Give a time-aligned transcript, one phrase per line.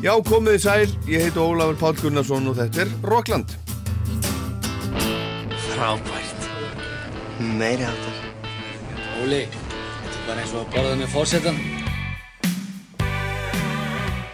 [0.00, 3.50] Já, komið í sæl, ég heiti Ólafur Pál Gunnarsson og þetta er Rockland.
[5.66, 6.46] Frábært.
[7.58, 8.22] Meiri áttar.
[9.20, 11.60] Óli, þetta er bara eins og að borða með fórsetan.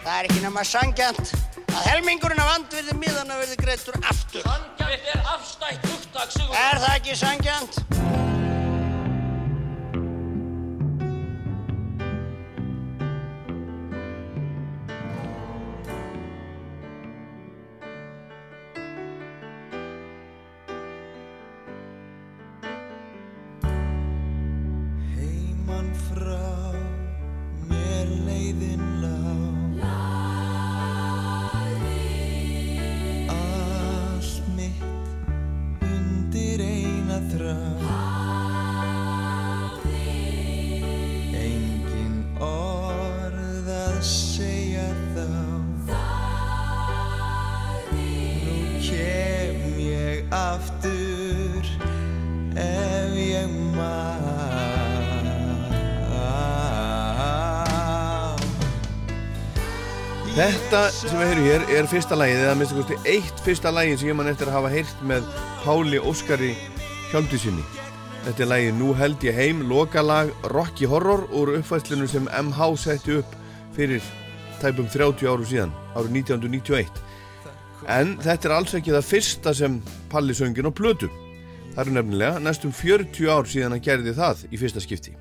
[0.05, 1.35] Það er ekki nema sangjant
[1.67, 4.47] að helmingurinn af andvirði miðana verði greittur aftur.
[4.47, 6.55] Sangjant er afstætt hugtak, Sigur.
[6.63, 8.26] Er það ekki sangjant?
[60.77, 64.09] Þetta sem við heyrum hér er fyrsta lagið, eða minnst kosti eitt fyrsta lagið sem
[64.11, 65.29] ég man eftir að hafa heyrt með
[65.63, 66.51] Páli Óskari
[67.09, 67.63] Hjálmdusinni.
[68.27, 73.15] Þetta er lagið Nú held ég heim, lokalag Rocky Horror úr uppfæslinu sem MH setti
[73.17, 73.33] upp
[73.73, 74.05] fyrir
[74.61, 76.99] tæpum 30 áru síðan, árið 1991.
[77.95, 79.79] En þetta er alls ekki það fyrsta sem
[80.11, 81.09] Palli söngin á plötu.
[81.71, 85.15] Það eru nefnilega næstum 40 ár síðan hann gerði það í fyrsta skipti.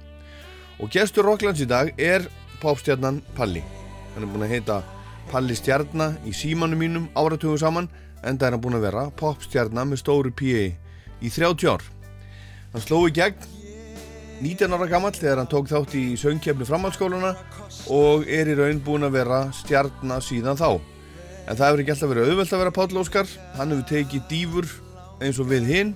[0.84, 2.28] Og gestur Rocklands í dag er
[2.60, 3.64] popstjarnan Palli.
[4.12, 4.78] Hann er búinn að heita
[5.30, 7.88] Palli Stjarnar í símanum mínum áratögu saman
[8.22, 10.70] en það er hann búinn að vera popstjarnar með stóru P.A.
[11.20, 11.84] í 30 ár.
[12.72, 13.54] Hann sló í gegn
[14.42, 17.32] 19 ára gammal þegar hann tók þátt í söngkefni framhaldsskóluna
[17.92, 20.76] og er í raun búinn að vera stjarnar síðan þá.
[21.46, 23.30] En það hefur ekki alltaf verið auðvelt að vera Páll Óskar.
[23.56, 24.68] Hann hefur tekið dýfur
[25.24, 25.94] eins og við hinn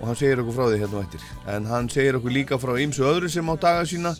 [0.00, 1.24] og hann segir okkur frá því hérna á eftir.
[1.54, 4.14] En hann segir okkur líka frá ymsu öðru sem á daga sína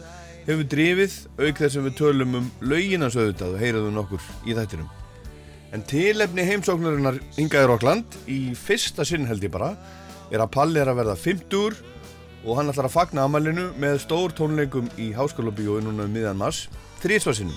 [0.47, 4.89] hefur drifið auk þess að við tölum um lauginas auðvitað og heyraðum nokkur í þættinum.
[5.71, 9.75] En tilefni heimsóknarinnar Ingaður Rokkland í fyrsta sinn held ég bara
[10.31, 11.81] er að Palli er að verða 50
[12.41, 16.69] og hann ætlar að fagna amalinu með stór tónleikum í háskólabíói núna um miðan mass
[17.05, 17.57] þrísvarsinnum.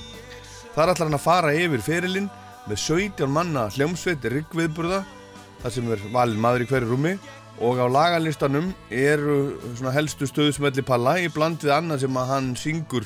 [0.75, 2.29] Þar ætlar hann að fara yfir ferilinn
[2.67, 5.03] með 17 manna hljómsveit riggviðburða
[5.63, 7.15] þar sem er valin maður í hverju rúmi
[7.63, 9.37] og á lagalistanum eru
[9.77, 13.05] svona helstu stöðsmelli Palla í bland við annað sem að hann syngur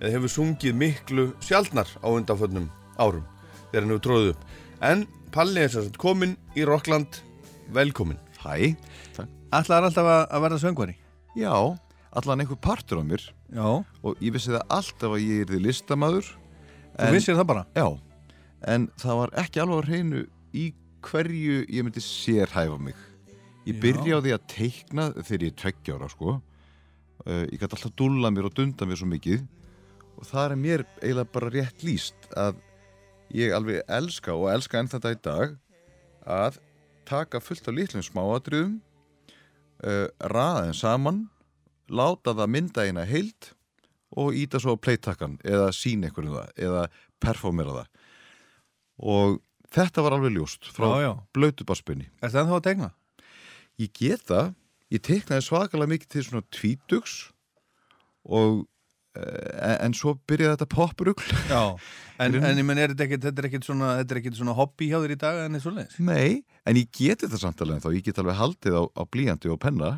[0.00, 3.24] eða hefur sungið miklu sjaldnar á undanföllnum árum
[3.70, 4.42] þegar hann hefur tróðið upp.
[4.82, 7.20] En Palli er sérst komin í Rockland,
[7.72, 8.18] velkomin.
[8.42, 8.74] Hæ,
[9.52, 10.94] Ætlaðar alltaf að, verða söngvari?
[11.36, 11.52] já,
[12.12, 13.22] allan einhver partur á mér
[13.52, 13.84] Já.
[14.02, 16.26] og ég vissi það alltaf að ég er því listamaður
[16.98, 17.62] Þú vissir það bara?
[17.76, 17.86] Já,
[18.68, 20.22] en það var ekki alveg að reynu
[20.52, 20.66] í
[21.08, 22.96] hverju ég myndi sérhæfa mig
[23.62, 26.32] Ég byrja á því að teikna þegar ég er tveggjára sko.
[27.22, 29.44] Uh, Ég gæti alltaf dúlla mér og dunda mér svo mikið.
[30.18, 32.58] Og það er mér eiginlega bara rétt líst að
[33.32, 35.54] ég alveg elska og elska enn þetta í dag
[36.26, 36.58] að
[37.08, 38.74] taka fullt af litlum smáatriðum
[39.86, 41.20] uh, raða þeim saman
[41.92, 43.52] láta það mynda eina heild
[44.18, 46.82] og íta svo á playtakkan eða sína einhverjum það eða
[47.22, 47.88] performera það.
[49.02, 49.38] Og
[49.72, 52.90] þetta var alveg ljóst frá blöytubarspunni Er það ennþá að tegna?
[53.82, 54.52] Ég get það,
[54.92, 57.16] ég teknaði svakalega mikið til svona tvítugs
[58.22, 58.62] og
[59.18, 61.62] uh, en svo byrjaði þetta poprugl Já.
[62.22, 64.86] En, en ég menn, er þetta ekkit, þetta er ekkit svona, þetta er svona hobby
[64.92, 65.96] hjá þér í dag en þessu leins?
[65.98, 69.50] Nei, en ég geti það samt alveg þá, ég get alveg haldið á, á blíjandi
[69.50, 69.88] og penna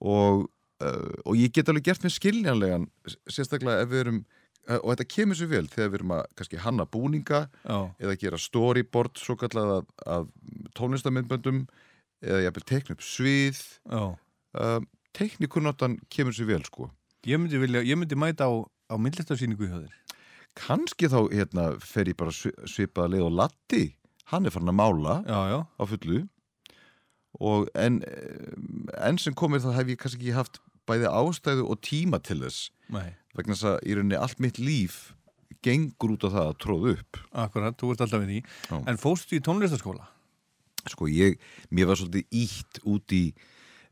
[0.00, 0.46] og,
[0.80, 2.88] uh, og ég get alveg gert mér skiljanlegan
[3.28, 6.62] sérstaklega ef við erum uh, og þetta kemur svo vel þegar við erum að kannski
[6.64, 7.78] hanna búninga Já.
[8.00, 10.30] eða gera storyboard svo kallað af, af
[10.78, 11.66] tónlistamindböndum
[12.24, 13.60] eða jafnvel tekna upp svið
[13.92, 14.02] Já.
[14.60, 14.80] uh,
[15.14, 16.90] teknikunnotan kemur svo vel sko
[17.24, 18.52] Ég myndi vilja, ég myndi mæta á,
[18.92, 19.94] á myndlistarsýningu hjá þér.
[20.54, 23.84] kannski þá hérna fer ég bara svi- svipaða leið og Latti
[24.32, 25.58] hann er farin að mála Já, já.
[25.80, 26.20] á fullu
[27.40, 27.96] og en,
[29.02, 32.68] enn sem komir þá hef ég kannski ekki haft bæði ástæðu og tíma til þess
[32.92, 33.14] Nei.
[33.34, 35.14] vegna þess að í rauninni allt mitt líf
[35.64, 38.40] gengur út á það að tróða upp Akkurat, þú ert alltaf við því.
[38.68, 38.76] Já.
[38.92, 40.06] En fóstu í tónlistaskóla?
[40.92, 41.38] Sko ég,
[41.70, 43.24] mér var svolítið ítt út í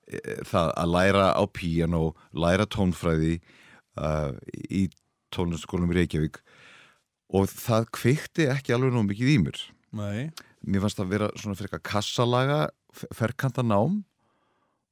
[0.07, 2.05] e, það að læra á píano,
[2.37, 3.39] læra tónfræði
[4.01, 4.33] uh,
[4.69, 4.87] í
[5.33, 6.41] tónlistaskólum í Reykjavík
[7.33, 9.61] og það kveikti ekki alveg nóg mikið í mér
[9.97, 10.31] Nei.
[10.65, 12.61] mér fannst það vera svona fyrir eitthvað kassalaga
[13.17, 14.03] ferkanta nám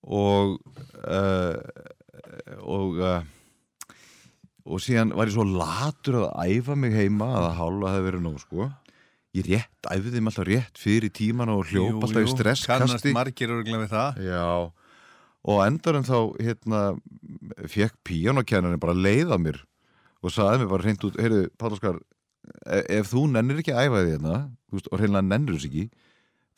[0.00, 0.56] og
[1.04, 1.60] uh,
[2.64, 3.20] og uh,
[4.70, 8.24] og síðan var ég svo latur að æfa mig heima að að hálfa hefði verið
[8.26, 8.68] nóg sko
[9.36, 13.12] ég rétt, æfði þeim alltaf rétt fyrir tíman og hljópa alltaf í kannast stresskasti.
[13.14, 14.22] margir örgulega við það.
[14.26, 14.46] Já,
[15.50, 16.80] og endarum þá hérna,
[17.70, 19.60] fekk píjónakennarinn bara leið á mér
[20.20, 22.00] og sagði mér bara hreint út, heyrðu, Páll Óskar
[22.66, 24.34] e- ef þú nennir ekki að æfa því hérna
[24.74, 25.84] veist, og hreinlega nennir þess ekki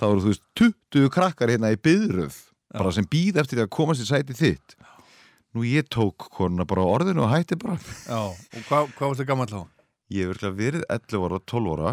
[0.01, 2.41] þá eru þú veist 20 krakkar hérna í byðröð
[2.73, 4.79] bara sem býð eftir því að komast í sæti þitt.
[5.53, 7.77] Nú ég tók konuna bara orðinu og hætti bara.
[8.09, 9.61] Já, og hvað, hvað varstu gammal þá?
[10.13, 11.93] ég hef verið 11 ára, 12 ára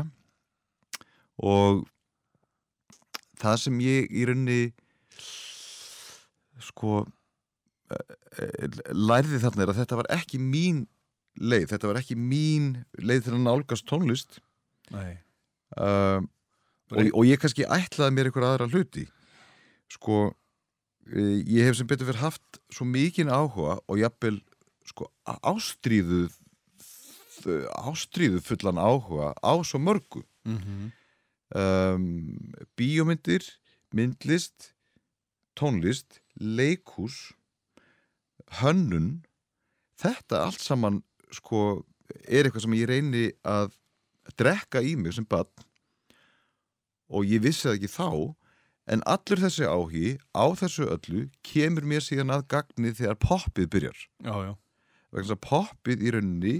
[1.39, 1.85] og
[3.39, 4.61] það sem ég í rauninni
[6.69, 7.03] sko
[7.93, 10.83] eh, eh, lærði þarna er að þetta var ekki mín
[11.39, 14.41] leið, þetta var ekki mín leið til að nálgast tónlist.
[14.91, 15.21] Nei.
[15.77, 16.25] Uh,
[16.89, 19.05] og, og ég kannski ætlaði mér einhver aðra hluti.
[19.93, 24.41] Sko uh, ég hef sem betur fyrir haft svo mikinn áhuga og jafnvel
[24.89, 26.35] sko ástríðuð
[27.79, 30.25] ástríðu fullan áhuga á svo mörgu.
[30.43, 30.91] Mm -hmm.
[31.55, 32.05] Um,
[32.77, 33.45] bíómyndir
[33.95, 34.73] myndlist
[35.59, 37.33] tónlist, leikhús
[38.61, 39.19] hönnun.
[39.99, 41.01] Þetta allt saman
[41.35, 41.83] sko
[42.25, 43.75] er eitthvað sem ég reyni að
[44.39, 45.51] drekka í mig sem barn.
[47.09, 48.09] Og ég vissi það ekki þá
[48.89, 53.99] en allur þessi áhugi á þessu öllu kemur mér síðan að gagni þegar poppið byrjar.
[54.25, 54.53] Já, já.
[55.09, 56.55] Þess að poppið í rauninni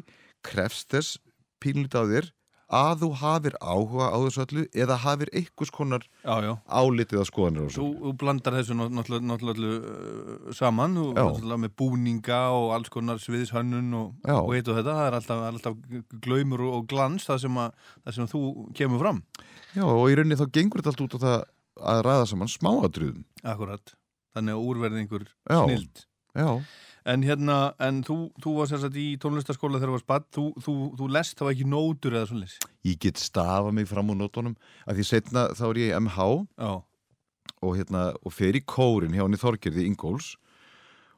[0.45, 1.19] krefst þess
[1.61, 2.29] pínlít á þér
[2.69, 6.51] að þú hafir áhuga á þessu öllu eða hafir einhvers konar Já, já.
[6.69, 10.97] álitið að skoðanir Þú, þú blandar þessu náttúrulega, náttúrulega uh, saman.
[10.99, 11.13] Já.
[11.19, 15.45] náttúrulega með búninga og alls konar sviðishönnun og, og eitt og þetta, það er alltaf,
[15.49, 18.43] alltaf glaumur og glans það sem, að, það sem þú
[18.77, 19.23] kemur fram.
[19.73, 21.39] Já, og í rauninni þá gengur þetta allt út á það
[21.89, 23.93] að ræða saman smáadröðum Akkurat,
[24.35, 26.01] þannig að úrverðingur snild
[26.37, 26.49] Já,
[27.09, 30.75] En hérna, en þú, þú var sérsagt í tónlistaskóla þegar þú var spatt, þú, þú,
[30.99, 34.53] þú lest þá ekki nótur eða svona leys ég get stafa mig fram úr nótunum.
[34.85, 36.27] Að því setna þá er ég í MH
[36.59, 36.71] Já,
[37.59, 40.35] og, hérna, og fer í kórin hjá henni Þorgerði Ingóls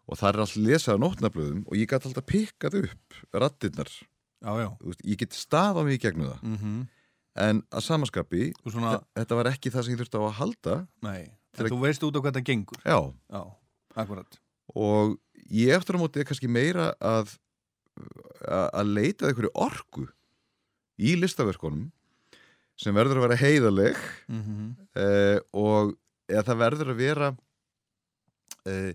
[0.07, 4.51] og það er allt lesað á nótnablöðum og ég get alltaf pikkað upp rattirnar já,
[4.63, 4.69] já.
[4.81, 6.49] Veist, ég get stafa mig í gegnum það.
[6.49, 6.81] Mm
[7.39, 11.21] en að samaskapi svona, þetta var ekki það sem ég þurfti á að halda nei,
[11.55, 12.81] en þú veist út á hvað það gengur?
[12.83, 12.97] Já,
[13.31, 13.41] Já,
[13.95, 14.39] akkurat
[14.75, 15.17] og
[15.51, 17.35] ég eftir á móti er kannski meira að
[18.47, 20.05] að leita einhverju orku
[21.01, 21.89] í listaverkunum
[22.79, 23.97] sem verður að vera heiðaleg
[24.31, 24.69] mm -hmm.
[24.97, 25.95] uh, og
[26.31, 27.27] eða það verður að vera
[28.65, 28.93] uh,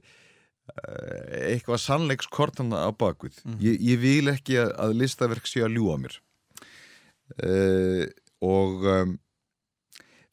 [1.46, 3.58] eitthvað sannleikskortana á bakvið Mhm.
[3.60, 6.16] ég, ég vil ekki að, að listaverk sé að ljúa mér
[7.44, 8.06] uh,
[8.42, 9.18] og um,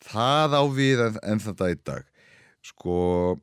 [0.01, 2.04] það á við en, en þetta í dag
[2.63, 3.40] sko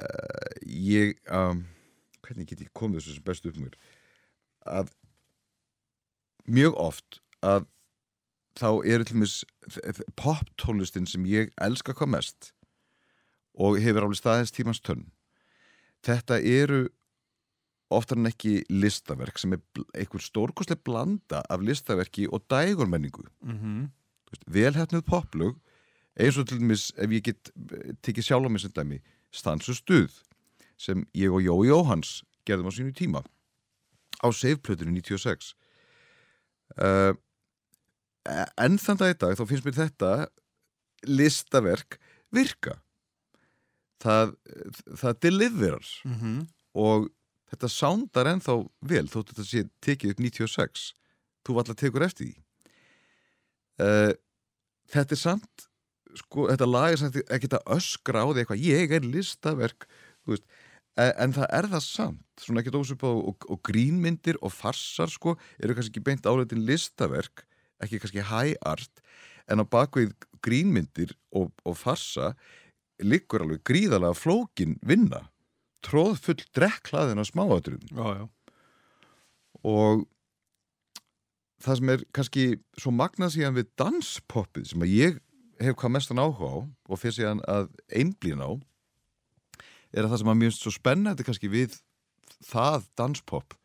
[0.00, 1.64] uh, ég um,
[2.24, 3.76] hvernig get ég komið þessu sem best upp mér
[4.68, 4.92] að
[6.50, 7.66] mjög oft að
[8.58, 9.36] þá eru til mis
[10.18, 12.50] poptónlistin sem ég elska hvað mest
[13.60, 15.08] og hefur alveg staðins tímans tönn.
[16.06, 16.88] Þetta eru
[17.92, 19.62] oftar en ekki listaverk sem er
[19.98, 23.26] einhver stórkostlega blanda af listaverki og dægurmenningu.
[23.42, 23.90] Mm
[24.46, 25.56] velhæfnuð poplög
[26.20, 29.00] eins og til dæmis ef ég get eh, tekið sjálf á mig sem dæmi
[29.30, 30.20] stansu stuð
[30.80, 33.24] sem ég og Jói Jóhans gerðum á sínu tíma
[34.20, 35.54] á seifplötunni 96
[36.80, 37.12] uh,
[38.28, 40.12] en þann dag í dag þá finnst mér þetta
[41.08, 41.98] listaverk
[42.34, 42.80] virka.
[44.00, 44.34] Það,
[44.96, 46.46] það deliverar -hmm.
[46.72, 47.10] og
[47.52, 50.86] þetta sándar ennþá vel þótt þetta sé tekið upp 96
[51.44, 52.36] þú var alltaf tekur eftir því.
[53.80, 54.12] Uh,
[54.92, 55.69] þetta er samt
[56.18, 59.86] sko, þetta lag er samt ekki að öskra á því eitthvað, ég er listaverk
[60.28, 60.46] veist,
[60.98, 65.12] en, en það er það samt svona ekki dósum á og, og grínmyndir og farsar
[65.12, 67.44] sko, eru kannski ekki beint áleitin listaverk,
[67.82, 69.04] ekki kannski high art,
[69.50, 70.14] en á bakvið
[70.44, 72.34] grínmyndir og, og farsa
[73.00, 75.26] liggur alveg gríðalega flókin vinna
[75.84, 77.80] tróð full drekklaðin á smáatrun
[79.64, 80.04] og
[81.60, 82.44] það sem er kannski
[82.80, 85.18] svo magnað síðan við danspoppið sem að ég
[85.60, 86.58] hef hvað mestan áhuga á
[86.90, 88.50] og fyrir síðan að einblín á
[89.90, 91.78] er að það sem að mjög svo spennandi kannski við
[92.46, 93.56] það danspop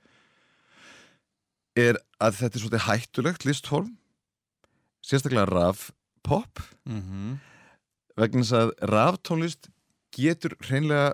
[1.75, 3.91] er að þetta er svolítið hættulegt listform
[5.05, 6.63] sérstaklega rafpop.
[6.85, 7.37] Mm -hmm.
[8.15, 9.69] vegna þess að raftónlist
[10.15, 11.13] getur hreinlega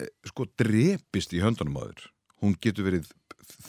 [0.00, 2.10] eh, sko drepist í höndunum á þér.
[2.42, 3.12] Hún getur verið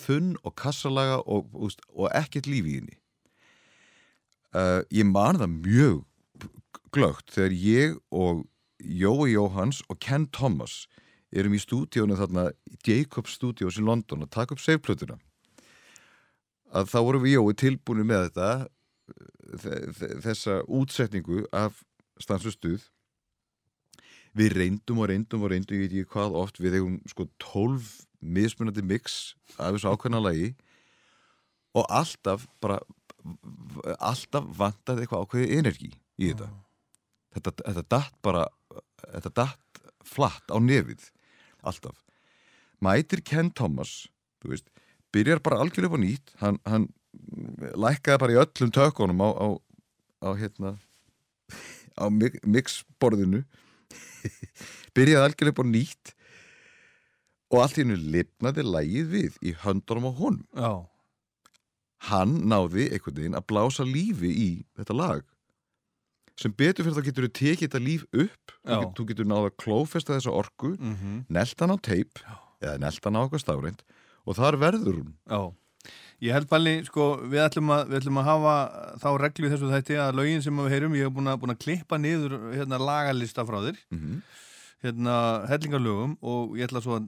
[0.04, 2.98] þunn og kassalaga og, og, ekkert líf í henni
[4.56, 6.02] uh, ég man það mjög
[6.94, 8.44] glögt þegar ég og
[8.84, 10.88] Jói Jóhans og Ken Thomas
[11.34, 12.50] erum í stúdíónu þarna
[12.86, 15.16] Jacob Studios í London að taka upp seifplötuna
[16.74, 18.50] að þá vorum við Jói tilbúinu með þetta
[19.64, 21.80] þe- þe- þessa útsetningu af
[22.22, 22.84] stansustuð
[24.38, 27.90] við reyndum og reyndum og reyndum ég veit ekki hvað oft við eigum sko 12
[28.24, 30.54] mismunandi mix af þessu ákveðna lagi
[31.78, 32.80] og alltaf bara
[34.00, 36.50] alltaf vantaði eitthvað ákveði energi í þetta.
[37.34, 38.44] Þetta, þetta datt bara
[39.14, 41.08] þetta datt flatt á nefið
[41.64, 41.98] alltaf.
[42.84, 44.04] Mætir Ken Thomas
[44.44, 44.68] veist,
[45.16, 46.34] byrjar bara algjörlega upp á nýtt.
[46.42, 46.90] Hann, hann
[47.80, 49.48] lækkaði bara í öllum tökunum á, á,
[50.28, 50.74] á hérna
[51.96, 53.44] á mi- mixborðinu.
[54.98, 56.14] Byrjaði algjörlega upp á nýtt
[57.54, 60.46] og allt í hennu lifnaði lægið við í höndunum á honum.
[60.58, 60.72] Já,
[62.10, 65.24] hann náði einhvern veginn að blása lífi í þetta lag.
[66.40, 69.58] Sem betur fyrir þá getur þú tekið þetta líf upp þú getur, getur náða að
[69.64, 71.20] klófesta þessa orku mm Mhm.
[71.30, 72.24] nelt hann á teip
[72.64, 73.84] eða nelt hann á eitthvað stafrænt
[74.26, 75.14] og þar verður hún.
[75.30, 75.54] Já.
[76.24, 78.54] Ég held balli, sko, við ætlum, að, við ætlum að hafa
[79.04, 81.60] þá reglu þessu þætti að lögin sem við heyrum, ég hef búin að, búin að
[81.66, 84.22] klippa niður hérna, lagalista frá þér, mm
[84.84, 85.14] hérna,
[85.48, 87.06] hellingarlögum og ég ætla svo að,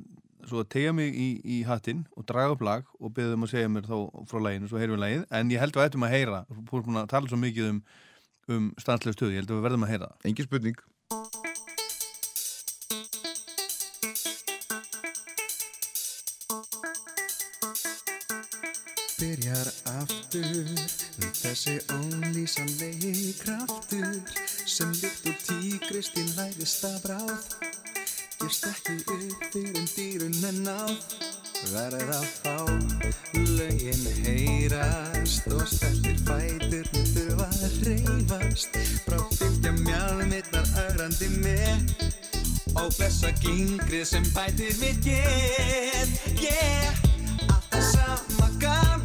[0.50, 3.54] svo að tegja mig í, í hattinn og draga upp lag og beða um að
[3.54, 3.96] segja mér þá
[4.30, 6.60] frá laginu, svo heyrum við lagið, en ég held að við ættum að heyra, þú
[6.60, 7.80] erum búin að tala svo mikið um,
[8.56, 10.30] um stanslega stöð, ég held að við verðum að heyra það.
[10.30, 10.84] engin spurning.
[19.16, 21.06] Byrjar aftur
[21.56, 24.20] þessi ólýsanlegi kraftur
[24.66, 27.75] sem líkt og tígristinn læðist að bráð
[28.40, 30.96] gefst ekki upp fyrir dýrun en náð
[31.72, 32.56] verður að fá
[33.58, 41.96] lögin heyrast og stæltir fætur þurfa að reyfast frá fylgja mjálmittar ögrandi með.
[42.76, 46.12] Og blessa gingrið sem bætir við get
[46.42, 47.04] yeah.
[47.48, 49.05] Alltaf sama gamla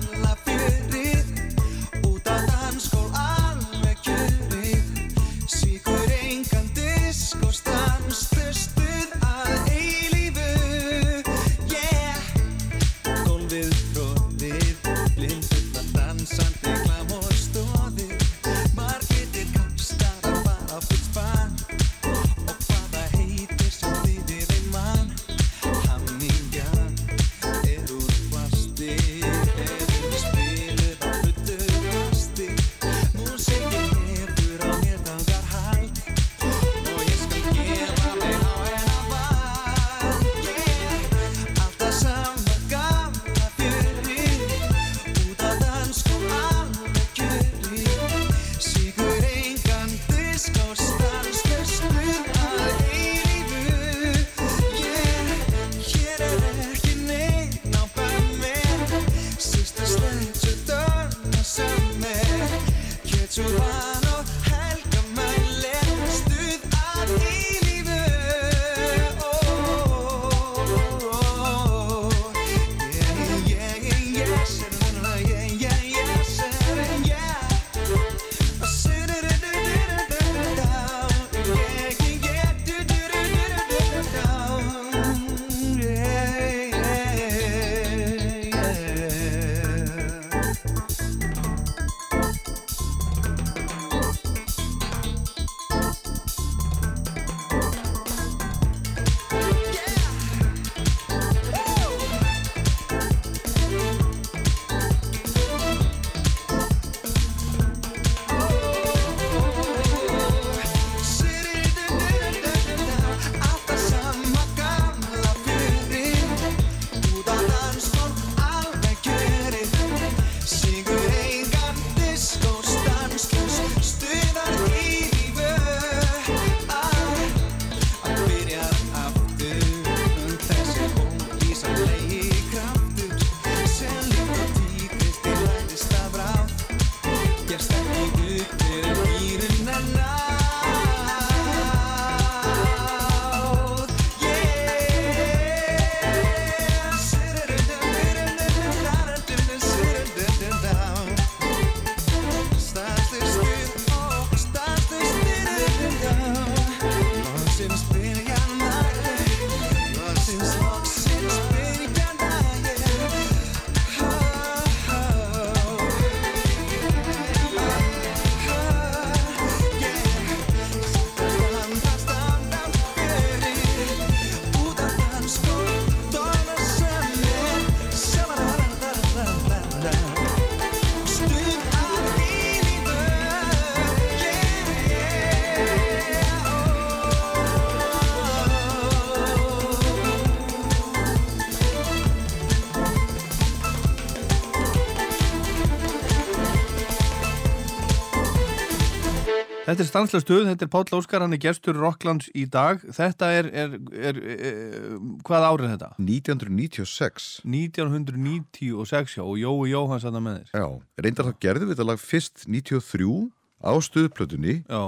[199.71, 202.81] Þetta er stanslega stuð, þetta er Páll Óskar, hann er gestur Rocklands í dag.
[202.91, 205.91] Þetta er, er, er, er hvað árið þetta?
[206.03, 210.51] 1996 1996, já, og Jói Jóhanns hann með þér.
[210.59, 210.67] Já,
[211.07, 213.15] reyndar þá gerðum við þetta lag fyrst 93
[213.63, 214.83] á stuðplötunni Já,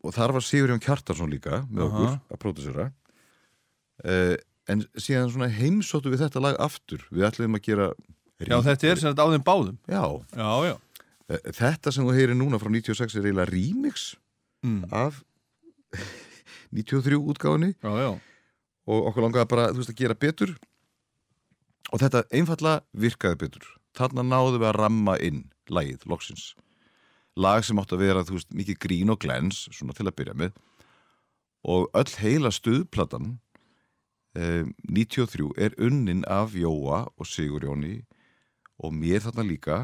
[0.00, 2.88] og þar var Sigurjón Kjartarsson líka með okkur að pródusera
[4.08, 4.36] uh,
[4.72, 7.92] en síðan svona heimsóttu við þetta lag aftur við ætlum að gera
[8.40, 9.78] já þetta er sem þetta á þeim báðum.
[9.84, 10.76] Já, Já, já.
[11.28, 14.14] Uh, þetta sem þú heyrir núna frá 96 er eiginlega remix
[14.66, 14.88] Mm.
[14.90, 15.20] af
[16.74, 17.74] 93 útgáfunni.
[17.78, 18.10] Já, já.
[18.88, 20.56] og okkur langaði bara, veist, að gera betur.
[21.92, 23.68] Og þetta einfalla virkaði betur.
[23.96, 26.54] Þarna náðum við að ramma inn lagið, loksins.
[27.38, 30.52] Lag sem átt að vera, veist, mikið grín og glens svona til að byrja með.
[31.68, 33.38] Og öll heila stuðplatan
[34.34, 38.02] um, 93 er unnin af Jóa og Sigurjóni
[38.82, 39.78] og mér þarna líka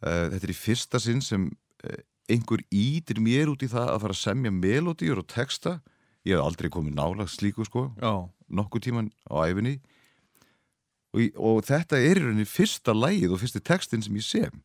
[0.00, 4.16] þetta er í fyrsta sinn sem uh, einhver ítir mér út í það að fara
[4.16, 5.78] að semja melodíur og texta.
[6.26, 9.78] Ég hef aldrei komið nála slíku sko Já, nokkuð tíman á æfinni
[11.16, 14.60] og, og þetta er í rauninni fyrsta lægið og fyrsti textin sem ég sem.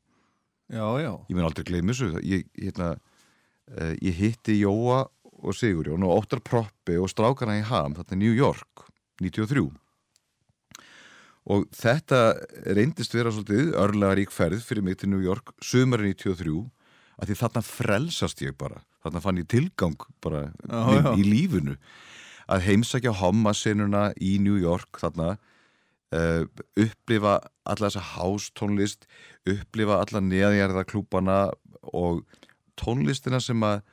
[0.68, 1.14] Já, já.
[1.30, 2.20] ég mun aldrei gleyma þessu.
[2.26, 2.96] Ég, hérna,
[3.72, 5.06] uh, ég hitti Jóa
[5.46, 8.88] og Sigurjón og Óttar Proppi og strákana í Ham, þetta er New York
[9.22, 9.70] 93
[11.46, 12.20] og þetta
[12.74, 16.64] reyndist vera svolítið örlega rík ferð fyrir mig til New York sumari 93
[17.22, 18.82] að því þarna frelsast ég bara.
[19.06, 21.12] Þarna fann ég tilgang bara Já, já.
[21.16, 21.76] í lífinu.
[22.50, 25.36] Að heimsækja hommasinuna í New York þarna
[26.14, 26.44] uh,
[26.82, 29.08] upplifa alla þessa hástónlist
[29.50, 31.40] upplifa alla neðjarðarklúbana
[31.94, 32.26] og
[32.82, 33.84] tónlistina sem að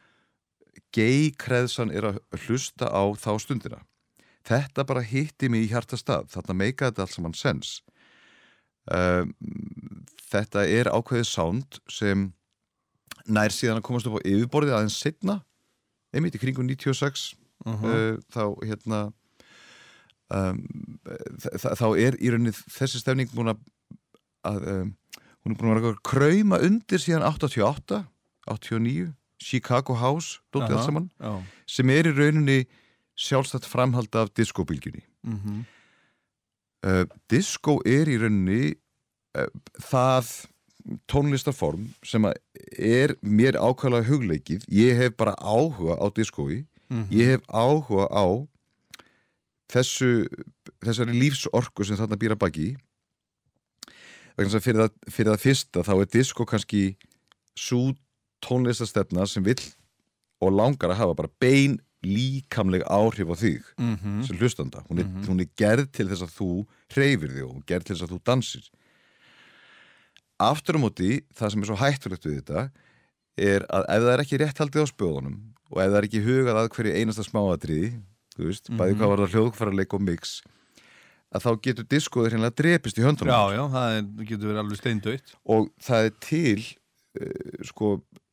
[0.93, 3.81] geikreðsan er að hlusta á þá stundina
[4.49, 6.29] þetta bara hitti mig í hjartastað.
[6.35, 7.73] Þarna meikaði þetta allt saman sens.
[8.91, 9.35] Um,
[10.33, 12.31] þetta er ákveðið sound sem
[13.31, 15.39] nær síðan að komast upp á yfirborðið aðeins setna
[16.13, 17.33] einmitt í kringum 96
[17.67, 19.03] uh, þá hérna
[20.33, 20.61] um,
[21.55, 23.63] þá er í rauninni þessi stefning búin að,
[24.49, 24.93] að um,
[25.45, 28.03] hún er búin að vera að krauma undir síðan 88
[28.51, 31.35] 89, Chicago House dótið Aha, allt saman Já.
[31.71, 32.59] sem er í rauninni
[33.19, 35.05] sjálfstætt framhald af diskobylgjunni.
[35.23, 35.65] Mm
[36.87, 38.75] uh, disco er í rauninni
[39.39, 39.47] uh,
[39.87, 40.33] það
[41.11, 44.67] tónlistarform sem er mér ákvæmlega hugleikið.
[44.67, 46.65] Ég hef bara áhuga á diskói
[47.09, 48.27] ég hef áhuga á
[49.73, 50.27] þessu
[50.83, 52.75] þessari lífsorku sem þarna býra baki.
[54.37, 56.83] Fyrir það, fyrir það fyrsta þá er disco kannski
[57.57, 57.93] svo
[58.45, 59.61] tónlistarstefna sem vill
[60.43, 64.23] og langar að hafa bara bein líkamleg áhrif á þig Mhm.
[64.27, 64.83] sem hlustanda.
[64.91, 66.49] Hún er, hún er gerð til þess að þú
[66.95, 68.65] hreyfir þig og gerð til þess að þú dansir.
[70.43, 72.63] Aftur á móti það sem er svo hættulegt við þetta
[73.39, 75.37] er að ef það er ekki rétt haldið á spöðunum
[75.73, 77.93] og ef það er ekki hugað að hverju einasta smáatriði
[78.35, 80.35] þú veist, bæði hvað var það hljóðfærarleik og mix
[81.33, 83.33] að þá getur diskoður hérna drepist í höndunum.
[83.33, 85.31] Já, já, það er, getur verið alveg steindautt.
[85.49, 86.61] og það er til
[87.23, 87.93] uh, sko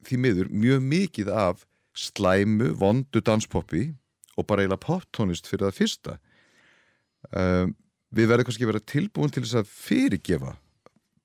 [0.10, 1.64] því miður mjög mikið af
[1.98, 3.90] slæmu, vondu danspoppi
[4.38, 6.18] og bara eiginlega poptónist fyrir það fyrsta.
[7.36, 7.74] Um,
[8.16, 10.54] við verðum kannski að vera tilbúin til þess að fyrirgefa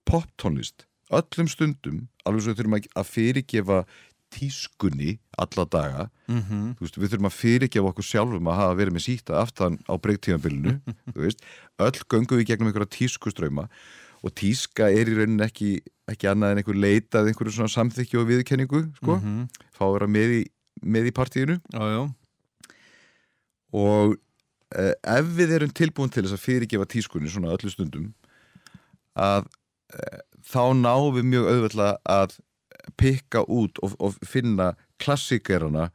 [0.08, 3.84] poptónlist öllum stundum, alveg svo þurfum að- fyrirgefa
[4.34, 6.08] tískunni alla daga.
[6.26, 9.78] Mm þú veist, við þurfum að fyrirgefa okkur sjálfum að hafa verið með síta aftan
[9.86, 9.94] á
[11.28, 11.44] veist,
[11.78, 13.68] öll göngum við gegnum einhverja tískuströyma
[14.24, 15.70] og tíska er í rauninni ekki,
[16.10, 19.18] ekki annað en einhver leitað einhverju svona samþykju og viðkenningu sko,
[19.76, 20.42] fá að vera með í,
[20.82, 22.02] með í partíinu Já, já.
[23.74, 28.10] og uh, ef við erum tilbúin til þess að fyrirgefa tískunni svona öllu stundum
[29.14, 32.38] að uh, þá náum við mjög auðvitað að
[33.00, 35.88] pikka út og, og finna klassikerana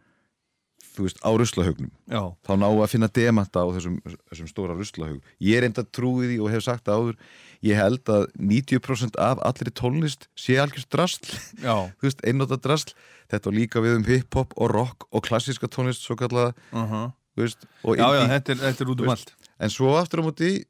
[1.00, 4.00] þú veist, á ruslahaugnum Já, þá náum við að finna demanta á þessum,
[4.32, 5.22] þessum stóra ruslahaug.
[5.44, 7.20] Ég er enda trúið því og hef sagt áður,
[7.66, 11.26] ég held að 90% af allri tónlist sé algjörst drasl,
[12.00, 12.94] þú einnóta drasl,
[13.30, 17.46] þetta var líka við um hip-hop og rock og klassíska tónlist svo kallaða, Uh þú
[17.46, 19.34] veist, og Já, já, þetta er, þetta er út um allt.
[19.60, 20.66] en svo aftur á móti,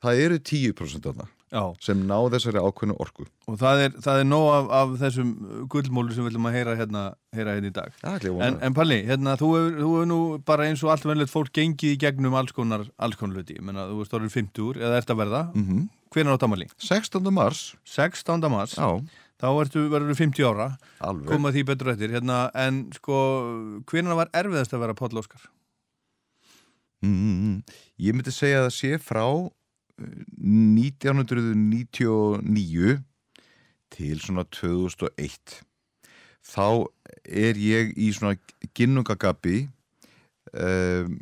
[0.00, 3.24] það eru 10% af það Já, sem ná þessari ákveðnu orku.
[3.46, 5.28] og það er, það er nóg af, af þessum
[5.70, 7.02] gullmólu sem við viljum að heyra hérna,
[7.36, 7.92] heyra hérna í dag.
[8.02, 11.52] Er En, en Palli, hérna, þú hefur, þú nú bara eins og allt venlegt fólk
[11.54, 13.60] gengið í gegnum alls konar, alls konar hluti.
[13.62, 15.42] Þú veist, orðin 50 úr, eða ert að verða.
[15.54, 15.86] Mm Mhm.
[16.16, 16.64] Hvenær á tamali?
[16.80, 17.20] 16.
[17.34, 18.48] mars, 16.
[18.48, 18.78] mars.
[18.80, 18.88] já,
[19.36, 20.80] Þá ertu, verður 50 ára.
[21.04, 21.28] alveg.
[21.28, 22.08] Koma því betur eftir.
[22.16, 23.12] Hérna, en sko,
[23.84, 25.44] hvenær var erfiðast að vera Páll Óskar?
[27.04, 27.60] Mm,
[28.00, 29.52] ég myndi segja að það sé frá uh,
[30.40, 32.96] 1999
[33.92, 35.60] til svona 2001
[36.46, 36.86] þá
[37.28, 38.38] er ég í svona
[38.76, 39.66] ginnungagabi
[40.56, 41.12] um,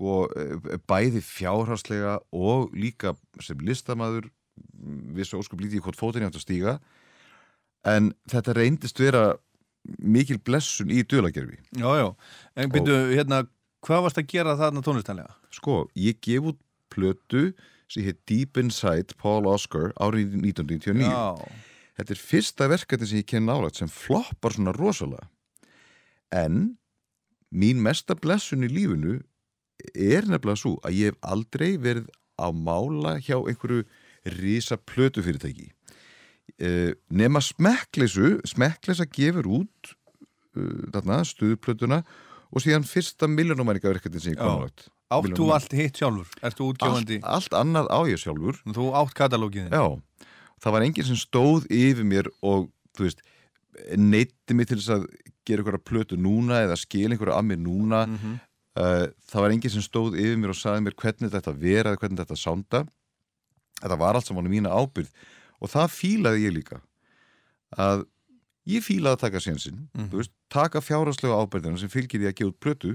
[0.00, 3.12] sko eh, bæði fjárhagslega og líka
[3.44, 4.30] sem listamaður
[5.12, 6.74] vissu óskup lítið hvort fótinn ég átt að stíga.
[7.84, 9.34] En þetta reyndist vera
[10.00, 12.08] mikil blessun í dölagerfi Já, já,
[12.60, 13.38] en byrju, hérna
[13.80, 15.36] hvað varst að gera þarna tónlistanlega?
[15.56, 16.58] sko, ég gef út
[16.92, 17.54] plötu
[17.88, 21.48] sem hétt Deep Inside Paul Oscar árið 1999 Já,
[21.96, 25.26] Þetta er fyrsta verkefni sem ég ken nálægt sem floppar svona rosalega.
[26.32, 26.78] En
[27.52, 29.18] mín mesta blessun í lífinu
[29.94, 32.08] er nefnilega svo að ég hef aldrei verið
[32.40, 33.84] á mála hjá einhverju
[34.40, 35.70] risa plötu fyrirtæki.
[36.60, 39.92] Uh, nema smekkleysu, smekkleysa gefur út
[40.56, 42.02] uh, þarna, stuðplötuna
[42.50, 46.28] og síðan fyrsta miljónumæringa verkefni sem ég kom átt þú allt hitt sjálfur?
[46.42, 47.18] Ert þú útgefandi?
[47.22, 48.60] Allt, allt annað á ég sjálfur.
[48.76, 49.74] Þú átt katalógið þinn?
[49.74, 50.28] Já,
[50.62, 53.24] það var enginn sem stóð yfir mér og, þú veist,
[53.98, 55.08] neytti mig til þess að
[55.48, 58.04] gera einhverja plötu núna eða skil einhverja að mér núna.
[58.06, 58.38] Mhm.
[58.38, 62.00] uh, það var enginn sem stóð yfir mér og sagði mér hvernig þetta vera eða
[62.02, 62.84] hvernig þetta sánda.
[63.80, 65.10] Þetta var allt saman á mína ábyrð
[65.60, 66.80] og það fílaði ég líka.
[67.76, 68.04] Að
[68.70, 72.60] ég fílaði að taka sénsinn, veist, taka fjárháslega ábyrðina sem fylgir því að gefa út
[72.60, 72.92] plötu,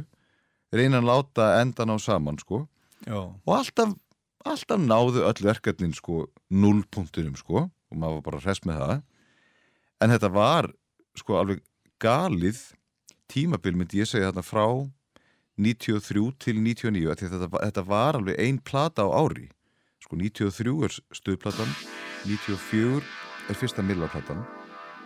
[0.76, 2.66] reyna að láta endan á saman, sko.
[3.06, 3.94] Já, og alltaf,
[4.46, 9.04] alltaf náðu öll verkefnin sko nullpunktunum sko og maður var bara hress með það.
[10.02, 10.70] En þetta var
[11.18, 11.62] sko alveg
[12.02, 12.62] galið
[13.32, 14.66] tímabil myndi ég segja þarna frá
[15.58, 19.50] 93 til 99 af því að þetta, þetta var alveg ein plata á ári.
[20.04, 21.72] Sko 93 er stuðplatan
[22.26, 23.04] 94
[23.50, 24.44] er fyrsta millarplatan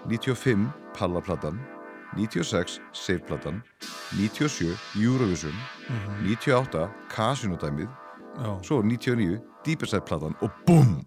[0.08, 1.60] 95 pallaplatan
[2.18, 3.62] 96 saveplatan
[4.18, 5.56] 97 Eurovision
[6.26, 7.90] 98 Casino-dæmið
[8.40, 8.64] já.
[8.64, 11.04] svo 99 Deeperside-platan og BOOM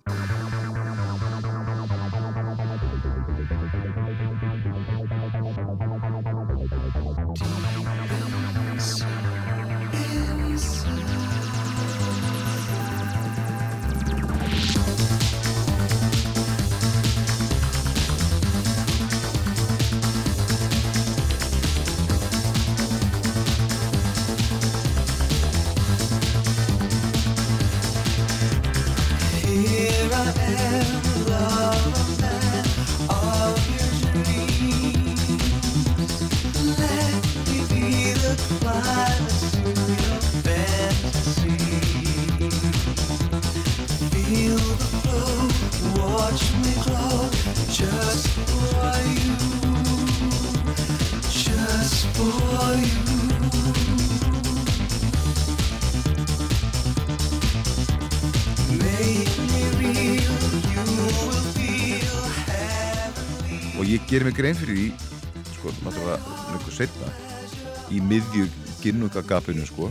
[68.22, 68.46] miðju
[68.82, 69.88] ginnungagapinu sko.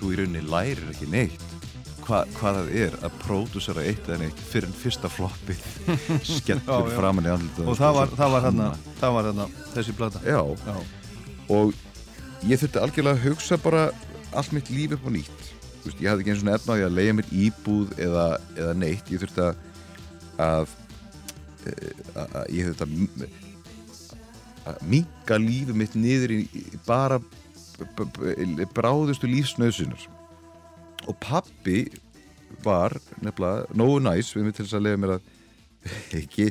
[0.00, 1.42] Þú í rauninni lærir ekki neitt.
[2.02, 5.60] Hva, hvað það er að pródusera eitt eða neitt fyrir en fyrsta floppið
[6.26, 6.96] skellur Já, já.
[6.96, 8.66] framan í andlita Og það var, það var hérna,
[8.98, 10.22] það var hérna, þessi plata.
[10.26, 10.74] já, Já,
[11.54, 11.70] og
[12.50, 13.84] ég þurfti algjörlega að hugsa bara
[14.34, 15.46] allt mitt líf upp á nýtt.
[15.84, 18.26] Þú veist, ég hafði ekki eins og efna á því að leiða mér íbúð eða,
[18.58, 19.12] eða neitt.
[19.14, 19.62] Ég þurfti að
[20.42, 20.74] að,
[22.18, 23.38] að, að ég þurfti að
[24.68, 27.18] að minka lífið mitt niður í, í bara
[28.76, 30.04] bráðustu lífsnauðsunar
[31.10, 31.86] og pappi
[32.62, 32.94] var
[33.24, 35.30] nefnilega nógu næs við mig til þess að leiða mér að
[36.20, 36.46] ekki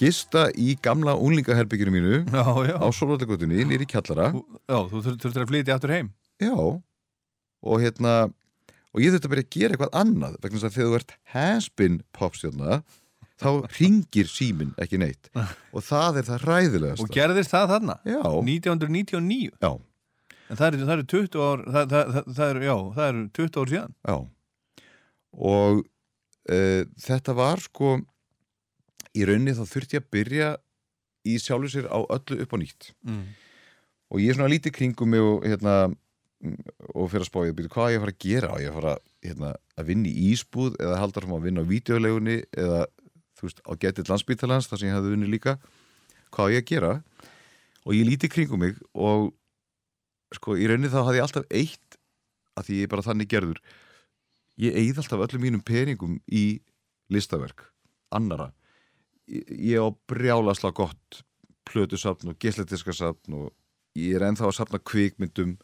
[0.00, 2.76] gista í gamla unlingaherbygginu mínu já, já.
[2.80, 6.08] á Solvallagötunni, nýri kjallara Já, þú þur- þurftir að flytja aftur heim.
[6.40, 8.14] Já og hérna
[8.92, 11.12] og ég þurfti að byrja að gera eitthvað annað vegna þess að þegar þú ert
[11.36, 12.80] has-been popstjórna
[13.42, 15.30] þá ringir síminn ekki neitt
[15.74, 17.96] og það er það ræðilegast Og gerðist það þarna?
[18.06, 19.50] Já, 1999.
[19.62, 19.72] já,
[20.52, 23.70] En það eru, eru 20 ár, það, það, það, eru, já, það eru 20 ár
[23.72, 23.94] síðan.
[24.08, 24.16] já
[25.32, 25.78] og
[26.52, 27.94] uh, þetta var sko
[29.16, 30.50] í rauninni þá þurfti ég að byrja
[31.32, 33.24] í sjálfu sér á öllu upp á nýtt Mm.
[34.12, 35.74] og ég er svona lítið kringum mig og hérna
[36.92, 38.74] og fyrir að spá ég að byrja hvað ég að fara að gera á ég
[38.76, 42.80] fara hérna, að vinna í ísbúð eða halda að vinna á vídeolegunni eða
[43.42, 45.56] þú veist á getið landsbítalans þar sem ég hafði vinni líka
[46.32, 46.92] hvað ég að gera?
[47.82, 49.32] Og ég lítið kringum mig og
[50.32, 51.98] sko í rauninni þá hafði ég alltaf eitt
[52.56, 53.58] að því ég er bara þannig gerður
[54.62, 56.44] ég eigð alltaf öllum mínum peningum í
[57.12, 57.66] listaverk
[58.14, 58.52] annara
[59.26, 61.22] ég, ég á brjálasla gott
[61.68, 63.50] plötusafn og gesletiskasafn og
[63.98, 65.56] ég er ennþá að safna kvikmyndum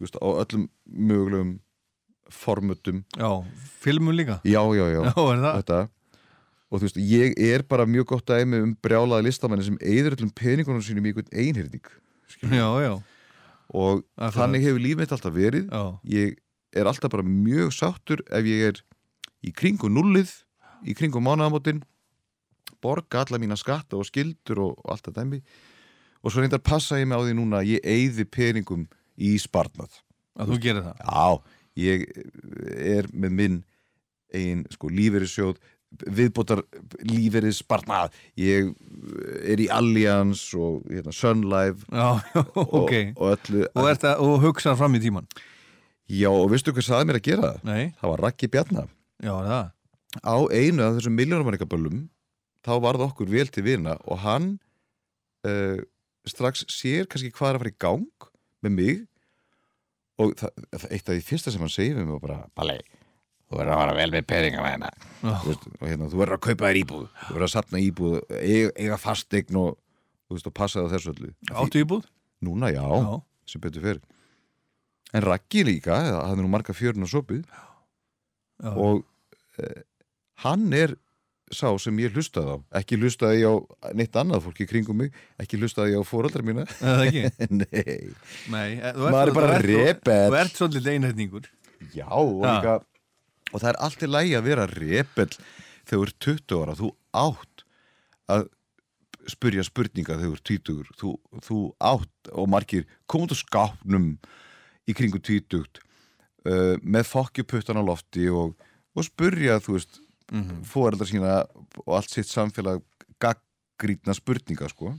[0.00, 1.58] veist, á öllum mögulegum
[2.32, 3.28] formutum Já,
[3.82, 4.38] filmun líka.
[4.44, 5.80] já, já, já, Já, er þetta
[6.74, 10.32] og þú veist, ég er bara mjög gott dæmi um brjálaða listamenni sem eyður öllum
[10.34, 11.86] peningunum sínum í einhvern einhyrning
[12.50, 12.94] Já, já,
[13.70, 14.34] og Akkurat.
[14.34, 15.68] þannig hefur líf mitt alltaf verið.
[15.70, 16.34] Já, ég
[16.74, 18.80] er alltaf bara mjög sáttur ef ég er
[19.46, 20.32] í kringu nullið
[20.84, 21.78] í kringu mánaðamótin
[22.84, 25.38] borga alla mína skatta og skildur og, og allt það dæmi.
[26.24, 30.00] Og svo reyndar passa ég mig á því núna að ég eyði peningum í sparnað.
[30.34, 31.00] Að þú gerir það?
[31.06, 31.28] Já,
[31.84, 32.04] ég
[32.98, 33.58] er með minn
[34.34, 35.60] eigin sko lífeyrissjóð
[36.04, 36.62] viðbótar
[37.06, 38.72] lífeyris sparnað ég
[39.44, 44.34] er í Allianz og hérna, Sun Life Já, já, og, og öllu Og, að, og
[44.44, 45.28] hugsa fram í tíman
[46.10, 47.62] Já, og veistu hvað saði mér að gera það?
[47.68, 48.90] Nei, Það var Raggi Bjarnar
[49.24, 49.70] það?
[50.22, 52.04] Á einu af þessum miljónarmanningaböllum
[52.64, 54.54] þá varð okkur vel til vina og hann
[55.48, 55.80] uh,
[56.28, 58.28] strax sér kannski hvað er að fara í gang
[58.64, 59.02] með mig.
[60.22, 62.78] Og það, það, eitt af því fyrsta sem hann segir við mig var bara Balli,
[63.54, 65.04] þú verður að fara vel með peninga með.
[65.24, 67.04] Þú veist, og hérna, þú verður að kaupa þér íbúð.
[67.20, 69.78] Þú verður að sapna íbúð, eiga, eiga fastegn og,
[70.34, 71.30] og passa það þessu öllu.
[71.54, 72.10] Áttu íbúð?
[72.44, 73.14] Núna, já, Já,
[73.48, 74.02] sem betur fyrir
[75.14, 77.44] En Raggi líka, hann er nú marga fjörun og sopið
[78.74, 79.04] og
[79.62, 79.82] uh,
[80.42, 80.96] hann er
[81.54, 82.58] sá sem ég hlustaði á.
[82.80, 83.54] Ekki hlustaði ég á
[83.94, 86.64] neitt annað fólk í kringum mig ekki hlustaði ég á fóraldra mína.
[86.80, 87.04] Það
[87.60, 88.10] nei,
[88.50, 90.18] Nei, eh, Maður er bara rebell.
[90.32, 91.46] Þú ert svolítið einhætningur.
[91.94, 92.78] Já og líka
[93.52, 95.30] og það er allt í lægi að vera rebel
[95.84, 96.90] þegar þú ert 20 ára þú
[97.24, 97.64] átt
[98.34, 98.46] að
[99.30, 101.12] spurja spurninga þegar þú ert 20 þú,
[101.44, 101.58] þú
[101.92, 104.08] átt og margir komum út á skápnum
[104.88, 108.56] í kringum 20 uh, með fokkjuputtan á lofti og,
[108.94, 110.00] og spurja þú veist
[110.32, 110.64] mm -hmm.
[110.64, 111.44] fóreldar sína
[111.86, 112.82] og allt sitt samfélag
[113.20, 114.94] gaggrítna spurninga sko.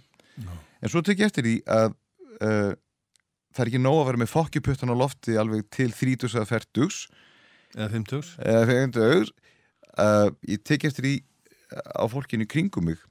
[0.82, 1.96] en svo tek ég eftir því að
[2.42, 2.74] uh,
[3.54, 7.08] það er ekki nóg að vera með fokkjuputtan á lofti alveg til 30 eða 40
[7.76, 9.32] Eða 50 eða 50
[10.00, 11.16] uh, ég tek eftir því
[11.76, 13.02] á fólkinu í kringum mig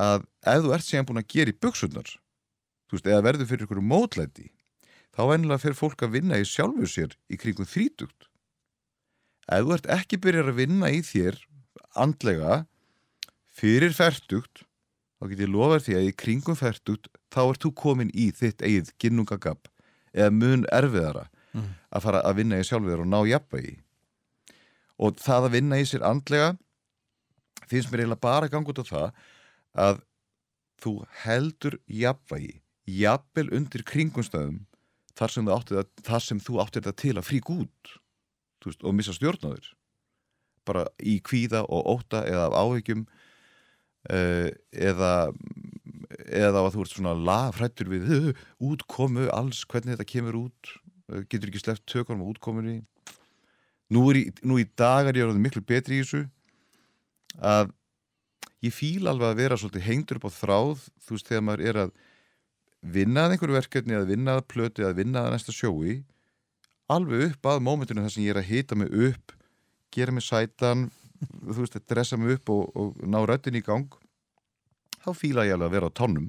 [0.00, 2.12] að ef þú ert síðan búin að gera í buksunar
[2.92, 4.50] eða verður fyrir ykkur mótlæti
[5.12, 8.08] þá vennilega fer fólk að vinna í sjálfu sér í kringum 30
[9.52, 11.40] ef þú ert ekki byrjar að vinna í þér
[12.04, 12.62] andlega
[13.52, 14.64] fyrir færtugt
[15.20, 18.64] þá get ég lofa því að í kringum færtugt þá ert þú komin í þitt
[18.64, 19.68] eigið ginnungagab
[20.12, 21.74] eða mun erfiðara Mhm.
[21.92, 23.76] að fara að vinna í sjálfu þér og ná jafnvægi
[24.98, 26.56] og það að vinna í sér andlega
[27.68, 29.08] finnst mér eiginlega bara að ganga út á það
[29.86, 30.02] að
[30.82, 30.92] þú
[31.24, 34.64] heldur jafnvægi jafnvel undir kringumstæðum
[35.18, 37.94] þar sem, það, þar sem þú áttir það til að frík út
[38.64, 39.72] veist, og missa stjórnaður
[40.66, 43.04] bara í kvíða og óta eða af áhyggjum
[44.10, 45.12] uh, eða
[46.28, 50.72] eða að þú ert svona lafrættur við útkomu alls, hvernig þetta kemur út
[51.30, 52.80] getur ekki sleppt tökunum á útkomunni.
[53.92, 54.06] Nú,
[54.46, 56.24] nú í dag er ég orðið miklu betri í þessu
[57.40, 57.72] að
[58.64, 61.80] ég fíl alveg að vera svolítið hengdur upp á þráð þú veist þegar maður er
[61.82, 61.92] að
[62.94, 66.02] vinna að einhverju verkefni að vinna að plöti að vinna að næsta sjói
[66.92, 69.34] alveg upp að mómentinu þar sem ég er að hita mig upp
[69.92, 70.88] gera mig sætan
[71.28, 73.92] þú veist, að dressa mig upp og, og ná röddin í gang
[75.02, 76.28] þá fíla ég alveg að vera á tánum.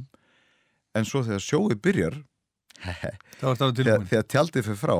[0.94, 2.20] En svo þegar sjói byrjar
[2.84, 4.96] þegar, tjaldið fyrir frá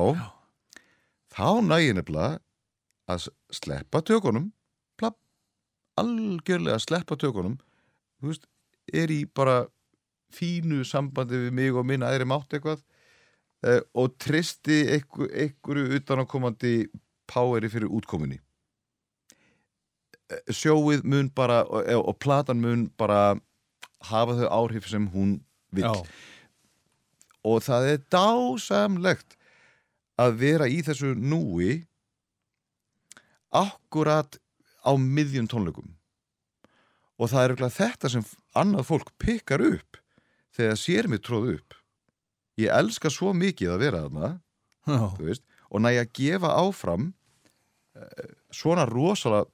[1.34, 2.40] þá nægir nefnilega
[3.10, 4.48] að sleppa tökunum.
[5.00, 5.18] Plapp,
[6.00, 7.58] algjörlega sleppa tökunum.
[8.20, 8.48] Þú veist,
[8.94, 9.64] er í bara
[10.34, 16.74] fínu sambandi við mig og minna aðri mátt eitthvað uh, og tristi einhver, einhverju utanakomandi
[17.30, 18.40] poweri fyrir útkominni
[20.32, 23.36] Eh, sjóið mun bara og, og platan mun bara
[24.08, 25.38] hafa þau áhrif sem hún
[25.74, 25.84] vill.
[25.84, 25.92] Já,
[27.44, 29.36] og það er dásamlegt
[30.20, 31.84] að vera í þessu núi
[33.54, 34.38] akkurat
[34.84, 35.94] á miðjum tónleikum.
[37.20, 38.24] Og það er örugglega þetta sem
[38.58, 40.00] annað fólk pikkar upp
[40.54, 41.76] þegar sér mig tróð upp.
[42.58, 44.32] Ég elska svo mikið að vera þarna
[45.18, 47.10] veist, og næg að gefa áfram
[47.96, 49.48] uh, svona rosalega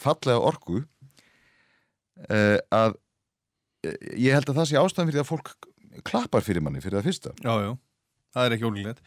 [0.00, 5.54] fallega orku uh, að uh, ég held að það sé ástæðan fyrir að fólk
[6.02, 7.34] klappar fyrir manni fyrir það fyrsta.
[7.44, 7.72] Já, já.
[8.34, 9.02] Það er ekki ólíklegt.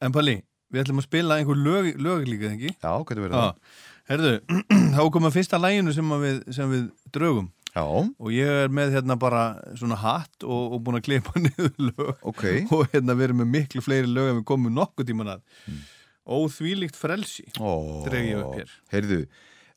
[0.00, 0.36] En Palli,
[0.72, 2.74] við ætlum að spila einhver lög, lög líka, ekki?
[2.80, 4.34] Já, hvernig verður Já, herðu,
[4.96, 7.50] þá komum fyrsta læginu sem, að við, sem við það?
[7.70, 9.44] Já, og ég er með hérna bara
[9.78, 12.24] svona hatt og, og búin að klippa niður lög.
[12.26, 12.44] Ok.
[12.74, 15.44] Og hérna við erum með miklu fleiri lög en við komum nokkuð tíman að.
[15.70, 15.84] Mm.
[16.30, 18.72] Óþvílíkt frelsi Ó, dreg ég upp hér.
[18.92, 19.20] Heyrðu,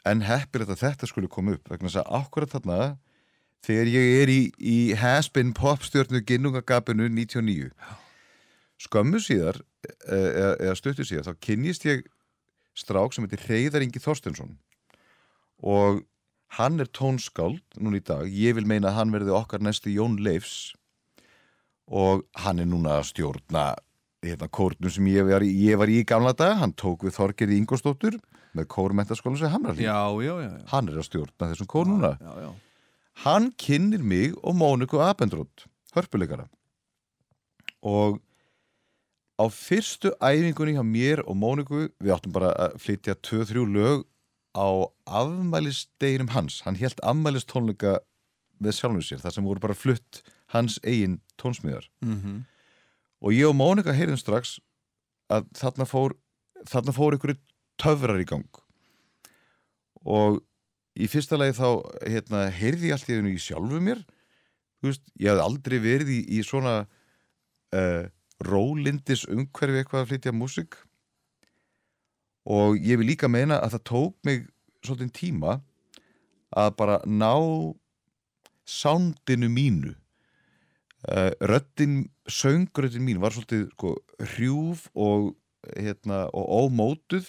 [0.09, 2.79] en heppir þetta þetta skulle koma upp vegna þess að akkurat þarna
[3.63, 7.69] þegar ég er í, í Haspin popstjörnu ginnungagapinu 99
[8.83, 12.03] skömmu síðar e- eða, eða stuttu síðar þá kynnist ég
[12.77, 14.57] strák sem heitir Reyðar Ingi Þorstensson
[15.63, 16.01] og
[16.57, 20.19] hann er tónskáld núna í dag, ég vil meina að hann verði okkar næstu Jón
[20.21, 20.73] Leifs.
[21.89, 23.63] Og hann er núna að stjórna
[24.23, 27.57] hérna kórnum sem ég var, í, ég var í gamla dag, hann tók við Þorgerði
[27.59, 28.19] Ingolstóttur
[28.53, 29.49] með kórmentaskólan sem
[29.81, 30.61] Já, já, já, já.
[30.75, 32.13] hann er að stjórna þessum kór núna.
[32.21, 32.51] já, já.
[33.21, 36.47] Hann kynnir mig og Móniku Abendrótt, hörpuleikara.
[37.83, 38.21] Og
[39.37, 44.07] á fyrstu æfingunni hjá mér og Móniku, við áttum bara að flytja 2-3 lög
[44.57, 46.61] á afmælisteginum hans.
[46.65, 47.99] Hann held afmælistónleika
[48.63, 50.23] með sjálfum sér, þar sem voru bara flutt
[50.53, 51.89] hans eigin tónsmiðar.
[52.01, 52.43] Mm
[53.23, 54.57] og ég og Mónika heyrðum strax
[55.31, 56.17] að þarna fór
[56.67, 57.39] þarna fór einhverju
[57.79, 58.59] töfrar í gang.
[60.03, 60.41] Og
[60.93, 61.67] í fyrsta lagi þá
[62.05, 64.03] hérna, heyrði ég allt í einu í sjálfu mér.
[64.83, 68.03] Veist, ég hafði aldrei verið í, í svona uh,
[68.43, 70.77] rólindis umhverfi eitthvað að flytja músik
[72.43, 74.41] og ég vil líka meina að það tók mig
[74.83, 75.61] svolítið tíma
[76.53, 77.33] að bara ná
[78.67, 79.93] sándinu mínu.
[81.03, 83.95] Uh, röddin, söngröddin mín var svolítið sko,
[84.35, 85.33] hrjúf og,
[85.75, 87.27] hérna, og ómótuð.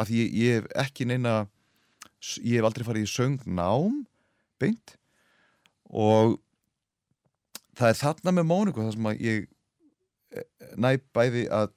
[0.00, 1.34] Af því ég, ég hef ekki neina
[2.20, 4.02] ég hef aldrei farið í söngnám
[4.60, 4.96] beint
[5.90, 6.36] og
[7.78, 9.48] það er þarna með Móniku það sem að ég
[10.36, 11.72] eh, næ bæði að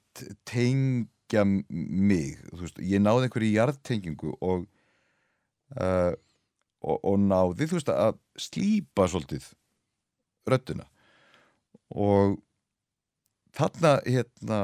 [0.46, 4.66] tengja mig veist, ég náði einhverju jarðtengingu og,
[5.80, 6.12] uh,
[6.84, 9.48] og og náði þú veist að slípa svolítið
[10.50, 10.86] röddina
[11.94, 12.36] og
[13.56, 14.60] þarna hérna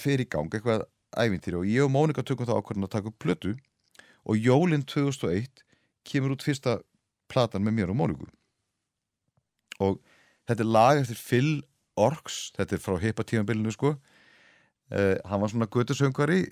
[0.00, 3.20] fer í gang eitthvað ævintýri og ég og Mónika tökum það ákvörðin að taka upp
[3.22, 3.54] plötu
[4.28, 5.64] og jólinn 2001
[6.06, 6.78] kemur út fyrsta
[7.30, 8.28] platan með mér og Móniku.
[9.82, 10.00] Og
[10.48, 11.52] þetta er lag eftir Phil
[12.00, 13.96] Orks þetta er frá heipa tímabilinu sko.
[14.92, 16.44] Uh, hann var svona götusöngvari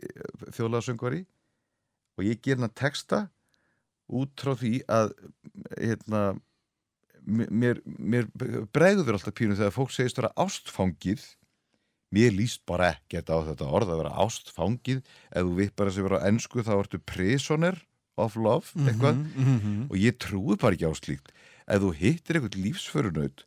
[0.57, 1.25] þjóðlagasöngvari.
[2.19, 3.25] Og ég ger hann að texta
[4.11, 5.13] út frá því að
[5.79, 6.23] hérna
[7.25, 8.29] mér, mér
[8.75, 11.23] bregður alltaf pínu þegar fólk segist vera ástfangið
[12.15, 15.03] mér líst bara ekkert á þetta orð að vera ástfangið.
[15.31, 17.79] Ef þú vippar þessi vera á ennsku þá ertu prisoner
[18.21, 19.21] of love eitthvað.
[19.35, 19.87] Mhm.
[19.91, 21.31] og ég trúi bara ekki á slíkt.
[21.69, 23.45] Ef þú hittir eitthvað lífsförunaut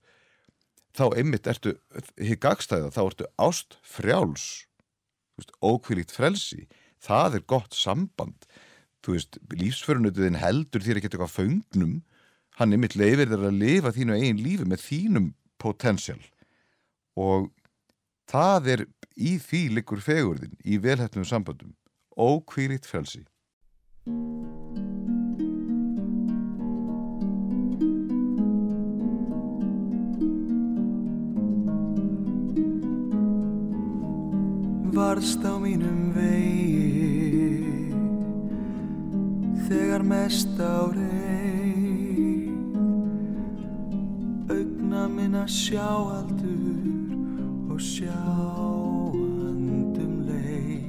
[0.94, 1.76] þá einmitt ertu
[2.18, 4.66] hitt gagstæða, þá ertu ást frjáls
[5.64, 6.68] ókvílíkt frelsi.
[7.04, 8.46] Það er gott samband.
[9.04, 11.96] Þú veist, lífsförunautiðin heldur þér ekki eitthvað föngnum.
[12.60, 15.28] Hann einmitt leifir þér að lifa þínu eigin lífi með þínum
[15.60, 16.22] potential.
[17.18, 17.50] Og
[18.30, 21.76] það er í því liggur fegurðin í velhættum sambandum
[22.18, 23.26] ókvílíkt frelsi.
[34.94, 37.90] Varðst á mínum vegi
[39.66, 42.54] þegar mest á reyð
[44.54, 47.03] augna minna sjáaldur
[47.74, 49.22] og sjáandum
[50.28, 50.86] leið.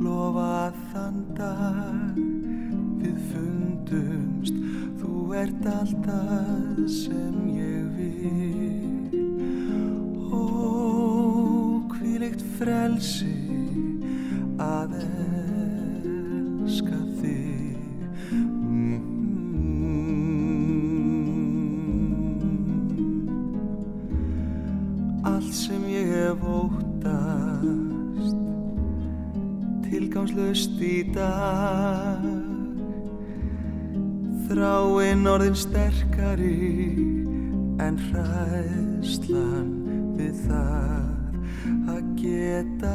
[0.00, 2.16] Lofa að þann dag
[3.02, 4.56] við fundumst.
[5.00, 9.12] Þú ert alltaf sem ég vil.
[10.32, 10.34] Ó,
[11.92, 13.37] hvílíkt frelsi
[35.28, 36.94] orðin sterkari
[37.84, 39.72] en hræðslan
[40.16, 42.92] við það að geta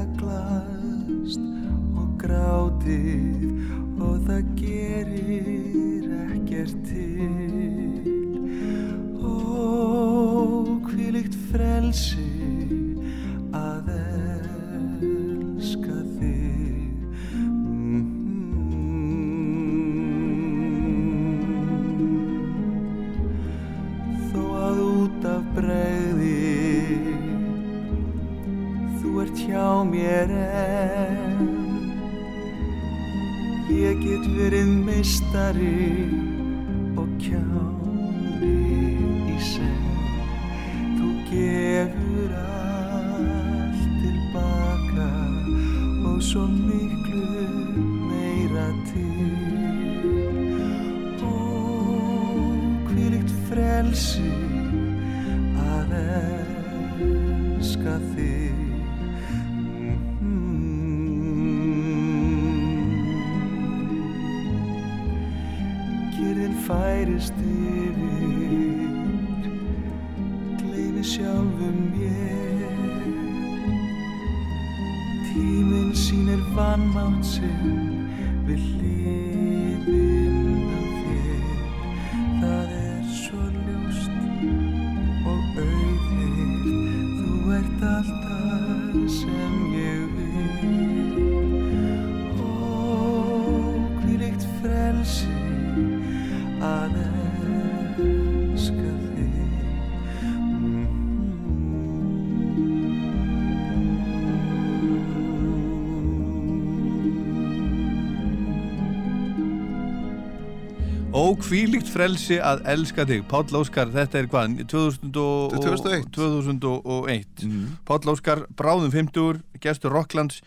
[111.44, 114.54] Ókvílíkt frelsi að elska þig Páll Óskar, þetta er hvað?
[114.72, 116.06] 2000 og, 2001.
[116.16, 117.66] 2001 Mhm.
[117.84, 120.40] Páll Óskar, bráðum 50 gestur Rocklands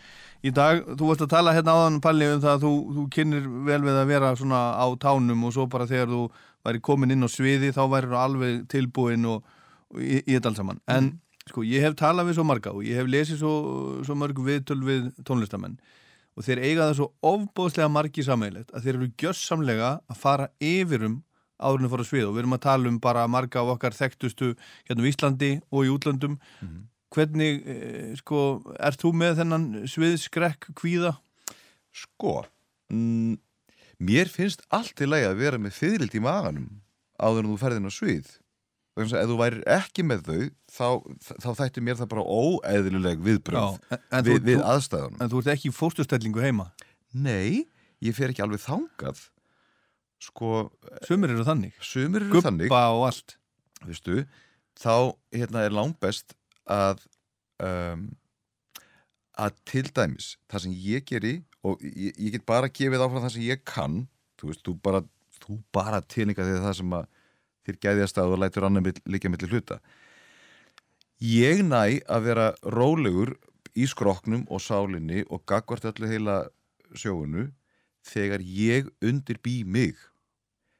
[0.43, 3.45] í dag þú varst að tala hérna áðan Palli um það að þú, þú kynir
[3.67, 6.23] vel við að vera svona á tánum og svo bara þegar þú
[6.65, 9.43] væri komin inn á sviði þá væri þú alveg tilbúin og,
[9.93, 12.81] og í, í þetta alls saman en sko ég hef talað við svo marga og
[12.83, 13.53] ég hef lesið svo,
[14.03, 15.77] svo mörg viðtöl við tónlistamenn
[16.37, 21.23] og þeir eiga það svo ofbóðslega margi sammeilegt að þeir eru gjössamlega að fara yfirum
[21.57, 23.97] áðurinn að fara á svið og við erum að tala um bara marga af okkar
[23.97, 24.51] þekktustu
[24.87, 26.37] hérna á Íslandi og í útlöndum
[27.13, 31.17] hvernig, eh, sko, ert þú með þennan sviðskrekk kvíða?
[31.93, 32.45] Sko,
[32.91, 33.39] mm,
[33.99, 36.81] mér finnst allt í lagi að vera með fyrirlild í maganum
[37.17, 38.27] áður en þú ferðin á svið.
[38.97, 40.43] Þannig að ef þú værir ekki með þau,
[40.73, 40.87] þá,
[41.43, 45.19] þá þætti mér það bara óeðlileg viðbröð en, en, við, við aðstæðunum.
[45.21, 46.65] en þú ert ekki í fóstustellingu heima?
[47.13, 47.67] Nei,
[48.03, 49.21] ég fer ekki alveg þangað.
[50.27, 50.51] Sko,
[51.05, 51.75] Sumir eru þannig.
[51.85, 53.35] sumir eru þannig, Gubba og allt.
[53.85, 54.23] Veistu,
[54.81, 56.33] þá hérna er langbest
[56.65, 57.03] að
[57.61, 58.07] um,
[59.37, 63.35] að til dæmis það sem ég geri og ég, ég get bara gefið áfram það
[63.35, 63.99] sem ég kann.
[64.41, 65.03] Þú veist, þú bara,
[65.43, 67.07] þú bara tilninga því það sem að
[67.67, 69.79] þér gæðjast að og lætur annar líka milli hluta.
[71.19, 73.35] Ég næ að vera rólegur
[73.77, 76.37] í skroknum og sálinni og gagvart öllu heila
[76.95, 77.49] sjóunu
[78.07, 79.97] þegar ég undirbý mig.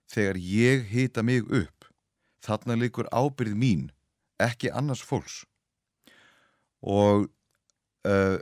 [0.08, 1.90] Þegar ég hita mig upp.
[2.46, 3.88] Þarna líkur ábyrð mín
[4.40, 5.42] ekki annars fólks.
[6.80, 7.28] Og
[8.08, 8.38] uh,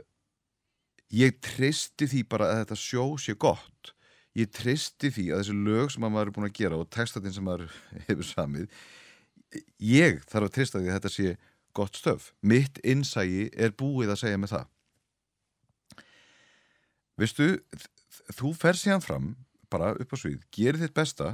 [1.10, 3.95] ég treysti því bara að þetta sjó sé gott
[4.36, 7.32] ég treysti því að þessi lög sem að maður er búin að gera og textatinn
[7.36, 7.70] sem maður
[8.08, 8.80] hefur samið
[9.80, 11.36] ég þarf að treysta því að þetta sé
[11.76, 12.30] gott stöf.
[12.40, 14.66] Mitt innsægi er búið að segja með það.
[17.20, 19.28] Veistu þ- þú fer síðan fram
[19.72, 21.30] bara upp á svið, gerir þitt besta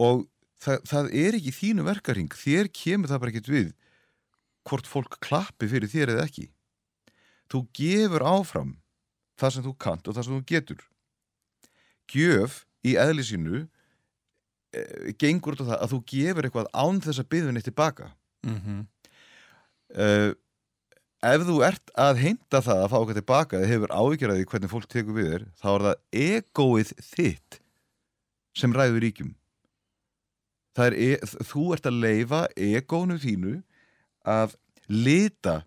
[0.00, 0.24] og
[0.64, 3.70] það, það er ekki þínu verkaring, þér kemur það bara ekkert við
[4.64, 6.46] hvort fólk klappi fyrir þér eða ekki.
[7.52, 8.72] Þú gefur áfram
[9.40, 10.84] það sem þú kant og það sem þú getur
[12.10, 13.64] gjöf í eðli sínu
[14.74, 18.10] e, gengur út á það að þú gefur eitthvað án þess að byggðun eitt tilbaka
[18.44, 18.80] mm -hmm.
[19.96, 20.32] uh,
[21.24, 24.88] ef þú ert að heimta það að fá okkar tilbaka eða hefur áhyggjaraði hvernig fólk
[24.88, 27.60] tekur við þér þá er það egoið þitt
[28.54, 29.34] sem ræður ríkjum
[30.84, 33.54] er, e þú ert að leifa egónu þínu
[34.26, 34.56] að
[34.90, 35.62] lita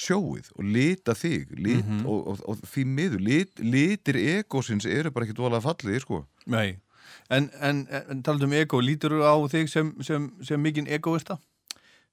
[0.00, 2.06] sjóið og lita þig lit, Mhm.
[2.06, 6.22] og, og, og því miður lit, litir egósins eru bara ekki dólega fallið sko.
[6.46, 6.78] Nei,
[7.30, 11.38] en, en, en talað um ego, lítur þú á þig sem, sem, sem mikinn egoista?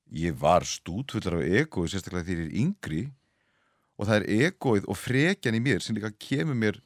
[0.08, 3.00] ég var stútfullar af egóið sérstaklega þegar ég er yngri
[4.00, 6.78] og það er egóið og frekjan í mér sem líka kemur mér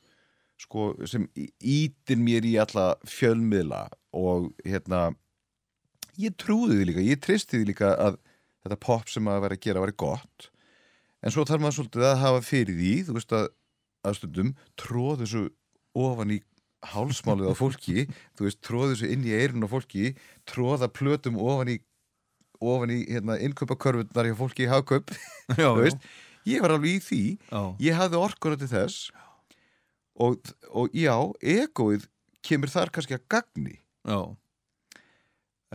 [0.58, 1.28] sko, sem
[1.62, 3.84] ítir mér í alla fjölmiðla
[4.18, 5.12] og hérna
[6.18, 8.18] ég trúði því líka, ég tristi því líka að
[8.66, 10.50] þetta pop sem að vera að gera var gott
[11.22, 13.50] en svo þarf maður svolítið að hafa fyrir því, þú veist að
[14.08, 15.44] að stundum tróð þessu
[15.98, 16.40] ofan í
[16.92, 20.14] hálsmálið á fólki þú veist, tróð þessu inn í eirun á fólki
[20.50, 21.78] tróða plötum ofan í
[22.62, 25.14] ofan í hérna, innkaupakörfundar hjá fólki í hagkaup
[25.58, 26.02] þú veist,
[26.50, 27.24] ég var alveg í því.
[27.50, 27.62] Já.
[27.88, 29.10] ég hafði orkuna til þess
[30.22, 30.38] og,
[30.70, 32.06] og já, egoið
[32.46, 33.76] kemur þar kannski að gagni.
[34.06, 34.20] Já.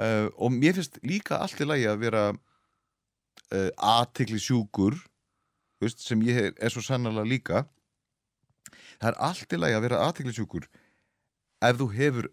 [0.02, 4.98] uh, og mér finnst líka allt í lagi að vera uh, aðtikli sjúkur
[5.82, 7.64] veist, sem ég er, svo sannlega líka
[9.00, 10.68] það er allt í lagi að vera aðtikli sjúkur
[11.66, 12.30] ef þú hefur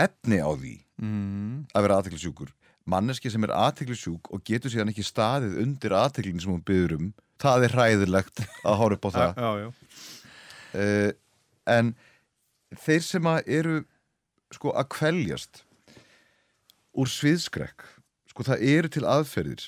[0.00, 1.64] efni á því Mm.
[1.72, 2.50] að vera aðtikli sjúkur
[2.90, 6.92] manneski sem er aðtikli sjúk og getur síðan ekki staðið undir aðtiklin sem hún byður
[6.98, 7.06] um
[7.40, 9.68] það er hræðilegt að horfa upp á það Já, já.
[10.76, 11.10] uh,
[11.72, 11.94] en
[12.84, 13.78] þeir sem að eru
[14.52, 15.62] sko að kveljast
[17.00, 17.86] úr sviðskrekk
[18.34, 19.64] sko það eru til aðferðir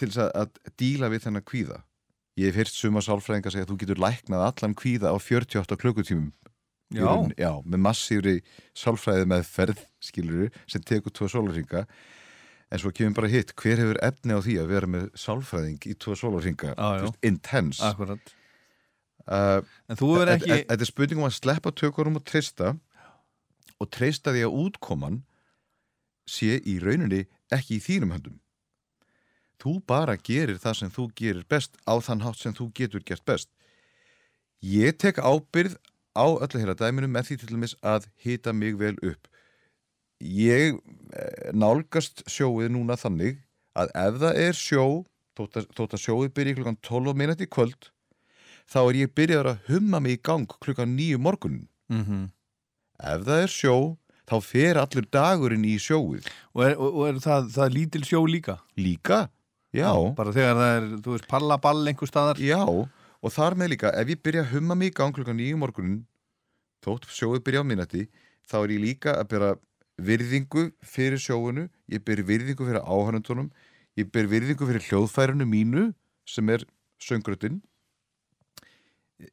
[0.00, 1.82] til að, að díla við þennan kvíða
[2.40, 6.32] ég hef hýrt suma sálfræðinga segja að þú getur læknað allan kvíða á 48 klukkutímum.
[6.94, 7.08] Já.
[7.40, 8.34] já, með massífri
[8.76, 11.86] sálfræði með ferð skilur sem tekur tvo sólarringa
[12.70, 15.94] en svo kemur bara hitt, hver hefur efni á því að vera með sálfræðing í
[15.98, 17.08] tvo sólarringa Já, já.
[17.26, 17.82] intense.
[17.88, 18.34] Akkurat.
[19.24, 22.74] Uh, En þú verður Þetta ekki þetta er spurningum að sleppa tökurum og treysta.
[23.80, 25.22] Og treysta því að útkoman
[26.30, 28.38] sé í rauninni ekki í þínum höndum
[29.64, 33.24] þú bara gerir það sem þú gerir best á þann hátt sem þú getur gert
[33.24, 33.48] best.
[34.60, 35.78] Ég tek ábyrð
[36.14, 39.26] á öllu heila dæminu með því til dæmis að hita mig vel upp.
[40.20, 43.40] Ég eh, nálgast sjóið núna þannig
[43.74, 44.86] að ef það er sjó
[45.34, 47.90] þótt að, þótt að sjóið byrja klukkan 12 minúti kvöld
[48.70, 52.30] þá er ég byrjaður að humma mig í gang klukkan 9 morgunin mm
[53.02, 53.76] ef það er sjó
[54.28, 56.28] þá fer allur dagurinn í sjóið.
[56.54, 58.58] Og er, og er það, það lítil sjó líka?
[58.76, 59.28] líka,
[59.74, 59.90] já.
[60.16, 62.40] Bara þegar það er, þú veist, pallaball einhver staðar.
[62.42, 62.62] Já,
[63.24, 66.00] og þar með líka ef ég byrja að humma mig í gang klukkan 9 morgunin
[66.84, 68.02] þótt sjóið byrja á minnati
[68.44, 69.52] þá er ég líka að byrja
[70.04, 73.48] virðingu fyrir sjóinu ég byrja virðingu fyrir áhörnundunum
[73.96, 75.86] ég byrja virðingu fyrir hljóðfærinu mínu
[76.28, 76.66] sem er
[77.00, 77.62] söngrötin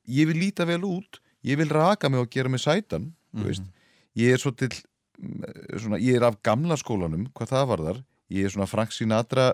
[0.08, 3.68] ég vil líta vel út ég vil raka mig og gera mig sætan mm veist,
[4.16, 4.72] ég er svo til
[5.80, 8.00] svona, ég er af gamla skólanum hvað það varðar,
[8.32, 9.52] ég er svona Frank Sinatra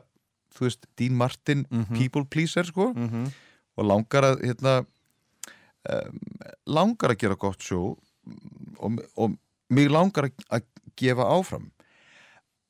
[0.58, 2.93] þú veist, Dean Martin people pleaser sko.
[2.93, 3.32] Mm -hmm.
[3.78, 4.86] og langar að hérna,
[5.89, 6.20] um,
[6.66, 7.97] langar að gera gott sjó
[8.78, 9.38] og, og
[9.70, 10.64] mig langar að,
[10.97, 11.72] gefa áfram.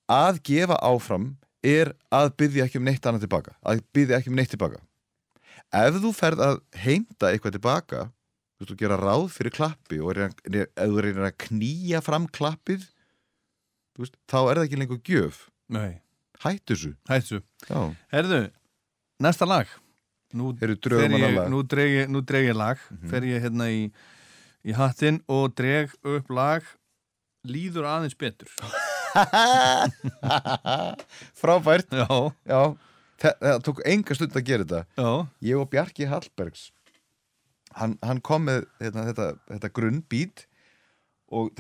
[0.10, 4.36] Að gefa áfram er að byggja ekki um neitt annað tilbaka að byggja ekki um
[4.36, 4.82] neitt tilbaka.
[5.72, 8.12] Ef þú ferð að heimta eitthvað tilbaka
[8.58, 10.34] þú veist, þú gera ráð fyrir klappi og reyna,
[10.76, 12.88] ef þú reynir að knýja fram klappið
[14.02, 15.42] veist, þá er það ekki lengur gjöf.
[15.74, 16.00] Nei,
[16.44, 17.82] hættu þessu hættu Já.
[18.14, 18.42] Herðu,
[19.24, 19.68] næsta lag.
[20.38, 20.52] Nú
[21.24, 21.50] ég, lag.
[21.72, 22.10] dreg ég,
[22.50, 22.82] ég lag.
[23.12, 23.86] Fer ég hérna í,
[24.68, 26.68] í hattinn og dreg upp lag.
[27.48, 28.52] Líður aðeins betur.
[31.40, 31.88] Frábært.
[31.96, 32.08] Já,
[32.46, 32.62] Já,
[33.24, 34.84] það, það tók enga stund að gera þetta.
[35.00, 35.12] Já,
[35.48, 36.68] ég og Bjarki Hallbergs
[37.78, 40.46] hann, hann kom með hérna, þetta, þetta grunnbít
[41.34, 41.52] og,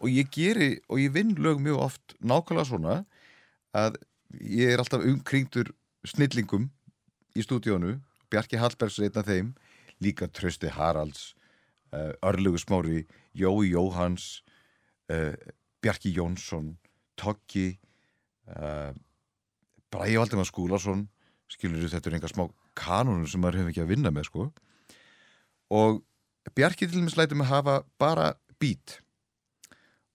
[0.00, 2.96] og ég geri og ég vinn lög mjög oft nákvæmlega svona
[3.76, 3.98] að
[4.38, 5.72] ég er alltaf umkringdur
[6.06, 6.68] snillingum
[7.34, 7.98] í stúdíónu.
[8.30, 9.52] Bjarki Hallbergs er einn af þeim.
[10.00, 11.34] Líka Trösti Haralds
[11.92, 13.04] uh, Örlugu Smári,
[13.36, 14.40] Jói Jóhans
[15.12, 15.34] uh,
[15.82, 16.76] Bjarki Jónsson
[17.20, 17.74] Toggi
[18.54, 18.94] uh,
[19.90, 21.08] Bræði Valdimar Skúlason.
[21.50, 22.46] Skilur þetta er einhver smá
[22.78, 24.46] kanonur sem maður hefur ekki að vinna með sko.
[25.74, 26.00] Og
[26.56, 29.00] Bjarki til dæmis lætur mig hafa bara beat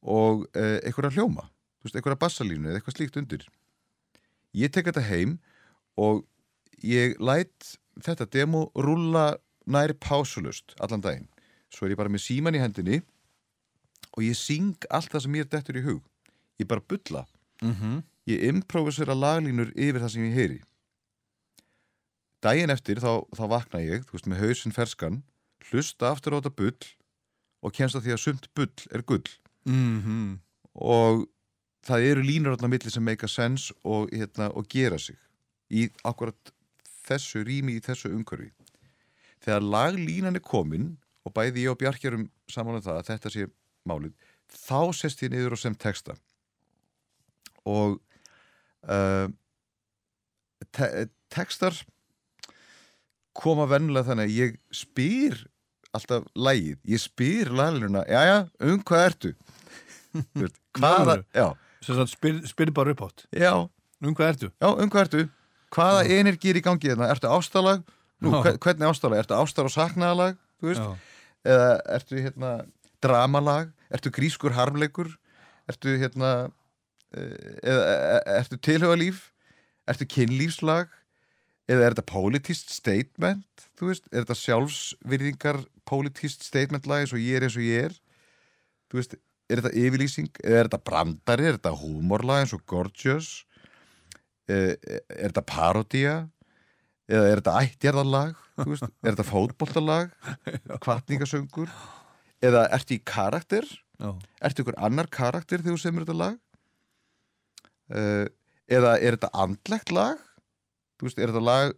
[0.06, 1.46] og einhverja hljóma.
[1.82, 3.46] Þú einhverja bassalínu eða eitthvað slíkt undir
[4.56, 5.38] ég tek þetta heim
[6.00, 6.24] og
[6.84, 7.76] ég læt
[8.06, 9.36] þetta demo rúlla
[9.68, 11.28] nær pásulust allan daginn.
[11.74, 13.02] Svo er ég bara með síman í hendinni
[14.16, 16.04] og ég syng allt það sem mér dettur í hug.
[16.60, 17.26] Ég bara bulla.
[17.62, 18.04] Mhm.
[18.28, 20.62] Ég improvisera laglínur yfir það sem ég heyri.
[22.42, 25.24] Daginn eftir þá, þá vakna ég þú veist með hausinn ferskan
[25.70, 26.90] hlusta aftur á þetta bull
[27.66, 29.26] og kemst að því að sumt bull er gull.
[29.66, 30.40] Mhm.
[30.76, 31.26] Og
[31.86, 35.18] það eru línur á milli sem make a sense og, hérna, og gera sig
[35.70, 36.54] í akkurat
[37.06, 38.52] þessu rými í þessu umhverfi.
[39.46, 43.48] Þegar laglínan er komin og bæði ég og Bjarkjarum saman um það að þetta sé
[43.86, 44.14] málið
[44.52, 46.16] þá sest ég niður og sem texta.
[47.66, 47.98] Og
[48.86, 49.28] uh,
[50.76, 50.90] te
[51.34, 51.78] textar
[53.36, 55.42] koma vennilega þannig að ég spyr
[55.96, 59.32] alltaf lægið, ég spyr laglínuna, jæja, um hvað ertu?
[60.76, 61.48] Hvaða, já,
[61.86, 62.16] Sagt,
[62.50, 63.52] spyr, bara upp átt já,
[64.04, 64.50] Um hvað ertu?
[64.62, 65.24] já, um hvað ertu?
[65.76, 67.10] Hvaða energi er í gangi þarna?
[67.14, 67.84] Ertu ástalag?
[68.24, 68.42] Nú, Já.
[68.46, 69.20] hve- hvernig ástalag?
[69.24, 70.38] Ertu ástar og saknaðalag?
[70.62, 70.82] Þú veist?
[70.82, 70.96] Já,
[71.46, 72.52] Eða ertu hérna
[73.04, 73.72] dramalag?
[73.94, 75.12] Ertu grískur harmleikur?
[75.70, 76.52] Ertu hérna
[77.14, 77.84] eh, eða
[78.26, 79.32] eh, ertu tilhugalíf?
[79.88, 80.88] Ertu kynlífslag?
[81.70, 83.46] Eða er þetta politist statement?
[83.78, 87.88] Þú veist, er þetta sjálfsvirðingar politist statement lag eins og ég er eins og ég
[87.90, 87.96] er?
[88.90, 89.16] Þú veist,
[89.50, 90.30] er þetta yfirlýsing?
[90.44, 91.48] Er þetta brandari?
[91.50, 93.44] Er þetta húmorlag eins og Gorgeous?
[94.50, 94.74] Eh,
[95.10, 96.16] Er þetta parodía?
[97.10, 98.40] Eða er þetta ættjarðarlag?
[98.66, 100.14] Er þetta fótboltalag?
[100.84, 101.70] Kvartningasöngur?
[102.46, 103.68] Eða ertu í karakter?
[104.02, 104.10] já,
[104.44, 106.40] Ertu ykkur annar karakter þegar þú semur þetta lag?
[107.86, 108.26] Uh,
[108.66, 110.22] eða er þetta andlegt lag?
[110.98, 111.76] Þú veist, er þetta lag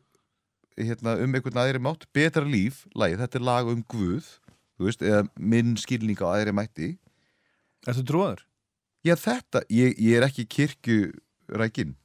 [0.77, 2.05] hérna, um einhvern aðri mátt?
[2.15, 4.29] Betra líf, lagið, þetta er lag um Guð
[4.77, 6.89] þú veist, eða minn skilning á aðri mætti
[7.87, 8.43] Ertu trúaður?
[9.05, 11.95] Já, þetta, ég, ég er ekki kirkjurækin.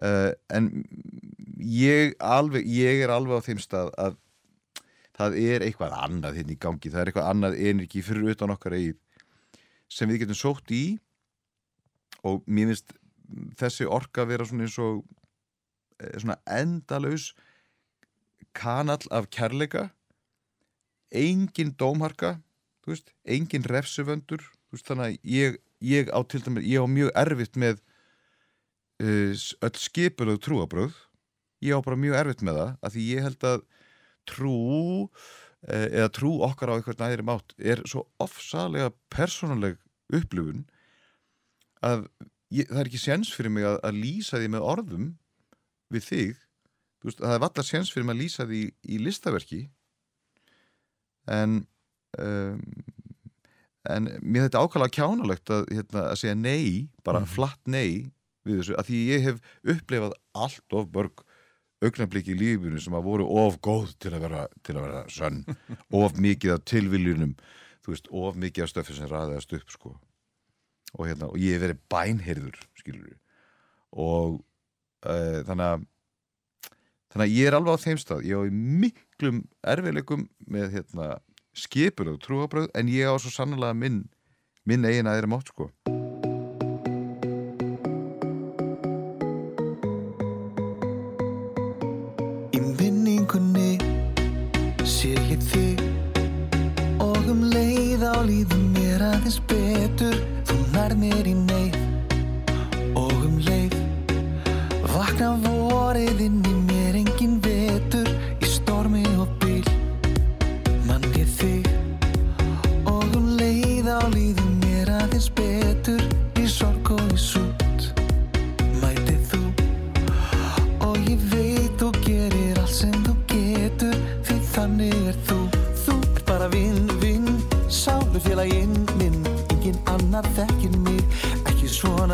[0.00, 0.70] Uh, en
[1.60, 4.16] ég, alveg, ég er alveg á þeim stað að
[5.20, 8.78] það er eitthvað annað hérna í gangi, það er eitthvað annað energi fyrir utan okkar
[8.78, 8.96] eigið
[9.92, 10.84] sem við getum sótt í.
[12.24, 12.94] Og mér finnst
[13.60, 15.02] þessi orka vera svona eins og
[16.00, 17.34] eh, svona endalaus
[18.56, 19.90] kanall af kærleika.
[21.12, 22.38] Engin dómharka
[23.24, 27.78] engin refsuvöndur veist, þannig að ég, ég á til dæmis, ég á mjög erfitt með
[29.02, 30.96] uh, öll skipulöð trúabröð
[31.64, 33.62] ég á bara mjög erfitt með það að því ég held að
[34.30, 34.56] trú
[35.04, 40.66] uh, eða trú okkar á eitthvað næðri mátt er svo ofsalega persónuleg upplifun
[41.84, 42.06] að
[42.52, 45.10] ég, það er ekki séns fyrir mig að, að lýsa því með orðum
[45.90, 46.40] við þig.
[47.04, 49.60] Veist, það er valla séns fyrir mig að lýsa því í listaverki.
[51.30, 51.62] En
[52.20, 52.60] um,
[53.88, 58.12] en mér þetta ákvæmlega kjánalegt að, hérna, að segja nei, bara flatt nei
[58.44, 59.40] við þessu, að því ég hef
[59.74, 61.24] upplifað allt of börg
[61.80, 65.40] augnabliki í lífinu sem að voru of góð til að vera, til að vera sönn.
[66.00, 67.32] Of mikið af tilviljunum
[67.80, 69.94] þú veist, of mikið af stöfi sem ræðast upp sko.
[70.98, 73.16] Og, hérna, og ég hef verið bænherður skilur
[73.90, 74.40] og
[75.06, 75.86] uh, þannig að
[77.10, 78.26] þannig að ég er alveg á þeim stað.
[78.26, 79.40] Ég á miklum
[79.72, 81.08] erfiðleikum með hérna,
[81.54, 84.04] skipur og trúabröð en ég á svo sannlega minn
[84.64, 85.70] minn eigin aðeira mátt sko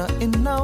[0.07, 0.57] svona inn á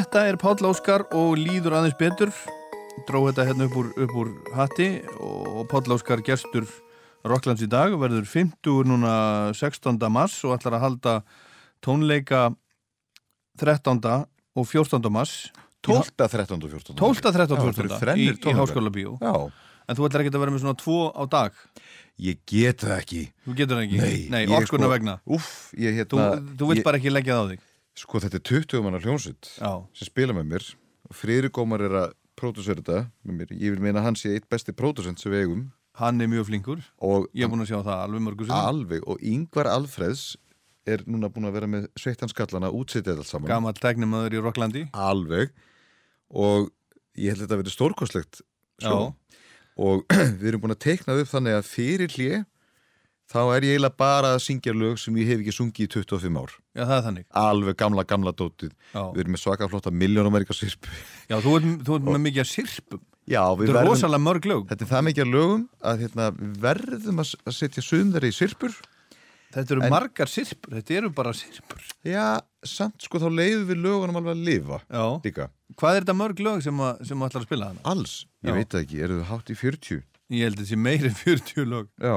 [0.00, 2.30] Þetta er Páll Óskar og líður aðeins betur
[3.04, 4.86] dró þetta hérna upp úr, upp úr hatti
[5.20, 6.64] og Páll Óskar gestur
[7.28, 9.12] Rocklands í dag verður 50 núna
[9.52, 10.00] 16.
[10.08, 11.14] mars og ætlar að halda
[11.84, 12.46] tónleika
[13.60, 14.00] 13.
[14.56, 15.12] og 14.
[15.12, 15.34] mars
[15.84, 18.56] 12, 13 og 14 12, 13 Já, og þetta eru 14 þrennir í, í.
[18.56, 21.64] Háskóla Bíó en þú ætlar ekki að vera með svona tvo á dag
[22.16, 24.00] ég get það ekki þú getur það ekki,
[24.32, 27.36] Nei, ég orkunna sko- vegna Úff, ég þú, hérna þú vilt ég, bara ekki leggja
[27.36, 27.68] það á þig
[28.00, 30.66] Sko þetta er 20 manna hljónsitt Já, sem spila með mér.
[31.10, 33.52] Og Friðrik Ómar er að pródusera þetta með mér.
[33.60, 35.64] Ég vil meina að hann sé eitt besti pródusent sem við eigum.
[36.00, 36.84] Hann er mjög flinkur.
[37.04, 39.04] Og ég er búin að sjá það alveg mörgur alveg.
[39.10, 40.22] Og Yngvar Alfreðs
[40.88, 43.50] er núna búin að vera með sveittan skallana útsittið allt saman.
[43.50, 45.52] Gammal tæknimaður í Rocklandi alveg.
[46.30, 46.70] Og
[47.20, 48.40] ég held að þetta verið stórkostlegt
[48.80, 49.10] sjó.
[49.76, 50.06] og
[50.40, 52.38] við erum búin að teikna upp þannig að fyrir hlið
[53.30, 56.40] þá er ég eiginlega bara að syngja lög sem ég hef ekki sungið í 25
[56.42, 56.54] ár.
[56.74, 57.26] Já, það er þannig.
[57.44, 58.72] Alveg gamla, gamla dótið.
[58.94, 59.02] Já.
[59.14, 60.90] við erum með svaka flotta miljónumerika sirpu
[61.30, 64.24] Já, þú ert, þú ert með mikið að sirpum Já, við Þetta er verðum, rosalega
[64.24, 64.62] mörg lög.
[64.70, 66.24] Þetta er það mikið að lögum að hérna,
[66.64, 68.74] verðum að setja þeirra í sirpur
[69.50, 73.80] Þetta eru En- margar sirpur, þetta eru bara sirpur Já, samt sko þá leiðum við
[73.82, 75.48] lögunum alveg að lifa Já, líka.
[75.78, 77.82] Hvað er þetta mörg lög sem, að, sem að ætlar að spila hana?
[77.90, 78.14] Alls,
[78.46, 78.56] ég Já.
[78.60, 81.66] veit ekki, eru þau hátt í 40 Ég held að þetta sé meiri en 40
[81.66, 81.88] lög.
[81.98, 82.14] Já,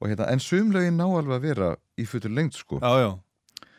[0.00, 2.80] og hérna, en sumlögin ná alveg að vera í futur lengt sko.
[2.82, 3.70] Já, já,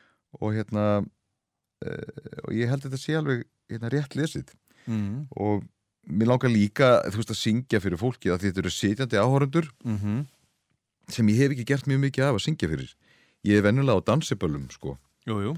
[0.41, 4.55] og hérna uh, og ég held þetta sé alveg hérna rétt lesið.
[4.87, 5.27] Mm.
[5.35, 5.65] og
[6.07, 10.25] mér langar líka, þú veist, að syngja fyrir fólki að þetta eru sitjandi áhorundur Mm
[11.07, 12.89] sem ég hef ekki gert mjög mikið af að syngja fyrir.
[13.47, 14.97] Ég er venjulega á dansiböllum sko.
[15.23, 15.53] Jú, jú.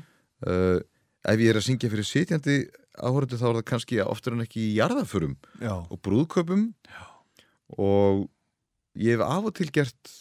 [0.45, 0.77] Uh,
[1.25, 2.57] ef ég er að syngja fyrir sitjandi
[2.99, 7.01] áhorundur þá er það kannski oftar en ekki í jarðaförum Já, og brúðköpum Já.
[7.75, 8.27] og
[8.99, 10.13] ég hef af og til gert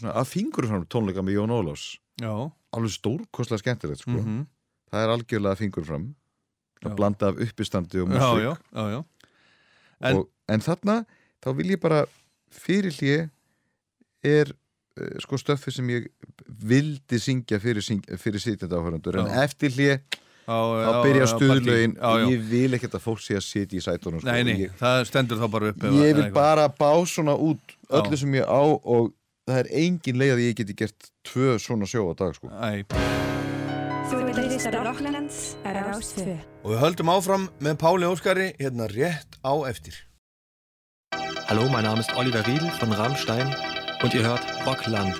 [0.00, 1.86] svona að fingur fram tónleika með Jón Ólafs.
[2.20, 2.32] Já.
[2.76, 4.18] Alveg stórkostlega skemmtilegt sko.
[4.20, 4.44] Mm
[4.92, 6.06] það er algjörlega fingur fram.
[6.76, 6.90] Já.
[6.90, 8.42] að blanda af uppistandi og músík.
[8.44, 9.04] já, já, já.
[10.00, 10.96] En- og, en þarna
[11.42, 12.04] þá vil ég bara
[12.52, 13.30] fyrir hlið
[14.22, 16.10] er uh, sko stöffi sem ég
[16.46, 17.80] vildi syngja fyrir,
[18.20, 19.96] fyrir sitjandi áhörundur en eftir hlið
[20.44, 21.26] þá byrja
[21.96, 22.28] já.
[22.28, 24.28] ég vil ekkert að fólk sé að sitja í sætunum sko.
[24.28, 28.20] Nei, nei, ég, það stendur þá bara upp ég vil bara bá svona út öllu
[28.20, 29.15] sem ég á og
[29.46, 32.50] það er engin leið að ég geti gert tvö svona sjó á dag sko.
[32.50, 32.86] Æ,
[34.06, 36.34] Þú ert að hlusta Rocklands á Rás 2.
[36.62, 39.96] Og við höldum áfram með Páli Óskari hérna rétt á eftir.
[41.46, 43.50] Hallo, mein Name ist Oliver Riedl von Rammstein
[44.02, 45.14] und ihr hört Rockland.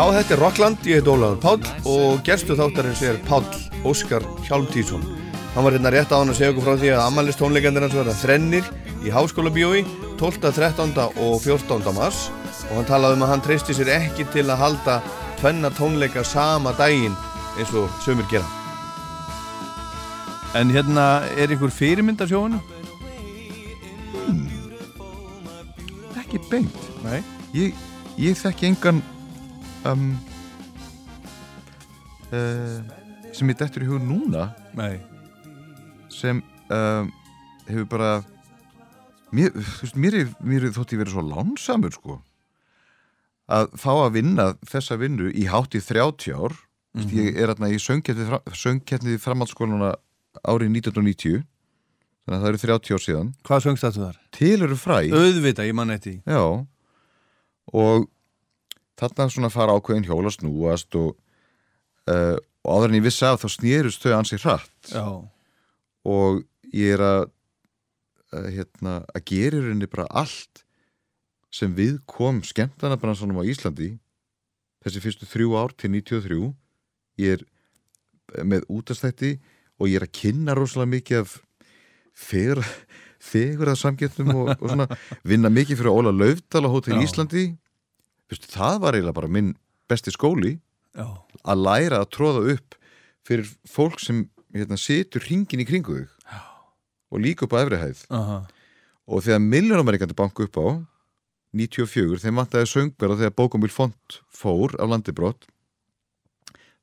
[0.00, 3.44] Já, þetta er Rockland, ég heit Ólaður Páll og gerstu þáttarins er Páll
[3.84, 5.02] Óskar Hjálmtísson.
[5.52, 7.96] Hann var hérna rétt á hann að segja okkur frá því að ammælist tónleikandir hans
[7.98, 8.70] verða þrennir
[9.04, 9.82] í Háskóla bíói
[10.16, 10.96] 12., 13.
[11.20, 11.84] og 14.
[11.98, 12.22] mars
[12.70, 14.96] og hann talaði um að hann treysti sér ekki til að halda
[15.42, 17.20] tvenna tónleika sama daginn
[17.58, 18.48] eins og sömur gera.
[20.56, 22.64] En hérna, er ykkur fyrirmynd af sjóinu?
[26.24, 27.20] ekki beint Nei
[27.52, 29.04] ég, ég þekki engan
[29.88, 30.06] um,
[32.32, 32.80] uh,
[33.32, 34.50] sem ég dettur í hug núna.
[34.78, 34.98] Nei.
[36.12, 37.12] Sem um,
[37.68, 38.10] hefur bara
[39.36, 42.18] mér, þú veist, mér, er, mér er þótt ég verið svo lánsamur sko.
[43.50, 46.54] Að fá að vinna þessa vinnu í hátt í 30 ár.
[46.90, 47.18] Mm -hmm.
[47.22, 49.94] ég er hérna í söngkettnið í framhaldsskóluna
[50.42, 51.44] árið 1990
[52.24, 53.28] þannig að það eru 30 ár síðan.
[53.46, 54.16] Hvað söngst þetta þar?
[54.30, 54.98] til eru fræ.
[55.10, 56.66] Auðvita, ég man eitt í Já.
[57.72, 58.08] Og
[59.00, 61.16] þarna svona fara ákveðin hjóla snúast og,
[62.10, 64.92] uh, og áður en ég vissi af þá snýrust þau ansi hratt.
[64.92, 65.04] Já,
[66.06, 66.42] og
[66.72, 67.22] ég er að,
[68.32, 70.64] að, hérna, að gera í rauninni bara allt
[71.50, 73.96] sem við kom skemmtana bransanum á Íslandi
[74.84, 76.52] þessi fyrstu þrjú ár til 93
[77.20, 79.34] ég er með útastætti
[79.80, 81.34] og ég er að kynna rosalega mikið af
[82.14, 82.62] fegur,
[83.18, 84.86] fegur að samgetnum og, og svona
[85.30, 87.02] vinna mikið fyrir Óla Laufdal á Hótel Já.
[87.08, 87.44] Íslandi
[88.30, 89.54] Vistu, það var eiginlega bara minn
[89.90, 90.54] besti skóli
[90.94, 91.06] já,
[91.42, 92.78] að læra að tróða upp
[93.26, 94.24] fyrir fólk sem
[94.54, 96.40] hérna, situr hringin í kringu þig Já.
[97.10, 98.04] og líka upp á efrihæð
[99.10, 100.68] og þegar milljónamerikandi banku upp á
[101.50, 105.48] 94, þeim vantaði söngverða þegar bókamil font fór af landibrott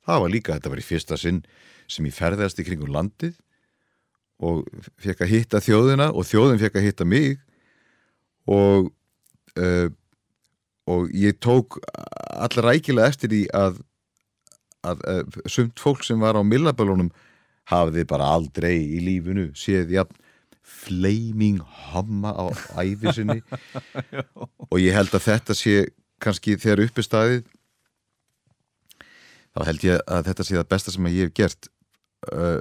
[0.08, 1.41] það var líka, þetta var í fyrsta sinn
[1.88, 3.36] sem ég ferðast í kringum landið
[4.43, 4.68] og
[5.02, 7.39] fekk að hitta þjóðina og þjóðin fekk að hitta mig.
[8.48, 8.91] Og
[9.58, 9.88] uh,
[10.88, 11.80] og ég tók
[12.38, 13.82] allra rækilega eftir því að
[14.88, 17.10] að uh, sumt fólk sem var á millabölunum
[17.68, 20.22] hafði bara aldrei í lífinu séð jafn
[20.68, 21.60] flaming
[21.92, 22.46] homma á
[22.84, 23.42] æfi sinni
[24.72, 25.76] og ég held að þetta sé
[26.24, 27.42] kannski þegar uppi staðið
[29.58, 31.70] þá held ég að þetta sé það besta sem ég hef gert
[32.32, 32.60] uh,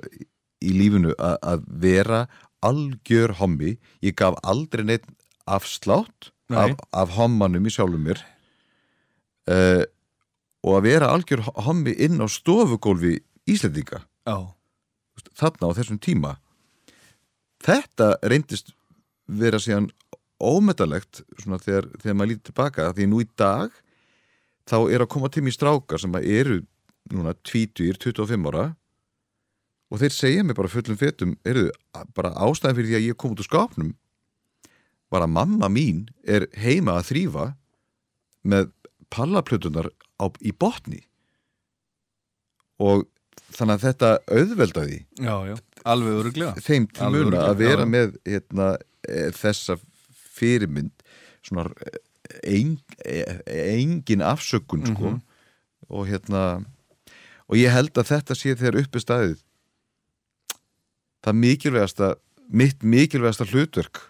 [0.64, 2.24] í lífinu að, að vera
[2.64, 5.06] algjör hommi ég gaf aldrei neitt
[5.46, 6.32] afslátt.
[6.54, 8.22] Af, af hommanum í sjálfum mér.
[9.46, 9.84] Uh,
[10.66, 14.02] og að vera algjör hommi inn á stofugólfi Íslendinga.
[14.26, 14.52] Já.
[15.38, 16.36] þarna á þessum tíma.
[17.62, 18.74] Þetta reyndist
[19.26, 19.90] vera síðan
[20.42, 23.72] ómetalegt þegar, þegar maður lítið tilbaka því nú í dag
[24.68, 26.60] þá er að koma til mér strákar sem eru
[27.14, 28.66] núna 20, 25 ára
[29.86, 31.68] og þeir segja mér bara fullum fetum eru
[32.16, 33.94] bara ástæðan fyrir því að ég kom út úr skápnum
[35.16, 37.46] var að mamma mín er heima að þrýfa
[38.46, 38.70] með
[39.12, 39.88] pallaplutunar
[40.20, 41.02] á, í botni
[42.82, 43.06] og
[43.56, 45.56] þannig að þetta auðveldaði Já, já,
[45.88, 47.90] alveg öruglega þeim til muna að vera já.
[47.92, 48.66] með hérna,
[49.08, 49.78] e, þessa
[50.36, 50.92] fyrirmynd
[51.46, 51.68] svona
[52.42, 53.22] ein, e,
[53.78, 55.20] engin afsökun sko Mhm.
[55.88, 56.42] og hérna
[57.48, 59.38] og ég held að þetta sé þegar uppi staðið
[61.22, 62.08] það mikilvægasta
[62.50, 64.00] mitt mikilvægasta hlutverk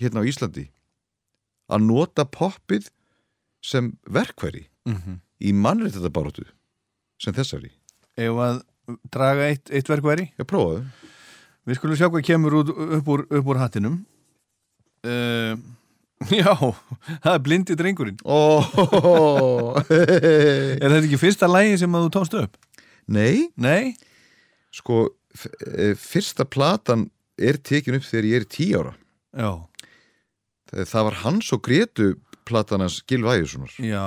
[0.00, 0.68] hérna á Íslandi
[1.68, 2.90] að nota poppið
[3.64, 5.18] sem verkværi Mhm.
[5.44, 6.46] í mannréttþetta baróttu
[7.20, 7.70] sem þessari
[8.16, 8.62] Ef að
[9.12, 10.86] draga eitt, eitt verkværi Já, prófaðu
[11.68, 13.98] Við skulum sjá hvað kemur út upp úr, upp úr hattinum
[15.04, 15.58] uh,
[16.32, 16.54] Já,
[17.22, 18.64] það er blindi drengurinn oh.
[19.92, 22.56] Er þetta ekki fyrsta lægi sem að þú tónst upp?
[23.12, 23.92] Nei Nei?
[24.74, 25.04] Sko,
[25.76, 28.96] eh, fyrsta platan er tekin upp þegar ég er tí ára
[29.36, 29.67] Já
[30.68, 32.08] Það, það var hans og Gretu
[32.48, 34.04] platan hans Gil Vægjusonar Já,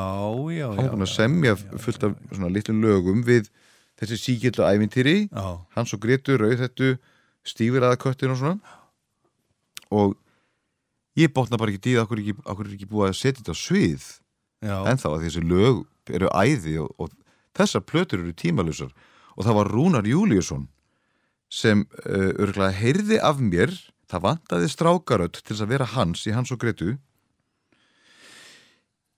[0.54, 3.52] já, Hann var búin að semja fullt af svona litlum lögum við
[4.02, 5.18] þessi síkillu ævintýri.
[5.30, 5.62] Já.
[5.76, 6.96] Hans og Gretu, Rauðhettu
[7.46, 8.78] Stífir aðköttin og svona.
[9.90, 10.16] Og
[11.18, 12.22] ég botna bara ekki dýða okkur
[12.68, 14.10] er ekki búið að setja þetta svið?
[14.62, 14.78] Já.
[14.86, 15.82] en þá að þessi lög
[16.14, 17.10] eru æði og, og
[17.58, 18.92] þessar plötur eru tímalusar
[19.34, 20.68] og það var Rúnar Júliusson
[21.52, 23.74] sem uh, örgulega heyrði af mér
[24.12, 26.92] það vantaði strákaröld til þess að vera hans í hans og Gretu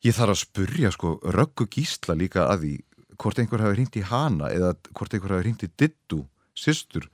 [0.04, 2.74] ég þarf að spurja sko Röggu Gísla líka að því
[3.24, 6.24] hvort einhver hafi hringt í hana eða hvort einhver hafi hringt í Dittu,
[6.58, 7.06] systur.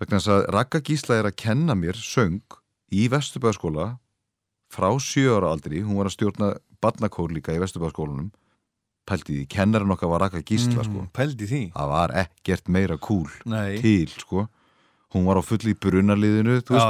[0.00, 2.40] Vegna þess að Ragga Gísla er að kenna mér söng
[2.94, 3.96] í Vesturbæðaskóla
[4.72, 6.48] frá sjö ára aldri, hún var að stjórna
[6.82, 8.30] barnakór líka í Vesturbæðaskólanum
[9.06, 11.06] pældi því, kennarinn okkar var Ragga Gísla Mhm, sko.
[11.14, 11.60] pældi því.
[11.76, 13.78] Það var ekkert meira kúl Nei.
[13.80, 14.48] til sko
[15.14, 15.78] hún var á fulli í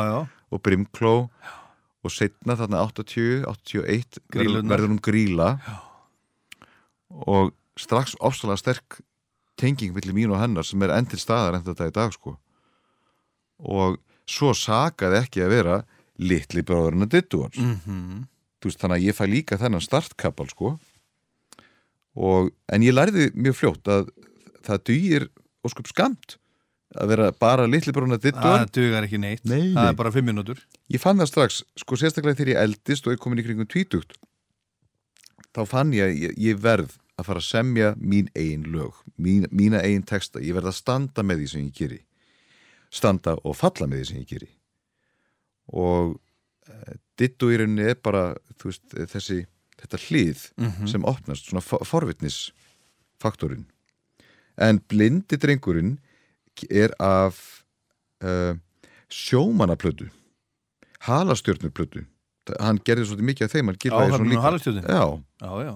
[0.08, 0.18] já.
[0.52, 1.14] og brimkló
[2.06, 4.70] og setna þarna 80, 81 verður, Grýlurnar.
[4.72, 5.76] verður hún gríla já.
[7.26, 9.00] og strax ofsalega sterk
[9.56, 12.36] tenging millir mín og hennar sem er enn til staðar enn þetta í dag sko
[13.58, 13.98] og
[14.28, 15.76] svo sakaði ekki að vera
[16.18, 18.26] litli bróðurinn að dittu hans Mhm.
[18.56, 20.78] Þú veist, þannig að ég fæ líka þennan startkapal sko
[22.16, 24.08] og, en ég lærði mjög fljótt að
[24.64, 25.26] það dugir
[25.66, 26.36] óskup skamt
[26.94, 29.44] að vera bara litli bróðurinn að dittu Það dugar ekki neitt.
[29.44, 29.88] Nei, Það nei.
[29.90, 30.60] er bara fimm minútur
[30.92, 34.14] Ég fann það strax, sko sérstaklega þegar ég eldist og ég komin í kringum tvítugt.
[35.56, 39.80] Þá fann ég að ég, verð að fara að semja mín eigin lög mín, mína
[39.82, 42.00] eigin texta, ég verð að standa með því sem ég geri.
[42.92, 44.48] Standa og falla með því sem ég geri.
[45.74, 46.18] Og
[46.68, 49.46] e, dittu í rauninni er bara veist, þessi,
[49.80, 50.86] þetta hlið Mhm.
[50.92, 53.64] sem opnast, svona for, forvitnisfaktorinn.
[54.58, 55.98] En blindi drengurinn
[56.70, 57.38] er af
[58.24, 58.54] uh,
[59.12, 60.08] sjómanaplötu
[61.06, 62.04] halastjörnuplötu.
[62.62, 64.42] Hann gerði svolítið mikið af þeim hann Já, Gylfaði hann svona líka.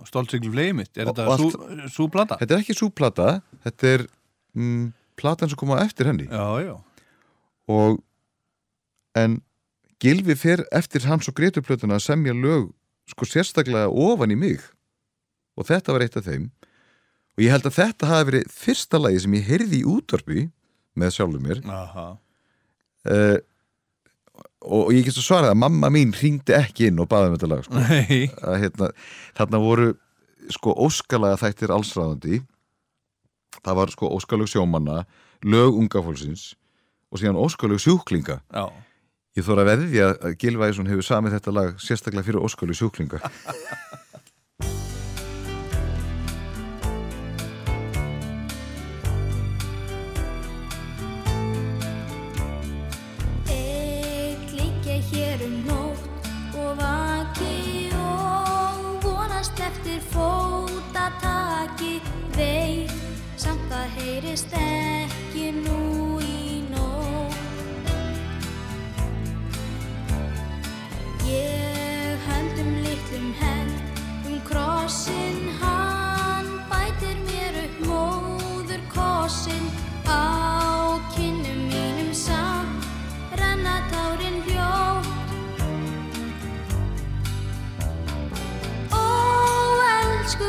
[0.07, 0.91] stoltsiglu flegið mitt.
[0.97, 2.37] Er Og- þetta allt- sú plata?
[2.39, 4.07] þetta er ekki súplata þetta er
[4.55, 6.27] mm, platan sem koma eftir henni.
[6.31, 6.77] Já, já.
[7.69, 8.03] Og
[9.15, 9.43] en
[10.01, 12.71] Gilvi fer eftir hans og Gretuplötuna að semja lög
[13.11, 14.61] sko sérstaklega ofan í mig.
[15.59, 16.51] Og þetta var eitt af þeim.
[17.37, 20.51] Og ég held að þetta hafi verið fyrsta lagi sem ég heyrði í útvarpi
[20.99, 21.63] með sjálfur mér.
[23.01, 23.39] Uh,
[24.61, 27.51] og, ég get svo svarað að mamma mín ringdi ekki inn og baði um þetta
[27.51, 27.81] lag sko.
[27.81, 28.91] Að, hérna,
[29.39, 29.91] þarna voru
[30.51, 32.43] sko óskalaga þættir allsræðandi
[33.61, 35.03] það var sko óskalag sjómanna
[35.47, 36.55] lög unga fólksins
[37.11, 38.41] og síðan óskalag sjúklinga.
[38.53, 38.71] Já.
[39.39, 43.21] ég þóra að veðja að Gilvæðisson hefur samið þetta lag sérstaklega fyrir óskalag sjúklinga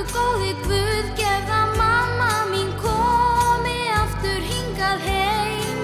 [0.10, 5.84] góði Guð, gefða mamma mín komi aftur hingað heim.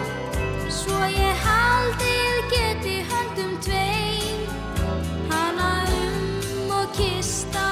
[0.79, 4.41] Svo ég haldið geti höndum tveim,
[5.29, 7.66] hana um og kista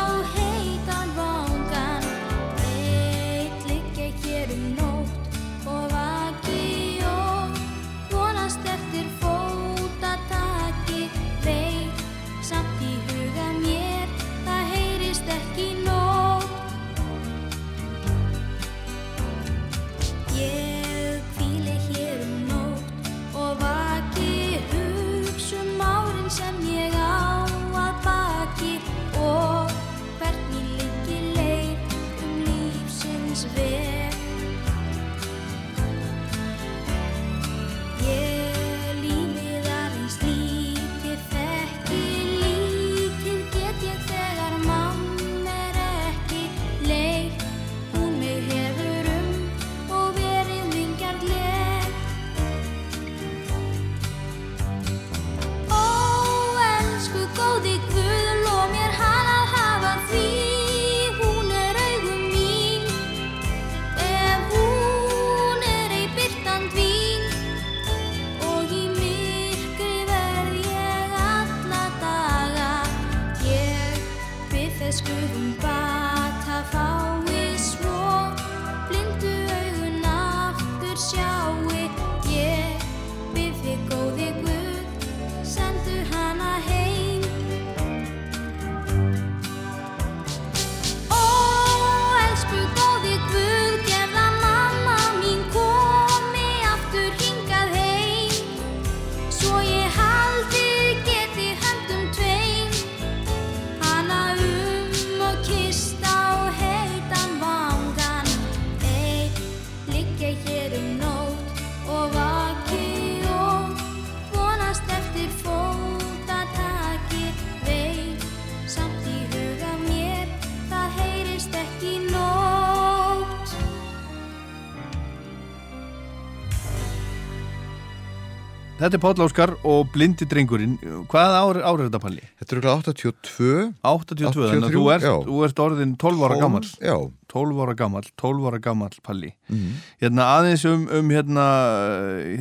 [128.86, 130.76] Þetta er Páll Óskar og blindi drengurinn.
[131.10, 132.22] Hvað ár, ár er þetta Palli?
[132.38, 136.62] Þetta er örugglega 82 82, þannig að þú ert, þú ert orðin 12 ára gammal.
[136.86, 136.94] já.
[137.34, 139.32] 12 ára gammal, 12 ára gammal Palli.
[139.50, 139.72] Mhm.
[140.04, 141.46] Hérna aðeins um, um hérna,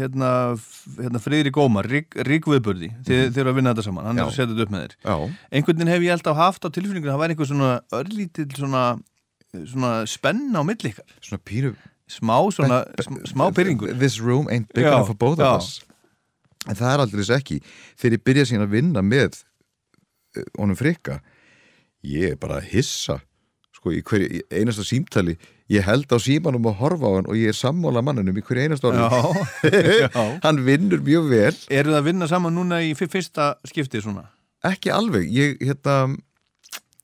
[0.03, 0.28] hérna,
[1.01, 4.24] hérna Friðri Gómar, Rík, Rík Viðburði, þið, þið eru að vinna þetta saman, hann er
[4.24, 4.28] Mhm.
[4.28, 4.28] Já.
[4.28, 4.95] að setja þetta upp með þér.
[5.01, 5.16] Já.
[5.57, 8.84] Einhvern veginn hef ég alltaf haft á tilfinningunni að það væri einhver svona örlítil svona,
[9.64, 11.09] svona spenna á milli ykkar.
[11.24, 11.74] Svona pínu
[12.05, 13.99] Smá svona, sm- smá pyrringur.
[13.99, 15.80] This room ain't big enough for both of us
[16.70, 17.58] En það er aldrei þess ekki
[18.00, 19.40] Þegar ég byrja síðan að vinna með
[20.36, 21.18] eh, honum frikka
[22.04, 23.18] Ég er bara að hissa
[23.74, 25.34] Sko, í hverju einasta símtali
[25.72, 28.64] Ég held á símanum að horfa á hann og ég er sammála manninum í hverju
[28.68, 29.20] einasta orði Já,
[30.04, 30.24] já.
[30.44, 34.26] Hann vinnur mjög vel Eru það að vinna saman núna í fyr- fyrsta skipti svona?
[34.64, 35.98] Ekki alveg Ég, hérna,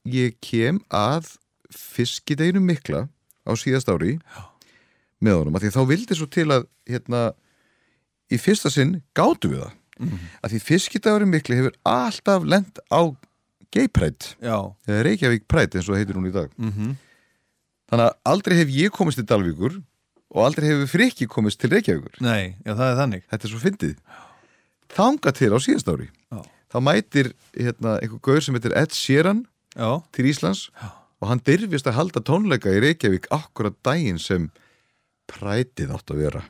[0.08, 1.32] ég kem að
[1.72, 3.06] fiskideginum mikla
[3.44, 4.40] á síðast ári já.
[5.24, 7.20] með honum, af því þá vildi svo til að hérna,
[8.30, 10.18] í fyrsta sinn gátum við það Mhm.
[10.42, 13.00] af því fiskidagurum mikli hefur alltaf lent á
[13.70, 16.96] geiprætt eða Reykjavík prætt eins og heitir hún í dag Mhm.
[17.90, 19.82] þannig að aldrei hef ég komist til Dalvíkur
[20.32, 23.60] og aldrei hefur frikki komist til Reykjavíkur Nei, já það er þannig Þetta er svo
[23.60, 23.96] fyndið
[24.90, 26.42] Þanga til á síðast ári Já.
[26.72, 29.44] þá mætir hérna, einhver gaur sem heitir Ed Sheeran
[29.76, 30.02] Já.
[30.12, 30.92] til Íslands Já.
[31.20, 34.50] og hann dyrfist að halda tónleika í Reykjavík akkurat daginn sem
[35.28, 36.42] prætið átt að vera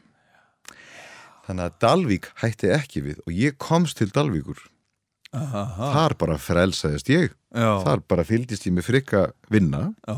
[1.50, 4.60] þannig að Dalvík hætti ekki við og ég komst til Dalvíkur
[5.36, 5.90] Aha.
[5.94, 7.70] þar bara frelsaðist ég Já.
[7.84, 10.16] þar bara fylgdist ég með frikka vinna Já.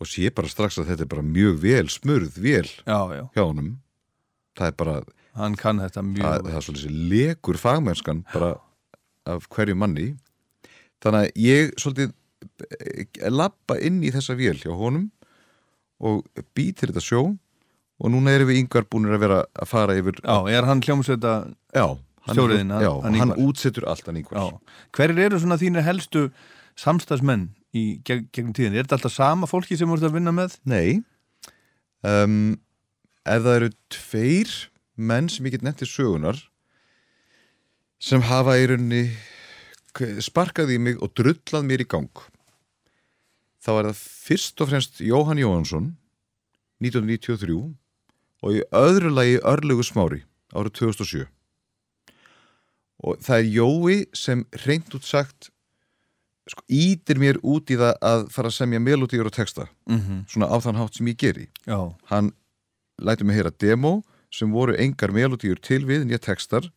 [0.00, 3.24] og sé bara strax að þetta er bara mjög vel smurð vel Já, já.
[3.36, 3.74] hjá honum
[4.58, 4.96] það er bara
[5.32, 8.50] Hann kann þetta mjög það, það er svolítið legur fagmennskan bara
[9.32, 10.10] af hverju manni
[11.00, 12.12] þannig að ég svolítið
[12.68, 15.08] eh, lappa inn í þessa vél hjá honum
[16.02, 16.26] og
[16.56, 17.22] býtir þetta sjó
[18.02, 21.34] og núna erum við yngvar búinir að vera að fara yfir Já, er hann hljómsveita
[21.76, 24.56] hann, stjóriðin já, hann útsetur allt hann yngvar
[24.96, 26.26] Hverir eru svona þínir helstu
[26.78, 28.76] samstagsmenn í geg gegnum tíðin?
[28.76, 30.58] Er þetta alltaf sama fólki sem voruð að vinna með?
[30.68, 31.02] Nei
[32.02, 32.56] um,
[33.22, 34.56] Ef það eru tveir
[34.98, 36.40] menn sem ég get nefnt í sögunar
[38.02, 39.04] sem hafa í rauninni
[40.24, 42.24] sparkað í mig og drullað mér í gang
[43.62, 45.92] þá er það fyrst og fremst Jóhann Jóhansson
[46.82, 47.60] 1993
[48.42, 50.22] og í öðru lagi Örlugu Smári
[50.54, 51.26] árið 2007
[53.02, 55.48] og það er Jói sem reynd út sagt
[56.50, 60.26] sko, ítir mér út í það að fara að semja melodíur og texta Mhm.
[60.28, 61.94] svona á þann hátt sem ég geri Já.
[62.10, 62.32] hann
[63.00, 66.70] lætur mig heyra demo sem voru engar melodíur til við nýja textar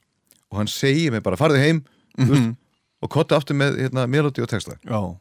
[0.51, 1.83] og hann segir mig bara farðu heim
[2.17, 2.57] mm Mhm.
[3.01, 5.17] og kotta aftur með hérna, melodíu og texta Já.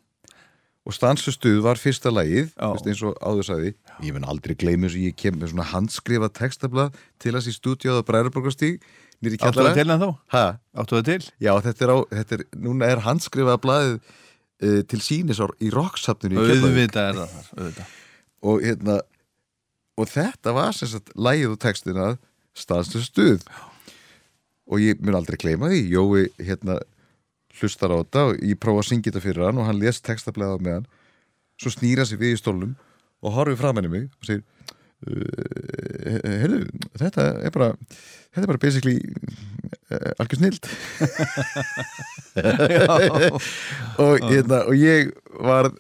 [0.84, 3.70] Og stansustuð var fyrsta lagið eins og áður sagði
[4.04, 7.54] ég mun aldrei gleymi þess að ég kem með svona handskrifað textablað til þess í
[7.56, 8.84] stúdíóð á Bræðarborgastíg
[9.24, 10.10] nýri Áttu kjallara það til en þá?
[10.34, 10.44] Ha?
[10.82, 11.30] Áttu það til?
[11.40, 15.72] Já, þetta er á, þetta er, núna er handskrifað blaðið uh, til sínis á, í
[15.72, 16.68] rocksafninu í Keflavík.
[16.68, 17.94] Auðvitað er það þar, auðvitað.
[18.44, 18.98] og hérna
[19.94, 22.18] og þetta var sem sagt lægið og textin að
[22.54, 23.46] staðstu stuð
[24.64, 26.78] og ég mun aldrei gleyma því Jói hérna
[27.60, 30.58] hlustar á þetta og ég prófa að syngja þetta fyrir hann og hann les textablaðið
[30.58, 30.88] á meðan.
[31.60, 32.74] Svo snýra sig við í stólnum
[33.24, 34.42] og horfið fram henni mig og segir
[35.06, 36.60] uh, heyrðu,
[37.00, 37.70] þetta er bara
[38.34, 38.96] þetta er bara basically
[39.94, 40.68] uh, algjör snild
[44.04, 45.70] og, hérna, og ég var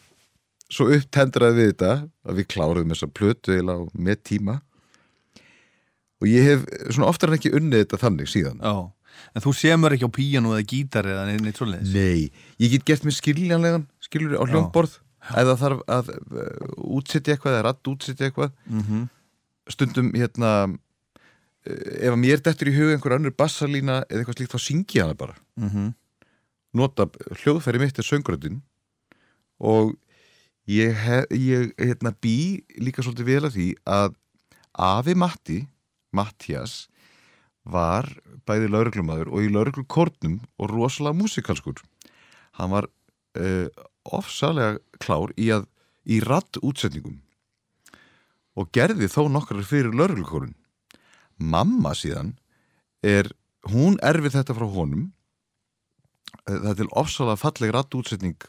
[0.72, 1.92] svo upptendrað við þetta
[2.24, 4.60] að við kláruðum þessa plötu eila með tíma
[6.22, 8.60] og ég hef svona oftar en ekki unnið þetta þannig síðan.
[8.62, 8.74] Já,
[9.34, 11.94] en þú semur ekki á píanu eða gítar eða neitt, svoleiðis?
[11.94, 12.30] Nei,
[12.62, 15.00] ég get gert mér skiljanlegan skilur á hljómborð.
[15.40, 18.52] Eða þarf að uh, útsetja eitthvað eða ratt útsetja eitthvað.
[18.68, 19.06] Mhm.
[19.72, 20.72] stundum hérna uh,
[21.64, 25.14] ef að mér dettur í huga einhver önnur bassalína eða eitthvað slíkt þá syngi hana
[25.16, 25.36] bara.
[25.56, 25.94] Mhm.
[26.74, 27.06] nota
[27.40, 28.60] hljóðfæri mitt er söngröndin
[29.62, 29.94] og
[30.66, 34.16] ég, hef, ég hérna, bý líka svolítið vel að því að
[34.74, 35.60] Afi Matti
[36.14, 36.88] Mattias
[37.64, 38.08] var
[38.48, 41.80] bæði lauruglumadur og í lauruglukornum og rosalega músikalskur.
[42.60, 42.88] Hann var
[43.40, 43.68] uh,
[44.04, 45.66] ofsalega klár í að
[46.04, 47.22] í ratt útsetningum
[48.54, 50.52] og gerði þó nokkrar fyrir lauruglukorun
[51.40, 52.34] mamma síðan
[53.02, 53.30] er,
[53.72, 55.08] hún erfið þetta frá honum.
[56.44, 58.48] Eh, það er til ofsalega falleg ratt útsetning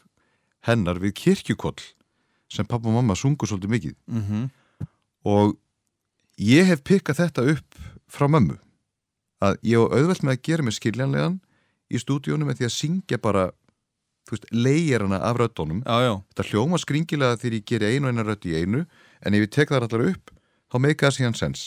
[0.68, 1.80] hennar við kirkjukoll
[2.52, 3.96] sem pappa og mamma sungu svolítið mikið.
[4.06, 4.50] Mhm.
[5.26, 5.56] og
[6.38, 7.74] ég hef pikkað þetta upp
[8.06, 8.60] frá mömmu
[9.44, 11.40] að ég á auðvelt með að gera mig skiljanlegan
[11.92, 13.50] í stúdíónu með því að syngja bara
[14.50, 15.36] leigjarana af
[16.02, 16.12] já.
[16.34, 18.80] þetta hljóma skringilega þegar ég geri einu og eina rödd í einu
[19.22, 20.32] en ef ég tek það allar upp
[20.72, 21.64] þá meika það síðan sens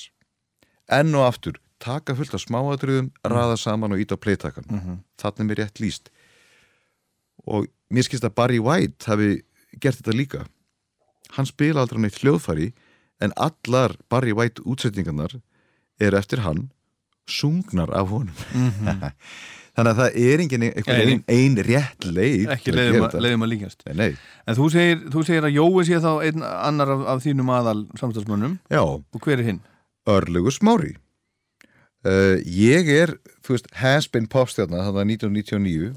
[0.91, 4.97] enn og aftur, taka fullt af smáadröðum raða saman og ít á playtakan Mhm.
[5.21, 6.09] þannig er mér rétt líst
[7.47, 9.41] og mér skilst að Barry White hafi
[9.79, 10.45] gert þetta líka.
[11.37, 12.73] Hann spila aldrei neitt hljóðfæri
[13.21, 15.39] en allar Barry White útsetningarnar
[16.01, 16.71] eru eftir hann
[17.31, 19.09] sungnar af honum Mhm.
[19.79, 20.71] þannig að það er engin Nei,
[21.31, 24.09] ein, rétt leið Ekki leiðum að, líkast Nei, nei.
[24.49, 27.83] En þú segir, þú segir að Jói sé þá einn annar af, af þínum aðal
[28.01, 28.57] samstagsmönnum.
[29.13, 29.61] Og hver er hinn?
[30.09, 30.95] Örlugur Smári
[32.03, 33.13] uh, Ég er,
[33.45, 35.93] þú veist, has-been popstjarnar þannig að 1999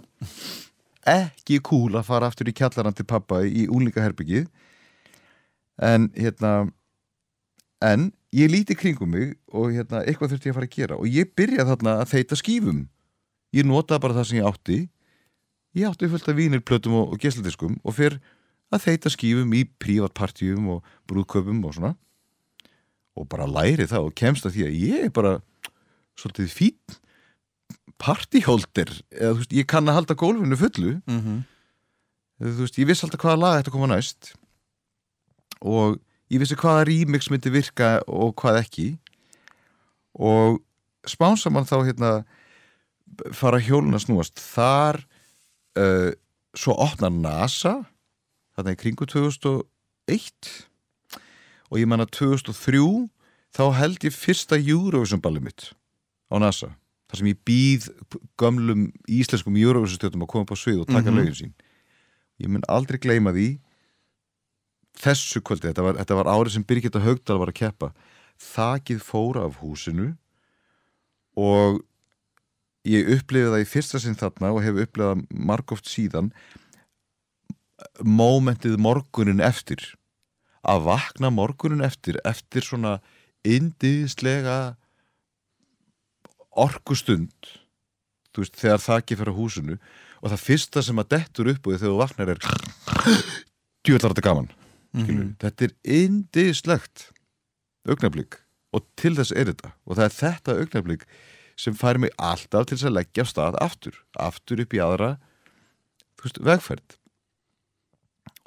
[1.10, 4.44] ekki cool að fara aftur í kjallaran til pappa í úlingaherbyggið
[5.82, 6.52] en hérna
[7.82, 10.98] en ég líti kringum mig og hérna, eitthvað þurfti ég að fara að gera.
[10.98, 12.82] Og ég byrjaði þarna að þeita skífum.
[13.52, 14.78] Ég notaði bara það sem ég átti.
[15.76, 18.18] Ég átti fullt af vínirplötum og, og gesladiskum og fyrr
[18.72, 21.94] að þeita skífum í prívatpartíum og brúðköpum og svona.
[23.16, 25.34] Og bara læri það og kemst að því að ég er bara
[26.16, 26.98] svolítið fín
[28.02, 28.92] partyholder.
[29.12, 30.94] Eða þú veist, ég kann að halda gólfinu fullu.
[31.06, 31.42] Mhm.
[32.42, 34.32] þú veist, ég vissi alltaf hvaða lag þetta koma næst.
[35.62, 36.00] Og
[36.32, 38.88] ég vissi hvaða remix myndi virka og hvað ekki.
[40.16, 40.60] Og
[41.08, 42.12] spánsamann þá hérna
[43.36, 44.40] fara hjólun að snúast.
[44.40, 45.02] Þar
[45.76, 46.10] uh,
[46.56, 47.78] svo opnar NASA
[48.56, 50.52] þarna í kringu 2001
[51.72, 52.82] og ég manna 2003
[53.56, 55.70] þá held ég fyrsta Eurovision balli mitt
[56.32, 56.72] á NASA.
[57.12, 57.88] Þar sem ég býð
[58.40, 61.18] gömlum íslenskum Eurovision stjórnum að koma upp á svið og taka Mhm.
[61.18, 61.52] lögin sín.
[62.40, 63.58] Ég mun aldrei gleyma því
[64.98, 67.92] þessu kvöldi, þetta var, þetta var árið sem Birgitta Haugdal var að keppa.
[68.42, 70.12] Þakið fóra af húsinu
[71.38, 71.80] og
[72.88, 76.32] ég upplifið það í fyrsta sinn þarna og hef upplifið það margóft síðan
[78.02, 79.82] mómentið morgunin eftir.
[80.62, 83.00] Að vakna morgunin eftir eftir svona
[83.42, 84.76] indislega
[86.52, 87.52] orkustund
[88.32, 89.78] þú veist, þegar þakið fyrir húsinu
[90.22, 92.42] og það fyrsta sem að dettur upp og þegar þú vaknar er
[93.82, 94.50] djúðlar þetta gaman
[94.92, 95.36] skilur, Mhm.
[95.40, 97.06] þetta er indislegt
[97.88, 98.40] augnablík
[98.72, 101.02] og til þess er þetta og það er þetta augnablík
[101.56, 105.16] sem fær mig alltaf til þess að leggja stað aftur, aftur upp í aðra
[106.16, 106.96] þú veist, vegferð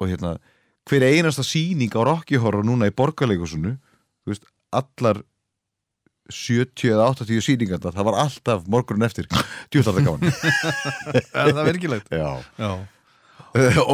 [0.00, 0.38] og hérna
[0.86, 2.94] hver einasta sýning á Rocky Horror núna í
[4.26, 5.22] veist, allar
[6.30, 9.26] 70 eða 80 sýningarna það var alltaf morgunin eftir
[9.70, 10.22] djúðlar þetta gaman
[11.46, 12.08] Er það virkilegt?
[12.10, 12.42] Já.
[12.58, 12.70] Já.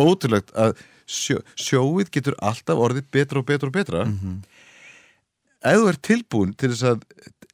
[0.04, 0.74] Ótrúlegt að
[1.06, 4.06] sjó, sjóið getur alltaf orðið betra og betra og betra.
[5.62, 7.04] Ef þú ert tilbúin til þess að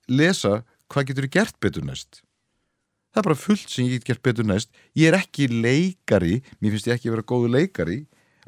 [0.08, 0.54] lesa
[0.88, 2.22] hvað getur gert betur næst.
[3.12, 4.70] Það er bara fullt sem ég get gert betur næst.
[4.96, 7.98] Ég er ekki leikari mér finnst ég ekki að vera góðu leikari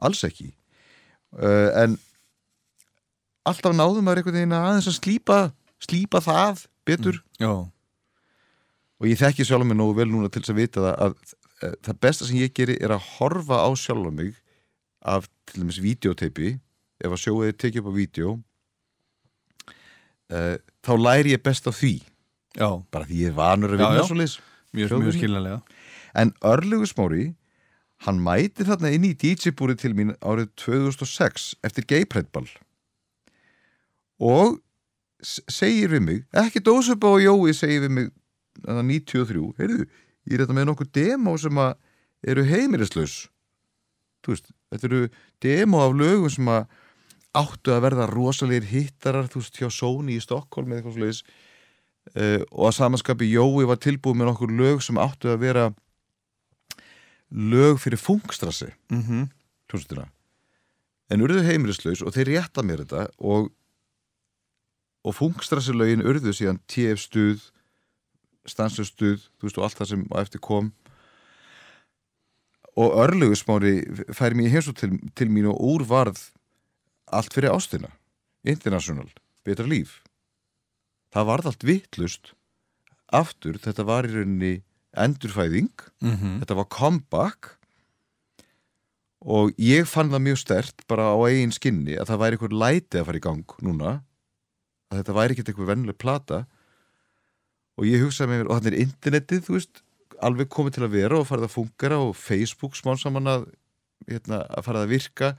[0.00, 0.52] alls ekki.
[1.36, 1.98] Uh, en
[3.46, 5.38] alltaf náðum maður einhvern veginn að aðeins að slípa
[5.80, 7.20] slípa það betur.
[7.40, 7.52] Já,
[9.00, 11.98] og ég þekki sjálf mig nógu vel núna til þess að vita það að það
[12.00, 14.36] besta sem ég geri er að horfa á sjálf mig
[15.00, 16.54] af til dæmis videoteipi
[17.00, 18.30] ef að sjóið er tekið upp á vídeo
[20.30, 21.94] uh, þá læri ég best á því.
[22.58, 24.38] Já, bara því ég er vanur að vinna svo leis
[24.76, 25.60] mjög, mjög skiljanlega.
[26.18, 27.28] En Örlugu Smári
[28.06, 32.48] hann mæti þarna inn í DJ-búri til mín árið 2006 eftir geiprættball
[34.20, 34.60] og
[35.20, 38.08] segir við mig ekki Dósuba og Jói segir við mig
[38.64, 39.88] þarna 93, heyrðu
[40.28, 41.74] ég er þetta með nokkuð demo sem að
[42.30, 43.16] eru heimilislaus.
[44.20, 45.02] Þú veist, þetta eru
[45.40, 46.66] demo af lögum sem að
[47.40, 51.22] áttu að verða rosalegir hittarar, þú veist, hjá Sony í Stokkólm eða eitthvað sliðis
[52.16, 55.68] uh, og að samanskapi Jói var tilbúið með nokkur lög sem áttu að vera
[57.30, 59.28] lög fyrir fungstrassi mm -hmm.
[59.70, 60.08] hljómsveitina
[61.10, 63.52] en urðu heimilislaus og þeir rétta mér þetta og
[65.04, 67.50] og fungstrassi lögin urðu síðan TF stuð
[68.50, 70.72] stansustuð, þú veist og allt það sem á eftir kom.
[72.78, 73.74] Og örlugusmári
[74.14, 76.20] fær mér heimsó til, til mín og úr varð
[77.10, 77.90] allt fyrir ástina.
[78.46, 79.08] International,
[79.44, 80.00] betra líf.
[81.10, 82.34] Það varð allt vittlust
[83.10, 84.52] aftur, þetta var í rauninni
[84.96, 85.72] endurfæðing.
[86.00, 86.40] Mhm.
[86.42, 87.56] þetta var comeback.
[89.20, 92.96] Og ég fann það mjög stert bara á eigin skinni að það væri einhver læti
[92.96, 94.02] að fara í gang núna.
[94.90, 96.46] Að þetta væri ekkert einhver vennileg plata
[97.80, 99.82] og ég hugsaði með mér og þannig er internetið, þú veist
[100.20, 103.46] alveg komið til að vera og farið að fungera og Facebook smán saman að,
[104.10, 105.30] hérna, að farið að virka.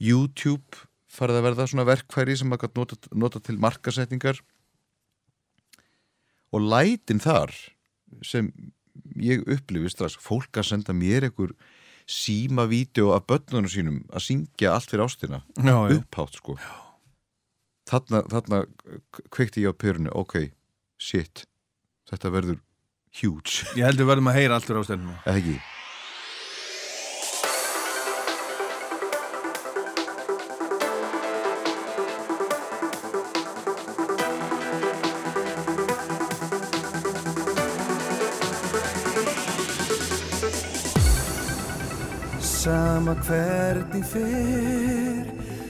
[0.00, 0.80] YouTube
[1.12, 4.40] farið að verða svona verkfæri sem maður gæti nota, nota til markasetningar
[6.54, 7.52] og lætin þar
[8.24, 8.50] sem
[9.20, 11.54] ég upplifi strax fólk að senda mér einhver
[12.10, 15.40] síma vídeo af börnunum sínum að syngja allt fyrir ástina.
[15.56, 15.96] Já, já.
[16.00, 16.58] upphátt sko.
[17.88, 18.60] Þarna, þarna
[19.32, 20.50] kveikti ég á pyrunu ok,
[21.00, 21.44] shit
[22.10, 22.58] þetta verður
[23.20, 23.64] huge.
[23.78, 25.58] Ég heldur verðum að heyra alltur á stendinu eða ekki?
[42.64, 45.26] Sama hvernig fyrr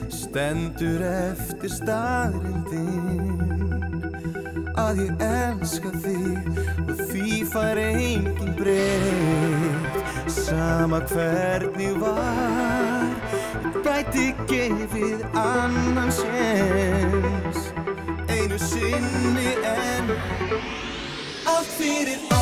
[0.07, 3.35] stendur eftir staðrindin
[4.81, 6.61] að ég elska þig.
[6.85, 9.95] Og því fær engin breytt
[10.27, 13.09] Sama hvernig var.
[13.63, 17.59] Ég gæti gefið annan séns.
[18.29, 20.15] Einu sinni en
[21.45, 22.34] allt fyrir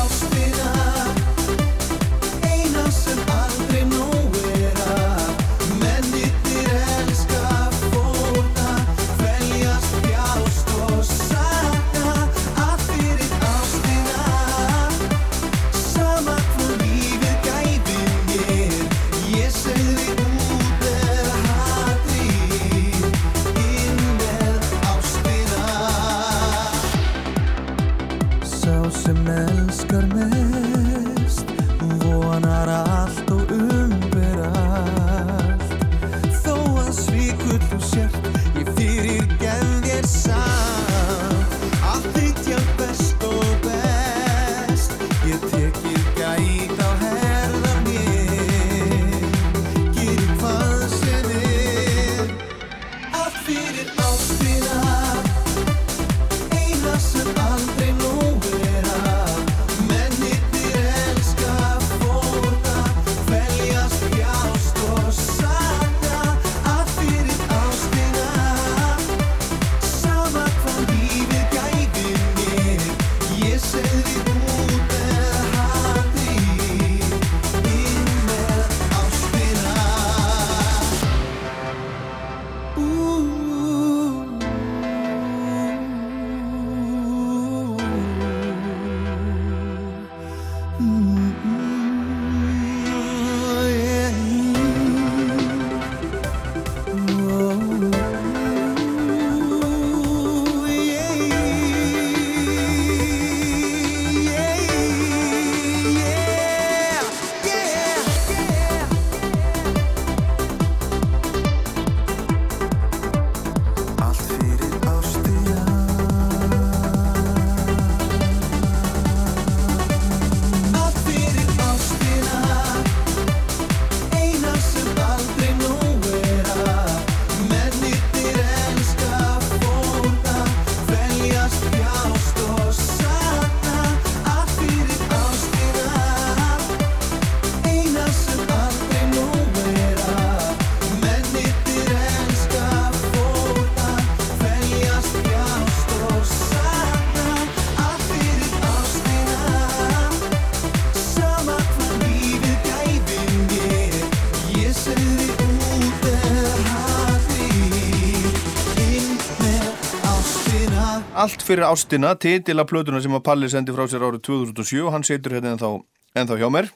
[161.44, 165.02] Allt fyrir ástina, titila plötuna sem að Palli sendi frá sér árið 2007 og hann
[165.04, 165.68] setur hérna ennþá,
[166.16, 166.70] ennþá hjá mér.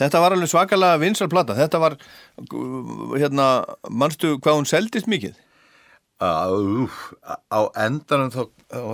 [0.00, 1.54] Þetta var alveg svakalega vinsal plata.
[1.54, 1.94] Þetta var,
[2.42, 3.46] uh, hérna,
[3.86, 5.38] manstu hvað hún seldist mikið?
[6.26, 8.42] Úf, á endanum þá,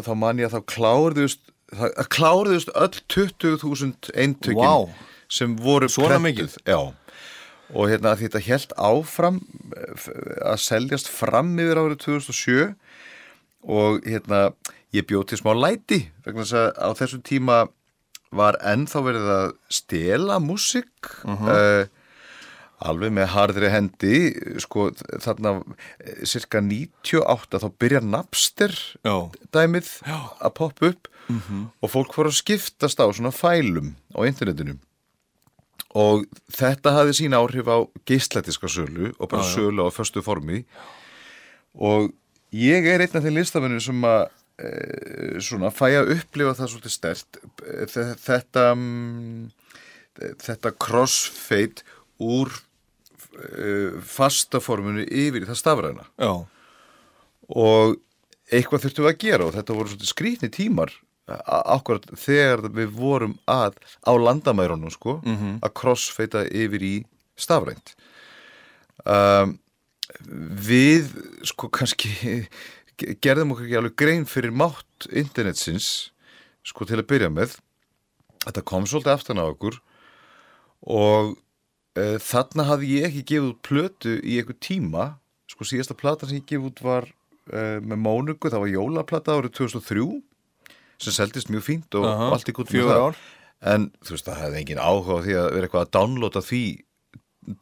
[0.05, 5.09] þá man ég að þá kláruðust það kláruðust öll 20.000 eintökin Vá.
[5.33, 6.61] sem voru Svona prentuð.
[6.69, 6.93] Já,
[7.73, 9.41] og hérna þetta held áfram
[9.81, 10.09] eh,
[10.45, 12.74] að seljast fram yfir árið 2007
[13.62, 14.52] og hérna
[14.93, 17.59] ég bjóð til smá læti vegna þess að á þessum tíma
[18.32, 21.84] var ennþá verið að stela músík uh
[22.82, 24.16] alveg með harðri hendi.
[24.62, 24.89] Sko
[25.22, 25.52] þarna
[26.02, 28.74] eh, cirka 98 þá byrjar Napster
[29.06, 29.16] Já.
[29.55, 31.10] dæmið að poppa upp
[31.80, 34.74] og fólk voru að skiptast á svona fælum á internetinu.
[35.94, 37.78] Og þetta hafði sín áhrif á
[38.09, 39.55] geistletiska sölu og bara Já, já.
[39.60, 40.64] sölu á föstu formi.
[41.76, 42.10] Og
[42.53, 44.23] ég er einn af þeim listamennir sem að
[44.61, 44.70] e,
[45.41, 47.41] svona fæ að upplifa það svolítið stert
[48.27, 49.47] þetta mm,
[50.43, 51.81] þetta crossfade
[52.23, 56.33] úr uh, fasta formunu yfir í það stafræna Já.
[57.49, 57.97] og
[58.53, 60.93] eitthvað þurftum við að gera og þetta voru svolítið skrýtni tímar
[61.33, 65.61] akkurat þegar við vorum að á landamærunum sko Mhm.
[65.65, 66.95] að crossfeita yfir í
[67.39, 67.95] stafrænt
[69.07, 69.57] um,
[70.28, 71.12] við
[71.48, 72.12] sko kannski
[73.24, 76.10] gerðum okkur ekki alveg grein fyrir mátt internetsins
[76.66, 77.56] sko til að byrja með.
[78.44, 79.78] Þetta kom svolítið aftan á okkur
[80.82, 81.34] og
[81.98, 85.09] uh, þarna hafði ég ekki gefið út plötu í einhver tíma.
[85.51, 89.56] Sko síðasta platan sem ég gefið út var uh, með Mónugu, það var jólaplata árið
[89.60, 90.06] 2003
[91.02, 93.16] sem seldist mjög fínt og, Aha, og allt í gott fjögur ár.
[93.66, 96.60] en þú veist það hefði engin áhuga á því að vera eitthvað að downloada því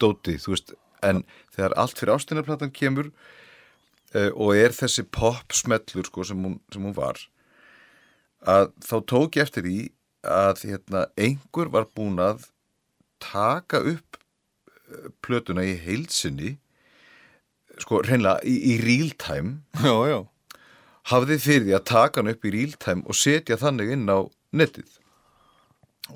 [0.01, 0.75] dóti, þú veist
[1.07, 1.23] en
[1.55, 3.11] þegar allt fyrir ástinarplatan kemur
[4.15, 7.21] uh, og er þessi pop smellur sko sem hún, sem hún var
[8.49, 9.79] að þá tók ég eftir því
[10.25, 12.47] að hérna, einhver var búin að
[13.21, 16.55] taka upp eh, plötuna í heilsinni
[17.81, 20.19] sko reynlega í, í real time Já, já.
[21.13, 24.19] hafði fyrir því að taka hann upp í real time og setja þannig inn á
[24.57, 24.97] netið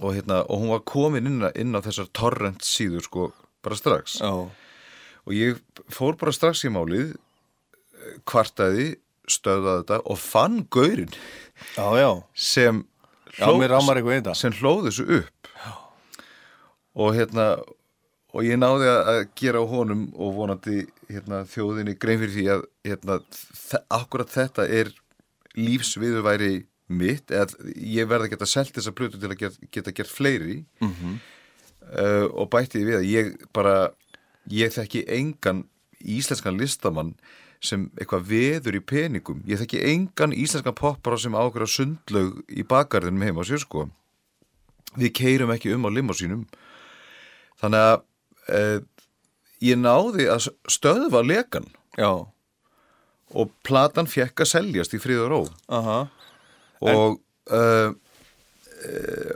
[0.00, 3.28] og, hérna, og hún var komin inn, á- inn á þessar torrent síður sko
[3.64, 4.32] bara strax Já.
[5.24, 5.60] Og ég
[5.92, 7.14] fór bara strax í málið
[8.28, 8.90] kvartaði,
[9.30, 11.14] stöðaði þetta og fann gaurinn
[11.76, 12.10] já, já.
[12.34, 12.82] sem
[14.28, 14.34] þetta.
[14.38, 15.72] sem hlóð þessu upp já.
[17.00, 17.46] og hérna
[18.34, 22.62] og ég náði að gera á honum og vonandi hérna, þjóðinni grein fyrir því að
[22.88, 23.18] hérna,
[23.94, 24.90] akkurat þetta er
[25.54, 26.64] lífsviðurværi
[26.94, 30.56] mitt eða ég verði að geta selt þessa plötu til að geta, geta gert fleiri
[30.84, 31.14] Mhm.
[31.94, 33.92] uh, og bætti við að ég bara
[34.50, 35.64] ég þekki engan
[36.00, 37.14] íslenskan listamann
[37.64, 39.40] sem eitthvað veður í peningum.
[39.48, 43.86] Ég þekki engan íslenskan poppara sem ákveður sundlaug í bakgarðinum heima sér sko.
[44.98, 46.44] Við keirum ekki um á limosínum
[47.62, 47.96] þannig að
[48.52, 48.78] uh,
[49.64, 51.66] ég náði að stöðva lekan
[51.96, 52.26] Já.
[53.32, 55.40] og platan fekk að seljast í frið og ró
[55.78, 55.98] Aha.
[56.84, 57.16] og
[57.48, 57.94] uh, uh,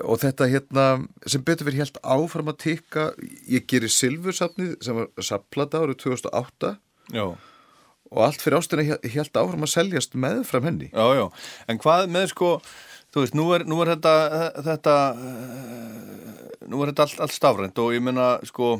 [0.04, 0.86] og þetta hérna
[1.28, 3.04] sem betur verið helt áfram að tikka
[3.48, 6.74] ég gerir Silfursafnið sem var sapplata árið 2008
[7.14, 7.24] Já.
[8.12, 11.24] og allt fyrir ástina helt áfram að seljast meðfram henni Já, já.
[11.68, 12.52] En hvað með sko,
[13.14, 14.14] þú veist, nú er, nú er þetta,
[14.68, 14.98] þetta,
[15.30, 18.76] eh, nú er þetta allt, allt stafrænt og ég meina, sko,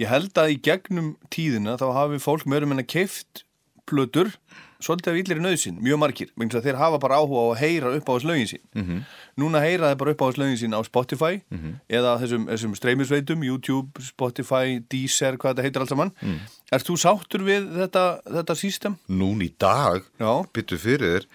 [0.00, 3.44] ég held að í gegnum tíðina þá hafi fólk mjög meina keift
[3.90, 4.32] plötur
[4.80, 8.12] svolítið af illir nöðsinn, mjög margir, þeir hafa bara áhuga á að heyra upp á
[8.16, 8.62] þess lögin sín.
[8.74, 9.04] Mhm.
[9.38, 11.74] Núna heyra þeir bara upp á þess lögin sín á Spotify Mhm.
[11.90, 16.12] eða þessum, þessum streymisveitum, YouTube, Spotify, Deezer, hvað þetta heitir allt saman.
[16.22, 16.38] Mm.
[16.72, 18.98] Ert þú sáttur við þetta, þetta system?
[19.08, 20.44] Nún í dag Já.
[20.52, 21.26] byttu fyrir þér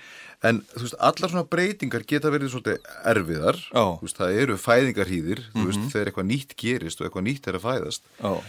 [0.44, 3.98] en þú veist, allar svona breytingar geta verið svolítið erfiðar Já.
[3.98, 5.66] Þú veist, það eru fæðingarhýðir þú Mhm.
[5.66, 8.42] veist, þegar eitthvað nýtt gerist og eitthvað nýtt er að fæðast Já.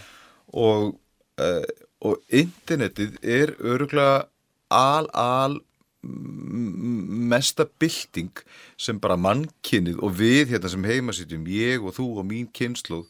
[0.53, 0.95] og,
[1.39, 1.63] uh,
[2.01, 4.25] og internetið er öruglega
[4.73, 5.59] al, al
[6.07, 8.31] mesta bylting
[8.79, 13.05] sem bara mannkinnið og við hérna sem heimasýtjum, ég og þú og mín kynnslóð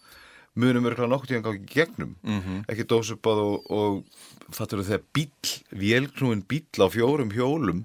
[0.57, 2.63] munum öruglega nokkuð tíðan gangi gegnum Mhm.
[2.71, 4.03] ekki dósupað og, og
[4.55, 5.53] það eru þegar bíl,
[5.84, 7.84] vélknúin bíl á fjórum hjólum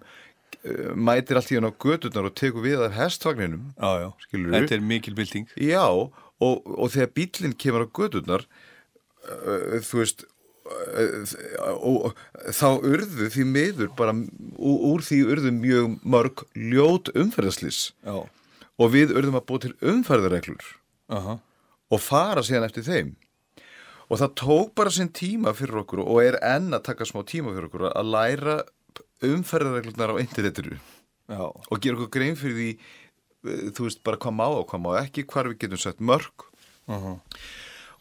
[0.64, 3.74] uh, mætir allt í hann á gödurnar og tekur við af hestvagninum.
[4.24, 4.54] Skilurðu?
[4.56, 5.48] Þetta er mikil bylting.
[5.60, 8.46] Já, og, og þegar bílinn kemur á gödurnar
[9.28, 10.24] uh, þú veist
[11.78, 12.14] og
[12.54, 14.14] þá urðu því miður bara
[14.58, 18.16] úr, því urðu mjög mörg ljót umferðaslís Já.
[18.78, 20.70] og við urðum að búa til umferðareglur
[21.12, 21.38] Aha.
[21.92, 23.12] og fara síðan eftir þeim
[24.12, 27.54] og það tók bara sinn tíma fyrir okkur og er enn að taka smá tíma
[27.54, 28.58] fyrir okkur að læra
[29.24, 30.78] umferðarreglurnar á internetinu
[31.30, 31.44] Já.
[31.48, 34.90] og gera okkur grein fyrir því eh, þú veist bara hvað má og hvað má
[35.04, 36.48] ekki hvar við getum sett mörg
[36.90, 37.20] Mhm.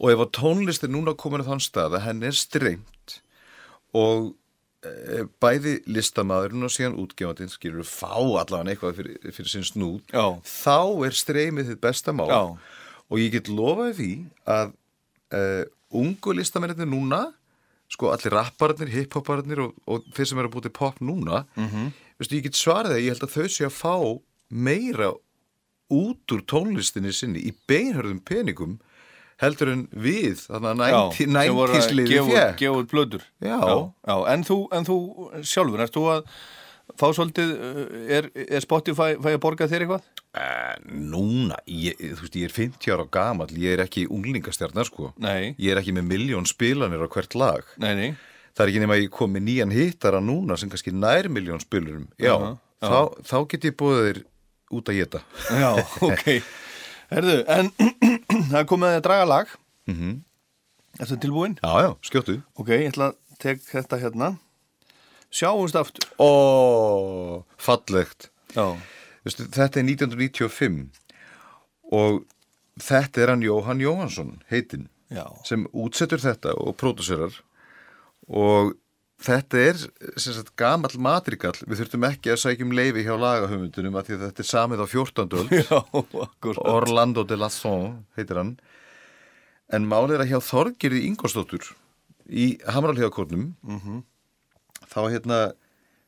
[0.01, 3.17] Og ef að tónlist er núna komin á þann stað að henni er strengt
[3.93, 4.31] og
[4.85, 10.25] e, bæði listamaðurinn og síðan útgefandinn skilur fá allavega eitthvað fyrir, fyrir sinn snúð Já.
[10.47, 12.41] þá er streymið þitt besta mál Já.
[13.11, 14.11] og ég get lofaði því
[14.55, 14.73] að
[15.37, 15.43] e,
[16.01, 17.25] ungu listamennir núna
[17.91, 21.89] sko allir rappararnir, hiphopararnir og, og þeir sem eru að búið til pop núna Mhm.
[22.21, 23.95] veistu, ég get svarið að ég held að þau sé að fá
[24.49, 25.09] meira
[25.91, 28.77] út úr tónlistinni sinni í beinhörðum peningum
[29.41, 32.79] heldur en við þannig að 90 sem voru að 90s liði gefa út- fjekk gefa
[32.81, 33.59] út blöður Já.
[34.07, 34.15] já.
[34.35, 34.97] En, þú, en þú
[35.51, 36.25] sjálfur, erst þú að
[36.99, 37.83] fá svolítið, uh,
[38.17, 40.09] er, er Spotify fæ að borga þér eitthvað?
[40.31, 40.73] Uh,
[41.11, 45.53] núna, ég, þú veist, ég er 50 ára gamall, ég er ekki unglingastjarnar sko Nei.
[45.59, 48.09] ég er ekki með miljón spilanir á hvert lag Nei, nei
[48.51, 51.59] það er ekki nema að ég kom með nýjan hittara núna sem kannski nær miljón
[51.63, 52.53] spilurum já, Aha,
[52.83, 52.87] já.
[52.87, 52.99] Þá,
[53.31, 54.19] þá get ég búið þér
[54.79, 55.69] út að geta Já,
[56.07, 56.25] ok
[57.11, 57.71] Herðu, en
[58.53, 59.49] það komið að draga lag.
[59.89, 60.13] Mm -hmm.
[60.99, 61.57] Er þetta tilbúin?
[61.63, 62.41] Já, já, skjóttu.
[62.55, 64.29] Ok, ég ætla að tek þetta hérna.
[65.31, 66.07] Sjáumst aftur.
[66.19, 68.29] Ó, fallegt.
[68.55, 68.77] Já.
[69.23, 70.89] Vistu, Þetta er 1995
[71.91, 72.25] og
[72.79, 74.87] þetta er hann Jóhann Jóhansson heitinn
[75.43, 77.33] sem útsettur þetta og pródúserar.
[78.27, 78.73] Og
[79.21, 79.79] þetta er
[80.19, 81.55] sem sagt gamall matrikall.
[81.67, 84.83] Við þurftum ekki að sækja um leifi hjá lagahöfundunum að því að þetta er samið
[84.83, 85.35] á 14.
[85.41, 85.51] öld.
[85.61, 85.79] Já,
[86.25, 86.61] akkurat.
[86.71, 88.55] Orlando de Lasson heitir hann.
[89.71, 91.69] En málið er að hjá Þorgirði Ingolstóttur
[92.31, 94.01] í Hamralhjákórnum Mhm.
[94.91, 95.37] þá hérna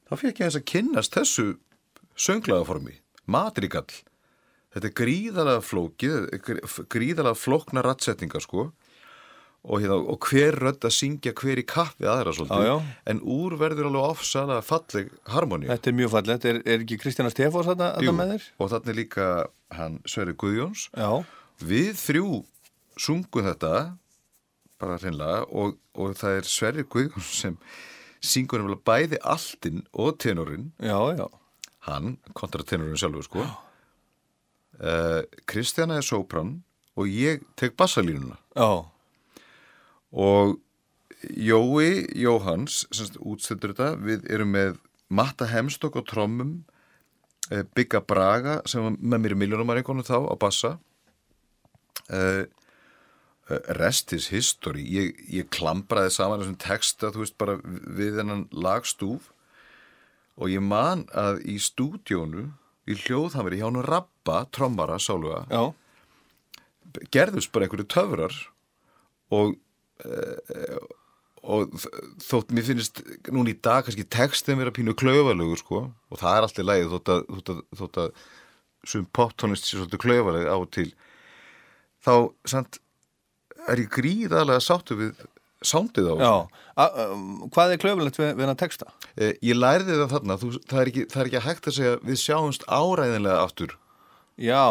[0.10, 1.45] þá fekk ég eins að kynnast þessu
[2.19, 3.88] sönglagaformi, matrikall.
[4.73, 6.27] Þetta er gríðalega flókið
[6.91, 8.72] gríðalega flókna rattsetninga sko
[9.64, 12.95] og, hérna, og hver rödd að syngja hver í kappi aðra svolítið, Já, já.
[13.14, 17.31] en úr verður alveg ofsalega falleg harmoni Þetta er mjög fallegt, er, er ekki Kristjana
[17.31, 18.48] Stefáns þetta, þetta með þér?
[18.60, 19.27] og þannig líka
[19.77, 20.88] hann Sverri Guðjóns.
[20.99, 21.11] Já.
[21.64, 22.41] við þrjú
[22.99, 23.73] sungum þetta
[24.84, 27.56] bara hreinlega og, og það er Sverri Guðjóns sem
[28.23, 30.69] syngur nefnilega bæði alltinn og tenorinn.
[30.84, 31.26] Já, já.
[31.88, 33.48] Hann, kontra tenorinn sjálfur sko.
[34.84, 36.57] Uh, Kristjana er sópran
[36.99, 38.38] og ég tek bassalínuna.
[38.56, 38.90] Já
[40.14, 40.60] og
[41.23, 44.80] Jói Jóhans sem sagt, útsettur þetta, við erum með
[45.14, 46.64] Matta Hemstokk á trommum
[47.52, 50.73] uh, Bigga Braga sem var með mér í miljónumæringunum þá á bassa.
[52.11, 52.44] Uh,
[53.76, 54.84] Rest is history.
[54.88, 59.31] Ég, ég klambraði saman þessum texta þú veist bara við þennan lagstúf.
[60.40, 62.48] Og ég man að í stúdjónu
[62.90, 65.72] í hljóðhamri hjá hann Rabba, trommara, sáluga Já.
[67.14, 68.40] gerðust bara einhverju töfrar
[69.34, 69.53] og
[71.44, 71.74] og
[72.24, 73.02] þótt mér finnst
[73.34, 77.12] núna í dag kannski textin vera pínu klaufalugur sko og það er alltaf lægið þótt
[77.16, 78.24] að, þótt að, þótt að
[78.94, 80.90] sem poptónist sé svolítið klaufaleg á til
[82.04, 82.14] þá
[82.54, 82.80] samt
[83.72, 85.20] er ég gríðarlega sáttu við
[85.64, 86.34] sándið á Já,
[87.14, 88.90] um, hvað er klöfulegt við, við hann texta?
[89.16, 91.94] Eh, ég lærði það þarna, þú, það, er ekki, það er ekki hægt að segja
[92.04, 93.76] við sjáumst áræðinlega aftur.
[94.36, 94.66] Já.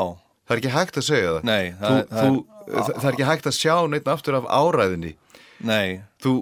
[0.44, 1.46] Það er ekki hægt að segja það.
[1.48, 4.10] Nei, þú, það er- það þú, er- það, það er ekki hægt að sjá neitt
[4.12, 5.14] aftur af áræðinni
[5.62, 6.00] Nei.
[6.22, 6.32] Þú,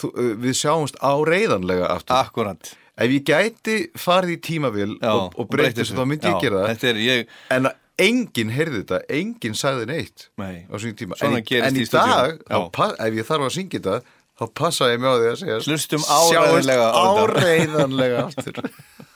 [0.00, 2.16] þú, eh, Við sjáumst áreiðanlega aftur.
[2.20, 2.74] Akkurat.
[2.96, 6.40] Ef ég gæti farið í tímavél Já, og, og breytið þessu, þá myndi ég Já,
[6.46, 6.84] gera það.
[6.90, 7.26] er ég
[7.56, 10.64] En enginn heyrði þetta, enginn sagði neitt Nei.
[10.68, 11.16] á sín tíma.
[11.16, 12.40] Svona En, en í í dag,
[12.72, 14.00] pa- ef ég þarf að syngja þetta
[14.36, 17.40] þá passa ég mig á því að segja sjáumst áreiðanlega á þetta.
[17.40, 18.60] áreiðanlega aftur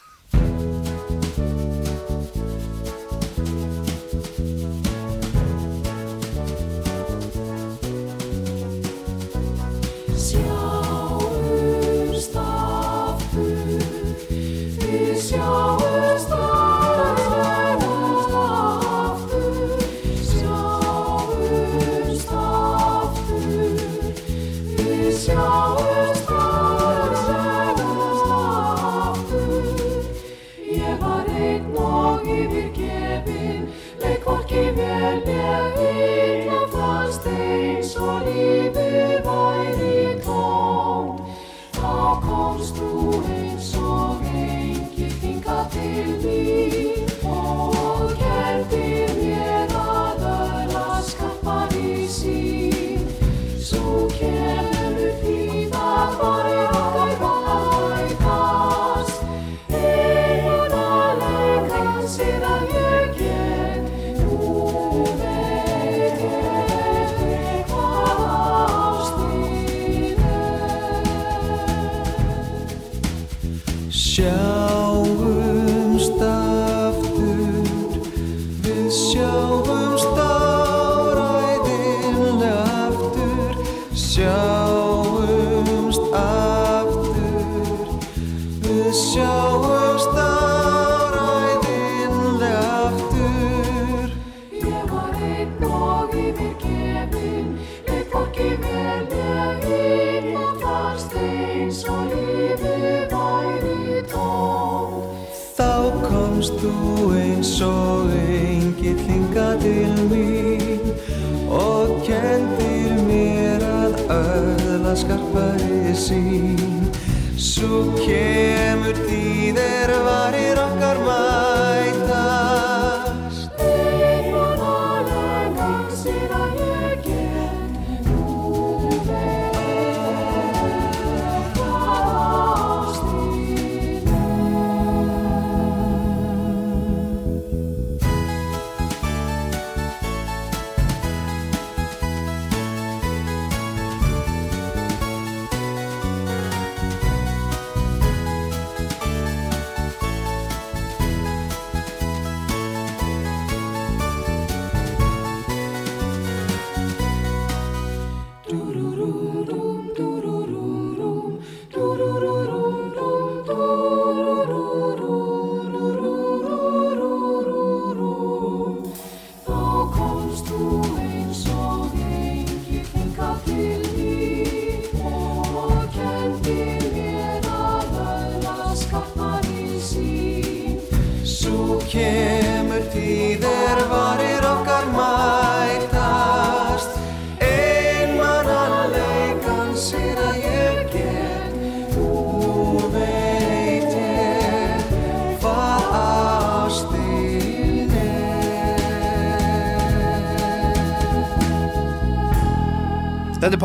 [116.11, 116.91] skarpari sín.
[117.39, 117.95] Svo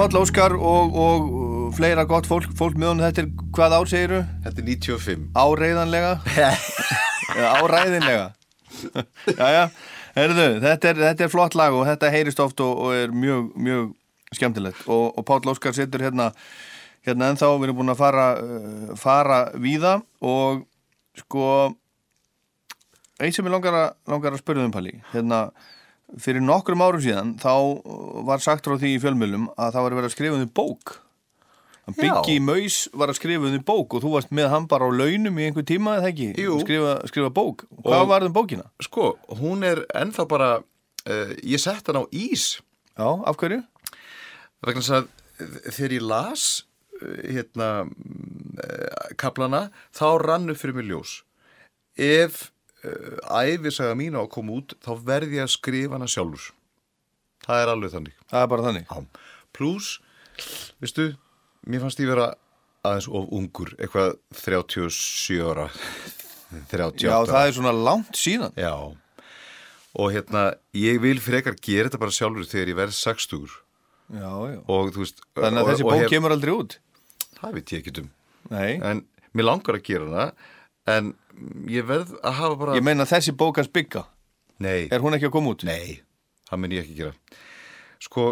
[0.06, 3.04] Páll Óskar og, og uh, fleira gott fólk, fólk með honum.
[3.08, 4.20] Þetta er hvað ár segiru?
[4.44, 5.24] Þetta er 95.
[5.34, 6.12] Áreiðanlega?
[7.64, 8.28] Áræðinlega?
[9.40, 9.64] Jæja,
[10.14, 13.48] herðu, þetta er, þetta er flott lag og þetta heyrist oft og, og er mjög,
[13.58, 13.90] mjög
[14.38, 14.86] skemmtilegt.
[14.86, 16.30] Og, og Páll Óskar situr hérna,
[17.10, 20.68] hérna ennþá, við erum búin að fara, uh, fara víða og
[21.24, 21.48] sko,
[23.18, 25.48] eitt sem ég langar að, langar að spyrja um Palli, hérna,
[26.22, 27.52] fyrir nokkrum árum síðan þá
[28.28, 30.94] var sagt frá því í fjölmjölum að það var verið að skrifa um því bók
[31.86, 34.90] Biggi Maus var að skrifa um því bók og þú varst með hann bara á
[34.90, 36.30] launum í einhver tíma eða ekki?
[36.42, 36.56] Jú.
[36.64, 37.66] Skrifa, skrifa bók.
[37.86, 38.64] Hvað Og- var það um bókina?
[38.82, 39.04] Sko,
[39.38, 40.48] hún er ennþá bara,
[41.06, 42.56] uh, ég sett hann á ís.
[42.98, 43.62] Já, af hverju?
[44.66, 46.48] Vegna þess að uh, þegar ég las
[47.04, 49.62] uh, hérna uh, kaplana,
[49.94, 51.20] þá rann upp fyrir mig ljós.
[52.02, 52.55] Ef uh,
[53.42, 56.52] æfisaga mín á að koma út, þá verði ég að skrifa hana sjálfur.
[57.46, 58.16] Það er alveg þannig.
[58.32, 58.86] Það er bara þannig?
[58.90, 59.24] Já.
[59.56, 59.90] Plus,
[60.84, 61.06] veistu,
[61.70, 62.28] mér fannst ég vera
[62.86, 65.68] aðeins of ungur, eitthvað 37 ára,
[66.72, 68.54] 38 Já, það er svona langt síðan.
[68.60, 68.74] Já,
[69.96, 73.46] og hérna, ég vil frekar gera þetta bara sjálfur þegar ég verð 60
[74.16, 74.60] Já, já.
[74.70, 76.76] og veist Þannig að og- þessi bók hef- kemur aldrei út?
[77.40, 78.10] Það veit ég ekki um.
[78.54, 79.00] En
[79.34, 80.26] mér langar að gera hana
[80.86, 81.08] En
[81.72, 84.06] ég verð að hafa bara Ég meina þessi bók að spygga.
[84.64, 84.88] Nei.
[84.94, 85.66] Er hún ekki að koma út?
[85.68, 86.00] Nei,
[86.50, 87.42] það mun ég ekki gera.
[88.04, 88.28] Sko,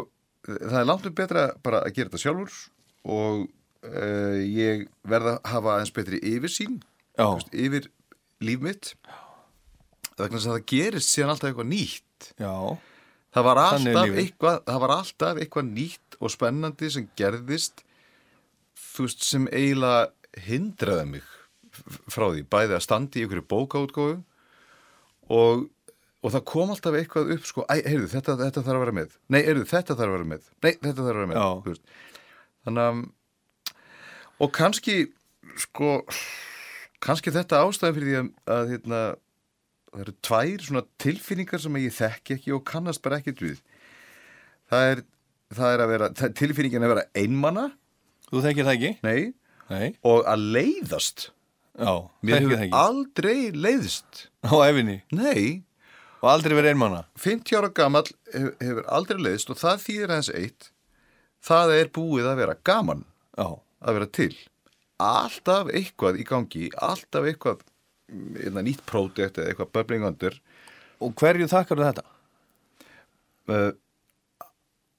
[0.46, 2.56] það er langt um betra bara að gera þetta sjálfur
[3.14, 3.44] og
[3.90, 6.80] uh, ég verð að hafa aðeins betri yfirsýn
[7.52, 7.90] yfir
[8.44, 8.94] líf mitt
[10.18, 12.28] vegna þess að það gerist síðan alltaf eitthvað nýtt.
[12.40, 12.56] Já.
[13.34, 17.84] Það var alltaf eitthvað, það var alltaf eitthvað nýtt og spennandi sem gerðist
[18.94, 21.32] þú veist, sem eiginlega hindraði mig
[22.12, 24.18] frá því, bæði að standi í einhverju bókaútgóðu
[25.34, 25.66] og,
[26.24, 29.18] og það kom alltaf eitthvað upp sko, heyrðu, þetta, þetta þarf að vera með.
[29.34, 30.48] Nei, heyrðu, þetta þarf að vera með.
[30.64, 31.84] Nei, þetta þarf að vera með
[32.64, 33.04] þannig að
[34.44, 34.96] og kannski
[35.60, 35.92] sko
[37.04, 39.02] kannski þetta ástæði fyrir því að, að hérna,
[39.92, 43.62] það eru tvær svona tilfinningar sem ég þekki ekki og kannast bara ekkert við.
[44.72, 45.04] Það er,
[45.54, 47.66] það er að vera tilfinningin að vera einmana.
[48.30, 48.92] Þú þekkir það ekki?
[49.06, 49.34] Nei,
[49.70, 49.88] Nei.
[50.08, 51.28] og að leiðast
[51.74, 55.00] Já, Mér hefur aldrei leiðst Á efinni?
[55.16, 55.64] Nei
[56.22, 57.02] Og aldrei verið einmanna?
[57.20, 60.70] 50 ára gamall hefur, aldrei leiðst og það þýðir aðeins eitt
[61.44, 63.02] það er búið að vera gaman
[63.36, 63.48] Já.
[63.84, 64.32] að vera til
[65.04, 67.66] alltaf eitthvað í gangi alltaf eitthvað
[68.14, 70.40] mm, einna nýtt pródekt eða eitthvað bubbling under
[71.04, 72.04] Og hverju þakkar þetta?
[73.52, 73.74] Uh,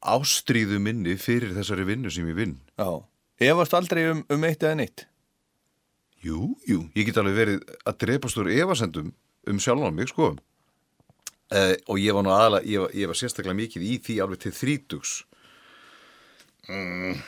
[0.04, 2.90] ástríðu minni fyrir þessari vinnu sem ég vinn Já.
[3.46, 5.06] Efast aldrei um, um eitt eða neitt?
[6.24, 9.12] Jú, jú, ég get alveg verið að drepast úr efasendum
[9.50, 10.32] um sjálfan mig, sko.
[11.52, 14.54] Uh, og ég var nú aðalega, ég, ég var sérstaklega mikið í því alveg til
[14.56, 15.12] þrítugs.
[16.72, 17.18] Mm,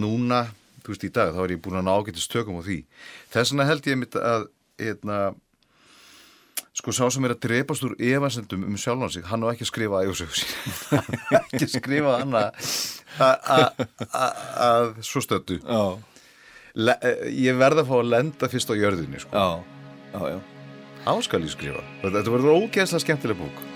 [0.00, 0.46] núna,
[0.80, 2.78] þú veist, í dag, þá er ég búin að ná ágættis tökum á því.
[3.34, 4.48] Þess vegna held ég mitt að,
[4.80, 5.18] hérna,
[6.72, 9.72] sko, sá sem er að drepast úr efasendum um sjálfan sig, hann á ekki að
[9.74, 10.50] skrifa ægusögu sín.
[11.42, 12.34] ekki að skrifa hann
[13.20, 15.60] að svo stöttu.
[16.74, 19.30] Eh, ég verð að fá að lenda fyrst á jörðinni, sko.
[19.30, 19.62] Já,
[20.10, 20.38] já, já.
[21.06, 21.84] Áskal ég skrifa.
[22.02, 23.73] Þetta verður ógeðslega skemmtileg bók.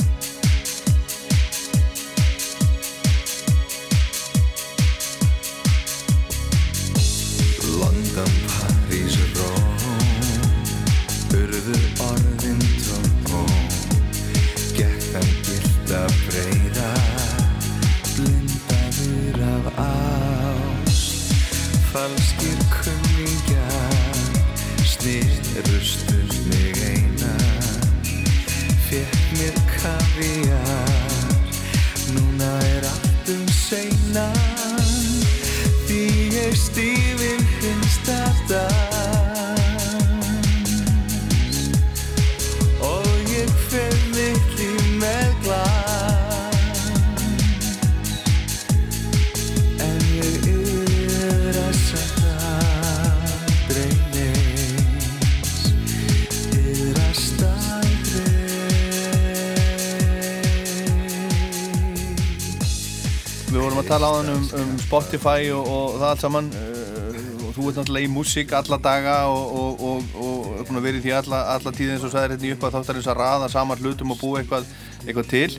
[65.19, 69.17] Spotify og, og það allt saman uh, og þú ert náttúrulega í músík alla daga
[69.33, 72.13] og, og, og, og er búin að vera í því alla, alla tíð eins og
[72.13, 74.69] sagðir hérna í upp að þáttarins að raða saman hlutum og búa eitthvað,
[75.05, 75.59] eitthvað til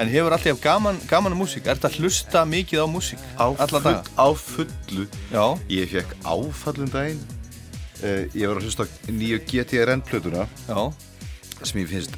[0.00, 3.68] en hefur alltaf gaman, gaman um músík er þetta hlusta mikið á músík Á, alla
[3.68, 4.02] full, daga?
[4.20, 5.06] á fullu.
[5.32, 5.44] Já.
[5.72, 7.20] Ég fekk áfallum daginn.
[8.00, 10.46] Uh, ég var að hlusta á nýju GTRN plötuna.
[10.68, 10.80] Já.
[11.60, 12.16] Sem ég finnst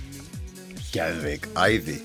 [0.95, 1.99] geðveik æði.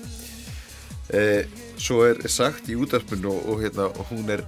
[1.14, 1.46] Uh,
[1.78, 4.42] svo er sagt í útarpinu og, og, hérna, hún er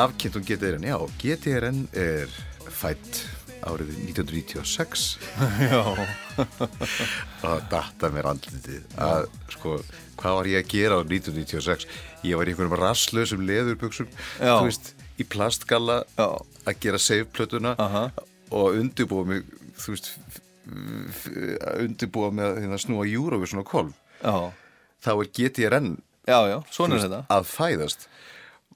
[0.00, 0.88] afkynnt um GTRN.
[0.90, 2.32] Já, GTRN er
[2.70, 3.24] fætt
[3.66, 5.18] árið 1996.
[5.60, 5.82] Já.
[7.42, 9.76] það datta mér andlitið að sko,
[10.20, 11.86] hvað var ég að gera á 1996
[12.26, 14.08] ég var í einhverjum rasslausum leðurbuxum
[14.40, 14.54] Já.
[14.56, 16.28] þú veist, í plastgalla Já.
[16.64, 19.48] að gera save-plötuna og undirbúa mig
[19.80, 20.12] þú veist
[21.80, 24.52] undirbúa mig að hérna, snúa Eurovision á kolf Já.
[25.04, 25.90] þá er GTRN
[26.28, 28.08] Já, já, svona veist, að fæðast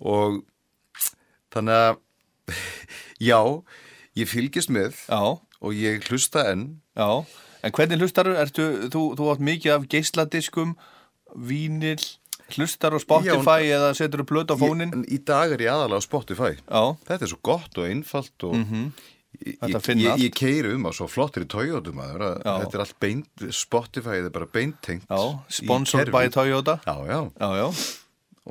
[0.01, 0.43] og
[1.55, 2.03] þannig að
[3.31, 3.41] já,
[4.19, 5.23] ég fylgist með já.
[5.39, 7.25] og ég hlusta enn Já,
[7.65, 10.77] en hvernig hlustar ertu, þú, þú átt mikið af geisladiskum,
[11.35, 11.99] vínil,
[12.55, 14.93] hlustar á Spotify eða setur þú blöð á fónin?
[14.93, 16.83] Ég, í dag er ég aðalega á Spotify Já.
[17.09, 18.61] Þetta er svo gott og einfalt og
[19.35, 22.53] Hægt að ég, ég, ég keiri um á svo flottri Toyota maður að Já.
[22.63, 26.77] þetta er allt beint Spotify er bara beintengt Já, í sponsored by Toyota.
[26.87, 27.67] Já, já, já, já.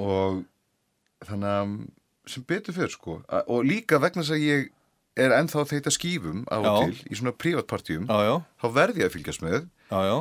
[0.04, 0.42] Og
[1.24, 1.78] þannig að
[2.30, 4.70] sem betur fyrir sko og líka vegna þess að ég
[5.20, 9.44] er ennþá þeita skífum á og til í svona privatpartíum þá verð ég að fylgjast
[9.46, 9.60] með
[9.92, 10.16] Já, já.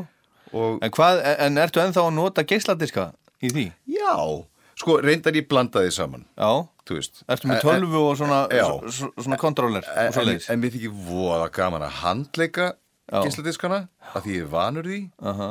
[0.53, 3.07] En, hvað, en ertu ennþá að nota geisladiska
[3.41, 3.65] í því?
[3.89, 4.17] Já,
[4.77, 6.51] sko reyndar ég blanda því saman Já.
[6.93, 8.41] Ertu með En- tölvu og svona,
[8.91, 12.73] svona kontróler en, en, en mér þykir voða gaman að handleika
[13.09, 13.23] Já.
[13.25, 14.99] gísladiskana að því ég er vanur því
[15.31, 15.49] Aha.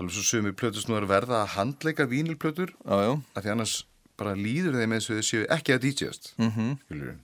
[0.00, 3.76] alveg svo sumir plötur snúður verða að handleika vínilplötur að því annars
[4.20, 6.72] bara líður þeim eins og þau séu ekki að DJast Mhm.
[6.86, 7.16] skilurðu.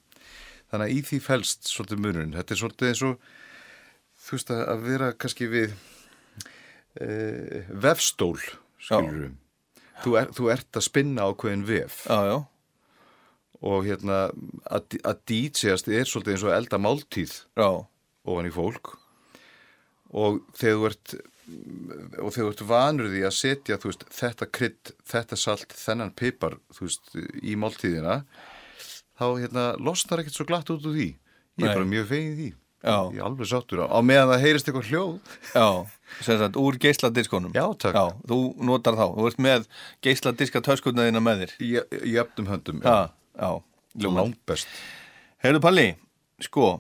[0.72, 3.18] þannig að í því felst svolítið munurinn þetta er svolítið eins og
[4.24, 5.74] þú veist að að vera kannski við
[7.00, 8.38] e, vefstól
[8.80, 9.30] skilur
[10.02, 12.38] þú, er, þú ert að spinna ákveðin vef já, já.
[13.62, 14.18] og hérna
[14.70, 17.68] að, að DJast er svolítið eins og elda máltíð já.
[18.28, 18.94] ofan í fólk
[20.14, 21.14] og þegar þú ert
[22.18, 26.58] og þegar þú ert vanur því að setja veist, þetta krydd, þetta salt þennan pipar
[26.78, 28.22] veist, í máltíðina
[29.18, 31.10] þá hérna, losnar ekkert svo glatt út úr því.
[31.58, 31.74] Ég er Nei.
[31.74, 32.48] bara mjög fegin því.
[32.78, 33.10] Já.
[33.10, 35.14] ég er alveg sáttur á, á meðan það heyrist eitthvað hljóð.
[35.50, 35.66] Já,
[36.22, 37.96] sem sagt, úr geisladiskonum Já, takk.
[37.96, 38.38] Já, þú
[38.68, 39.66] notar þá, þú ert með
[40.06, 41.56] geisladiska töskutnaðina með þér.
[42.06, 43.50] Í öfnum höndum Já, já,
[44.06, 44.70] Langt best
[45.42, 45.88] Heyrðu Palli,
[46.46, 46.76] sko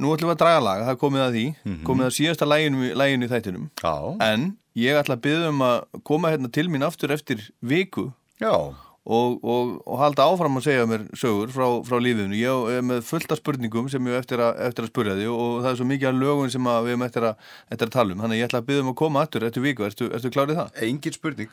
[0.00, 1.46] nú ætlum við að draga lag, það komið að því
[1.88, 3.66] komið að síðasta læginu, í þættinum.
[3.82, 3.94] Já.
[4.26, 4.46] en
[4.78, 8.10] ég ætla að byggja um að koma hérna til mín aftur eftir viku
[8.40, 8.54] Já.
[8.54, 13.02] og, og, og halda áfram að segja mér sögur frá, frá lífinu ég er með
[13.08, 16.12] fullta spurningum sem ég eftir að, eftir að spurja því og það er svo mikið
[16.12, 18.50] af lögun sem að við erum eftir að, eftir að tala um þannig að ég
[18.50, 20.82] ætla að byggja um að koma aftur eftir viku, ertu, ertu klárið það?
[20.88, 21.52] Engin spurning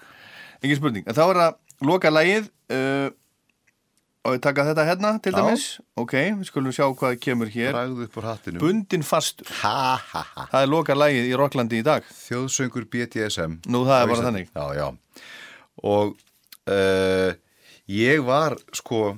[0.63, 3.09] Engin spurning, en þá er að loka lægið uh,
[4.27, 5.37] Og við taka þetta hérna til Já.
[5.39, 5.65] dæmis?
[5.95, 7.71] Ok, við skulum sjá hvað kemur hér.
[7.71, 8.59] Dragðu upp úr hattinum.
[8.59, 9.47] Bundin fastur.
[9.61, 10.47] Ha, ha, ha.
[10.51, 12.09] Það er loka lagið í Rocklandi í dag.
[12.25, 14.49] Þjóðsöngur BDSM Nú, það er bara þannig.
[14.51, 15.29] Já, já.
[15.87, 16.11] Og
[16.67, 17.31] uh,
[17.87, 19.15] ég var sko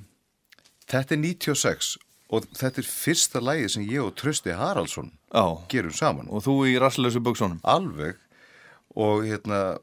[0.90, 1.90] Þetta er 96
[2.34, 5.46] og þetta er fyrsta lagið sem ég og Trösti Haraldsson Já.
[5.70, 6.30] gerum saman.
[6.30, 8.18] Og þú í rasslösu buksunum Alveg.
[8.98, 9.80] Og hérna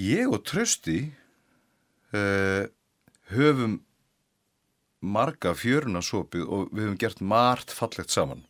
[0.00, 1.12] ég og Trösti
[2.12, 2.64] uh,
[3.32, 3.80] höfum
[5.04, 8.44] marga fjöruna sopið og við höfum gert margt fallegt saman.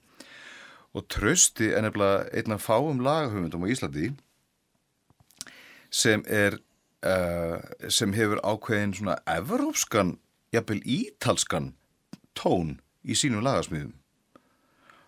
[0.95, 4.13] Og Trösti er nefnilega einn af fáum lagahöfundum á Íslandi
[5.95, 6.59] sem er
[7.07, 10.17] uh, sem hefur ákveðin svona evrópskan,
[10.55, 11.75] jafnvel ítalskan
[12.39, 13.95] tón í sínum lagasmiðum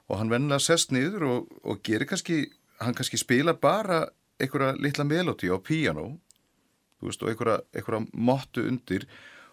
[0.07, 2.45] og hann vennilega sest niður og, og gerir kannski,
[2.83, 4.05] hann kannski spila bara
[4.41, 9.07] einhverja litla melodi á þú veist, og einhverja, einhverja mottu undir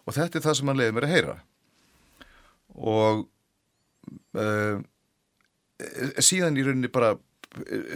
[0.03, 1.35] og þetta er það sem hann leiði mér að heyra.
[2.73, 3.23] Og
[4.39, 4.81] uh,
[6.23, 7.15] síðan í rauninni bara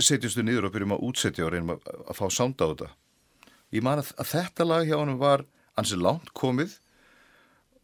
[0.04, 2.92] setjumstu niður og byrjum að útsetja og reynum að, að fá sound á þetta.
[3.74, 5.44] Ég man að, að þetta lag hjá hann var
[5.78, 6.78] ansið langt komið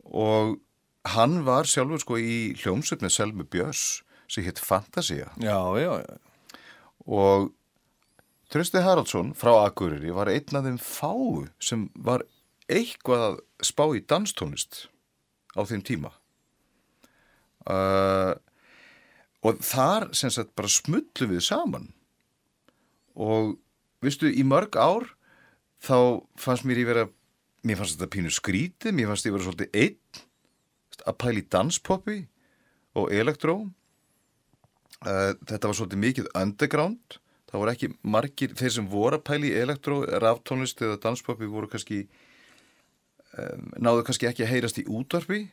[0.04, 0.58] og
[1.14, 6.62] hann var sjálfur sko í hljómsveit með Selmi Björns sem hitt Fantasia Já, já, já.
[7.04, 7.52] Og
[8.54, 12.24] Trösti Haraldsson frá Akureyri var einn af þeim fáu sem var
[12.72, 14.88] eitthvað að spá í danstónlist
[15.58, 16.12] á þeim tíma.
[17.64, 18.36] Uh,
[19.44, 21.90] og þar sem sagt bara smullu við saman.
[23.14, 23.58] Og
[24.04, 25.08] vistu í mörg ár
[25.84, 27.08] þá fannst mér ég vera
[27.64, 30.24] mér fannst þetta pínu skrítið mér fannst ég vera svolítið einn
[31.04, 32.18] að pæla í danspoppi
[33.00, 37.20] og elektró uh, þetta var svolítið mikið underground.
[37.54, 41.70] Það voru ekki margir, þeir sem voru að pæla í elektró, ráftónlist eða danspoppi voru
[41.70, 42.08] kannski
[43.38, 45.44] um, náðu kannski ekki að heyrast í útvarpi.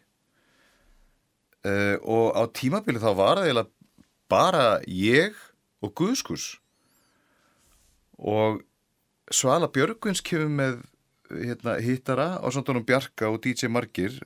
[1.60, 3.66] Uh, og á tímabili þá var það
[4.30, 5.36] bara ég
[5.84, 6.54] og Guðskus.
[8.20, 8.62] Og
[9.30, 10.80] Svala Björgvins kemur með
[11.30, 14.18] hérna, hittara á samtónum Bjarka og DJ Margir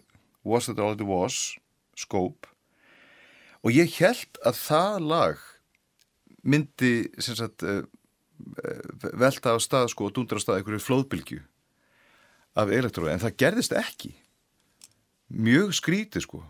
[0.44, 1.56] Was That All It Was
[1.96, 2.48] Scope.
[3.64, 5.42] Og ég held að það lag
[6.44, 11.40] myndi sagt uh, uh, velta á stað sko og dundra á stað einhverju flóðbylgju
[12.54, 14.12] af elektrói en það gerðist ekki.
[15.34, 16.42] Mjög skrítið sko.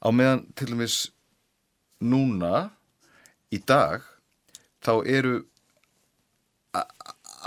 [0.00, 0.98] Á meðan til dæmis
[2.00, 2.70] núna
[3.52, 4.04] í dag
[4.80, 5.36] þá eru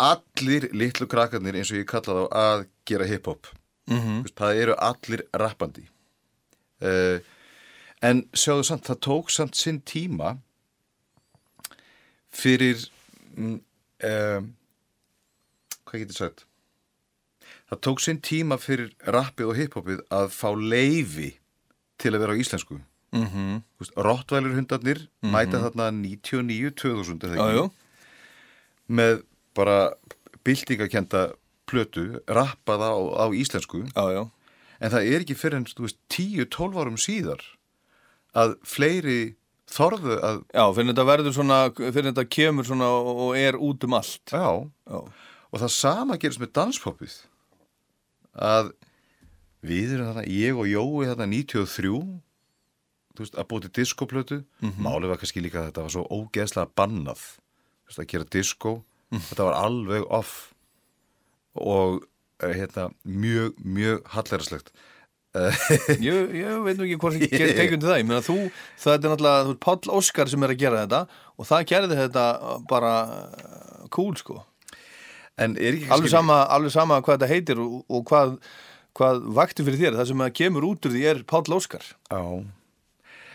[0.03, 3.47] allir litlu krakkarnir eins og ég kalla þá að gera hip-hop.
[3.87, 4.23] Mhm.
[4.35, 5.89] það eru allir rappandi.
[6.81, 7.19] Uh,
[8.01, 10.37] en sjáðu samt það tók samt sinn tíma
[12.33, 12.89] fyrir
[13.37, 13.59] mm,
[14.03, 14.55] um,
[15.85, 16.45] hvað getur sagt
[17.71, 21.31] það tók sinn tíma fyrir rappið og hiphopið að fá leifi
[22.01, 22.81] til að vera á íslensku
[23.13, 23.61] Mhm.
[23.95, 25.31] Rottvælir hundarnir Mhm.
[25.31, 27.57] mæta þarna 99-2000 er það Já, ekki?
[27.61, 27.71] já.
[28.89, 29.23] með
[29.53, 29.93] bara
[30.43, 31.33] byltingakenda
[31.69, 34.29] plötu rappaða á, á íslensku já, já.
[34.81, 35.65] en það er ekki fyrir en
[36.09, 37.39] 10-12 árum síðar
[38.35, 39.35] að fleiri
[39.69, 43.93] þorðu að Já, fyrir þetta verður svona, fyrir þetta kemur svona og er út um
[43.93, 44.99] allt Já, Já.
[45.53, 47.13] og það sama gerist með danspoppið
[48.35, 48.71] að
[49.63, 51.91] við erum þarna, ég og Jói þarna 93
[53.13, 54.39] þú veist, að búið til diskoplötu.
[54.61, 54.81] Mhm.
[54.83, 57.21] málið var kannski líka að þetta var svo ógeðslega bannað
[57.87, 58.83] veist, að gera disko
[59.13, 59.21] Mhm.
[59.29, 60.53] þetta var alveg off
[61.55, 62.03] og
[62.41, 64.71] eh, hérna, mjög, mjög hallæraslegt
[65.33, 67.99] ég, ég veit nú ekki hvort ég get tekið undir það.
[68.03, 68.35] Ég meina þú,
[68.77, 70.99] það er náttúrulega Páll Óskar sem er að gera þetta
[71.41, 72.25] og það gerði þetta
[72.69, 74.35] bara uh, cool sko.
[74.37, 74.52] ekki
[75.37, 78.35] alveg sama, alveg sama hvað þetta heitir og, og hvað,
[78.97, 79.97] hvað vakti fyrir þér.
[79.99, 81.85] Það sem kemur út úr því er Páll Óskar.
[82.11, 82.21] Já.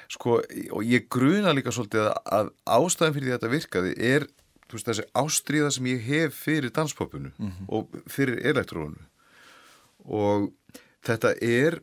[0.08, 0.38] Sko,
[0.72, 4.28] og ég gruna líka svolítið að, ástæðan fyrir því að þetta virkaði er
[4.72, 7.66] veist, þessi ástríða sem ég hef fyrir danspopunu Mhm.
[7.68, 9.00] og fyrir elektrónu.
[10.08, 10.52] Og
[11.04, 11.80] þetta er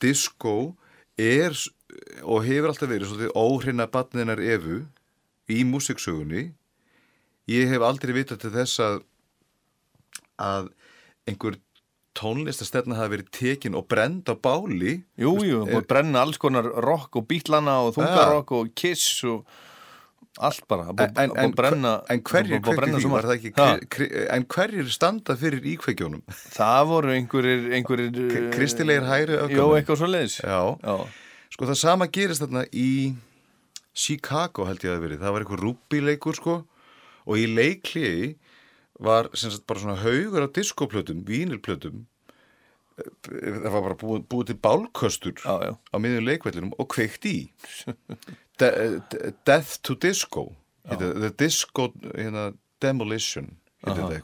[0.00, 0.76] disco
[1.18, 1.54] er
[2.22, 4.86] og hefur alltaf verið svolítið óhrina batninar efu
[5.50, 6.52] í músiksögunni.
[7.50, 9.02] Ég hef aldrei vitað til þess að
[10.40, 10.70] að
[11.30, 11.58] einhver
[12.18, 14.96] tónlistastefna hafi verið tekin og brend á báli.
[15.20, 19.44] Jú, jú, brenna alls konar rock og bítlana og þungarrock og kiss og
[20.40, 20.88] allt bara.
[20.90, 22.58] En, en, að brenna en hverjir
[23.36, 23.52] ekki
[23.94, 26.22] kri, en hverjir standa fyrir íkveikjónum
[26.56, 29.58] Það voru einhverjir, einhverjir K- kristilegir hægri öfgamenn.
[29.58, 30.60] Jó, eitthvað svo leiðis Já.
[30.82, 30.96] Já.
[31.54, 32.90] sko það sama gerist þarna í
[33.94, 35.22] Chicago held ég að verið.
[35.22, 36.54] Það var eitthvað rúbíleikur sko
[37.26, 38.30] og í leikliði
[39.00, 42.06] var sem sagt bara svona haugur á diskoplötum, vínilplötum.
[43.24, 45.72] Það var bara búið, búið til bálköstur já, já.
[45.72, 47.36] á miðjum leikvellinum og kveikt í.
[48.60, 48.68] De,
[49.08, 50.50] de, Death to Disco
[50.84, 52.50] heita, The Disco hérna,
[52.82, 53.54] Demolition
[53.86, 54.20] heita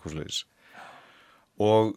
[1.57, 1.95] og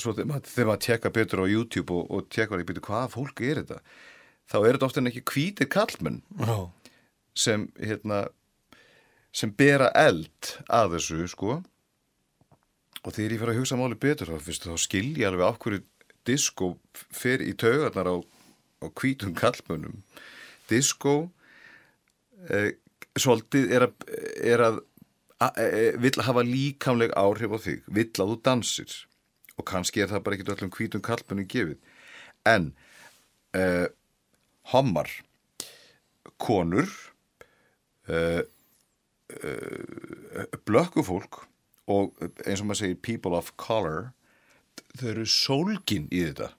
[0.00, 3.80] svo þegar maður, tjekka betur á YouTube og, og tjekka hvaða fólk er þetta?
[4.48, 6.22] Þá er þetta ofta en ekki hvítir kallmenn
[7.36, 8.24] sem hérna
[9.36, 11.60] sem bera eld að þessu sko
[13.04, 15.58] og þegar ég fyrir að hugsa máli betur þá, fyrst, þá skil ég alveg af
[15.62, 15.82] hverju
[16.28, 18.16] disco fer í taugarnar á,
[18.84, 20.02] á hvítum kallmönnum.
[20.70, 21.14] Disco
[22.52, 22.76] eh,
[23.18, 23.94] svolítið er að,
[24.52, 24.82] er að
[25.40, 28.98] a, e, vill hafa líkamleg áhrif á þig, vill að þú dansir.
[29.56, 31.80] Og kannski er það bara ekkert öllum hvítum kallmönnum gefið.
[32.48, 32.70] En
[33.56, 33.88] eh,
[34.72, 35.10] hommar
[36.40, 36.88] konur
[38.08, 38.42] uh,
[39.44, 41.44] uh, blökkufólk
[41.90, 42.14] og
[42.46, 44.10] eins og maður segir people of color
[44.96, 46.50] þau eru sólgin í þetta.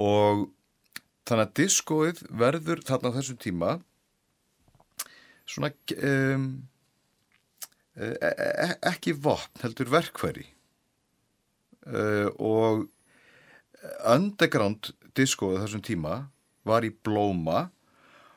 [0.00, 0.48] Og
[1.28, 3.74] þannig að diskóið verður þarna á þessum tíma
[5.50, 5.72] svona
[6.06, 6.46] um,
[7.98, 10.46] e e ekki vopn heldur verkværi
[11.90, 12.86] uh, og
[14.06, 16.16] underground diskóið þessum tíma
[16.66, 17.68] var í blóma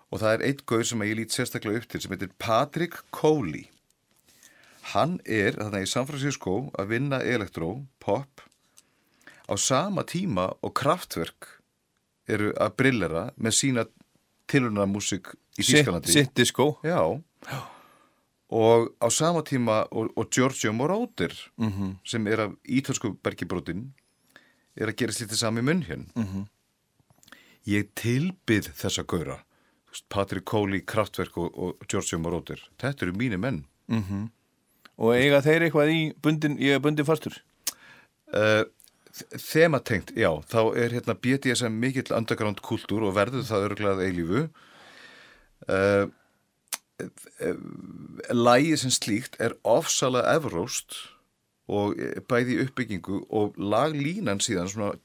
[0.09, 3.67] og það er eitt gauð sem ég lít sérstaklega upp til sem heitir Patrick Coley
[4.91, 8.41] hann er þannig í San Francisco að vinna elektró, pop
[9.49, 11.47] á sama tíma og kraftverk
[12.27, 13.85] eru að brillera með sína
[14.47, 16.77] tilhörna músik í Þískalandi sitt disco.
[16.83, 16.99] Já
[18.53, 21.97] og á sama tíma og, og Giorgio Moroder Mhm.
[22.05, 23.91] sem er af ítölsku bergibrótin
[24.77, 26.47] er að gera slítið sami munn hér Mhm.
[27.67, 29.03] ég tilbyð þessa
[29.89, 34.29] veist, Patrick Coley, Kraftwerk og, og Giorgio Moroder þetta eru mínu menn Mhm.
[35.01, 37.39] Og eiga þeir eitthvað í bundin, ég er bundin fastur?
[38.33, 38.65] uh,
[39.13, 44.43] Þematengt, já, þá er hérna BDSM mikill underground kultúr og verður það örglað eilífu.
[45.69, 46.05] Uh,
[48.33, 50.95] Lægi sem slíkt er ofsalega evróst
[51.69, 51.97] og
[52.29, 54.97] bæði í uppbyggingu og laglínan síðan svona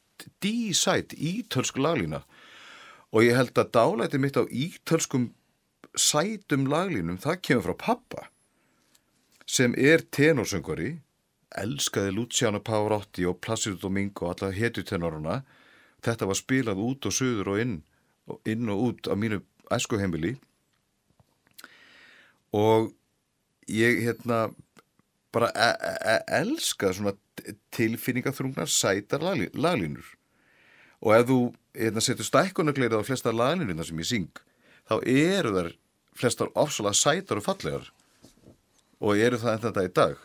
[0.42, 2.22] D-side, ítölsk laglína.
[3.12, 5.30] Og ég held að dálæti mitt á ítölskum
[5.96, 8.28] sætum laglínum, það kemur frá pappa
[9.48, 10.98] sem er tenorsöngari
[11.56, 15.38] elskaði Luciano Pavarotti og Placido Domingo og alla hetjutenoruna
[16.04, 17.78] þetta var spilað út og söður og inn
[18.44, 19.40] inn og út á mínu
[19.72, 20.36] æskuheimili.
[22.52, 22.92] Og
[23.68, 24.54] ég hérna
[25.32, 25.70] bara e
[26.12, 27.14] e elska svona
[27.72, 29.20] tilfinningaþrungnar sætar
[29.54, 30.04] laglínur.
[31.00, 34.32] Og ef þú hérna, setur stækkunagleirið á flesta laglínuna sem ég syng
[34.88, 35.72] þá eru þær
[36.14, 37.92] flestar ofsalega sætar og fallegar
[39.00, 40.16] og eru það enn þetta í dag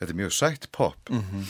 [0.00, 1.46] þetta er mjög sætt pop Mhm.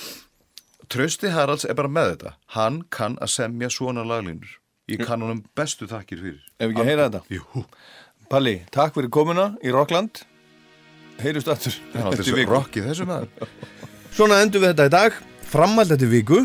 [0.92, 4.58] Trausti Haralds er bara með þetta hann kann að semja svona laglínur
[4.90, 7.22] ég kann honum bestu þakkir fyrir Ef ekki að heyra þetta?
[7.30, 7.64] Jú.
[8.28, 10.22] Palli, takk fyrir komuna í Rockland.
[11.20, 11.74] Heyrjust aftur.
[14.12, 15.12] Svona endur við þetta í dag
[15.52, 16.38] Framhald eftir viku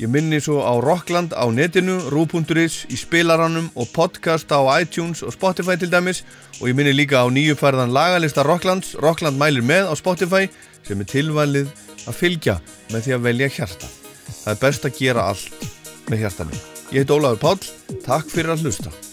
[0.00, 5.34] Ég minni svo á Rockland á netinu Rú.is, í spilaranum og podcast á iTunes og
[5.36, 6.22] Spotify til dæmis.
[6.62, 8.94] Og ég minni líka á nýjufærðan lagalista Rocklands.
[8.96, 10.48] Rockland mælir með á Spotify
[10.88, 11.68] sem er tilvalið
[12.08, 12.56] að fylgja
[12.94, 13.92] með því að velja hjarta.
[14.40, 15.68] Það er best að gera allt
[16.10, 19.09] með hjartanum Ég heit Ólafur Páll, takk fyrir að hlusta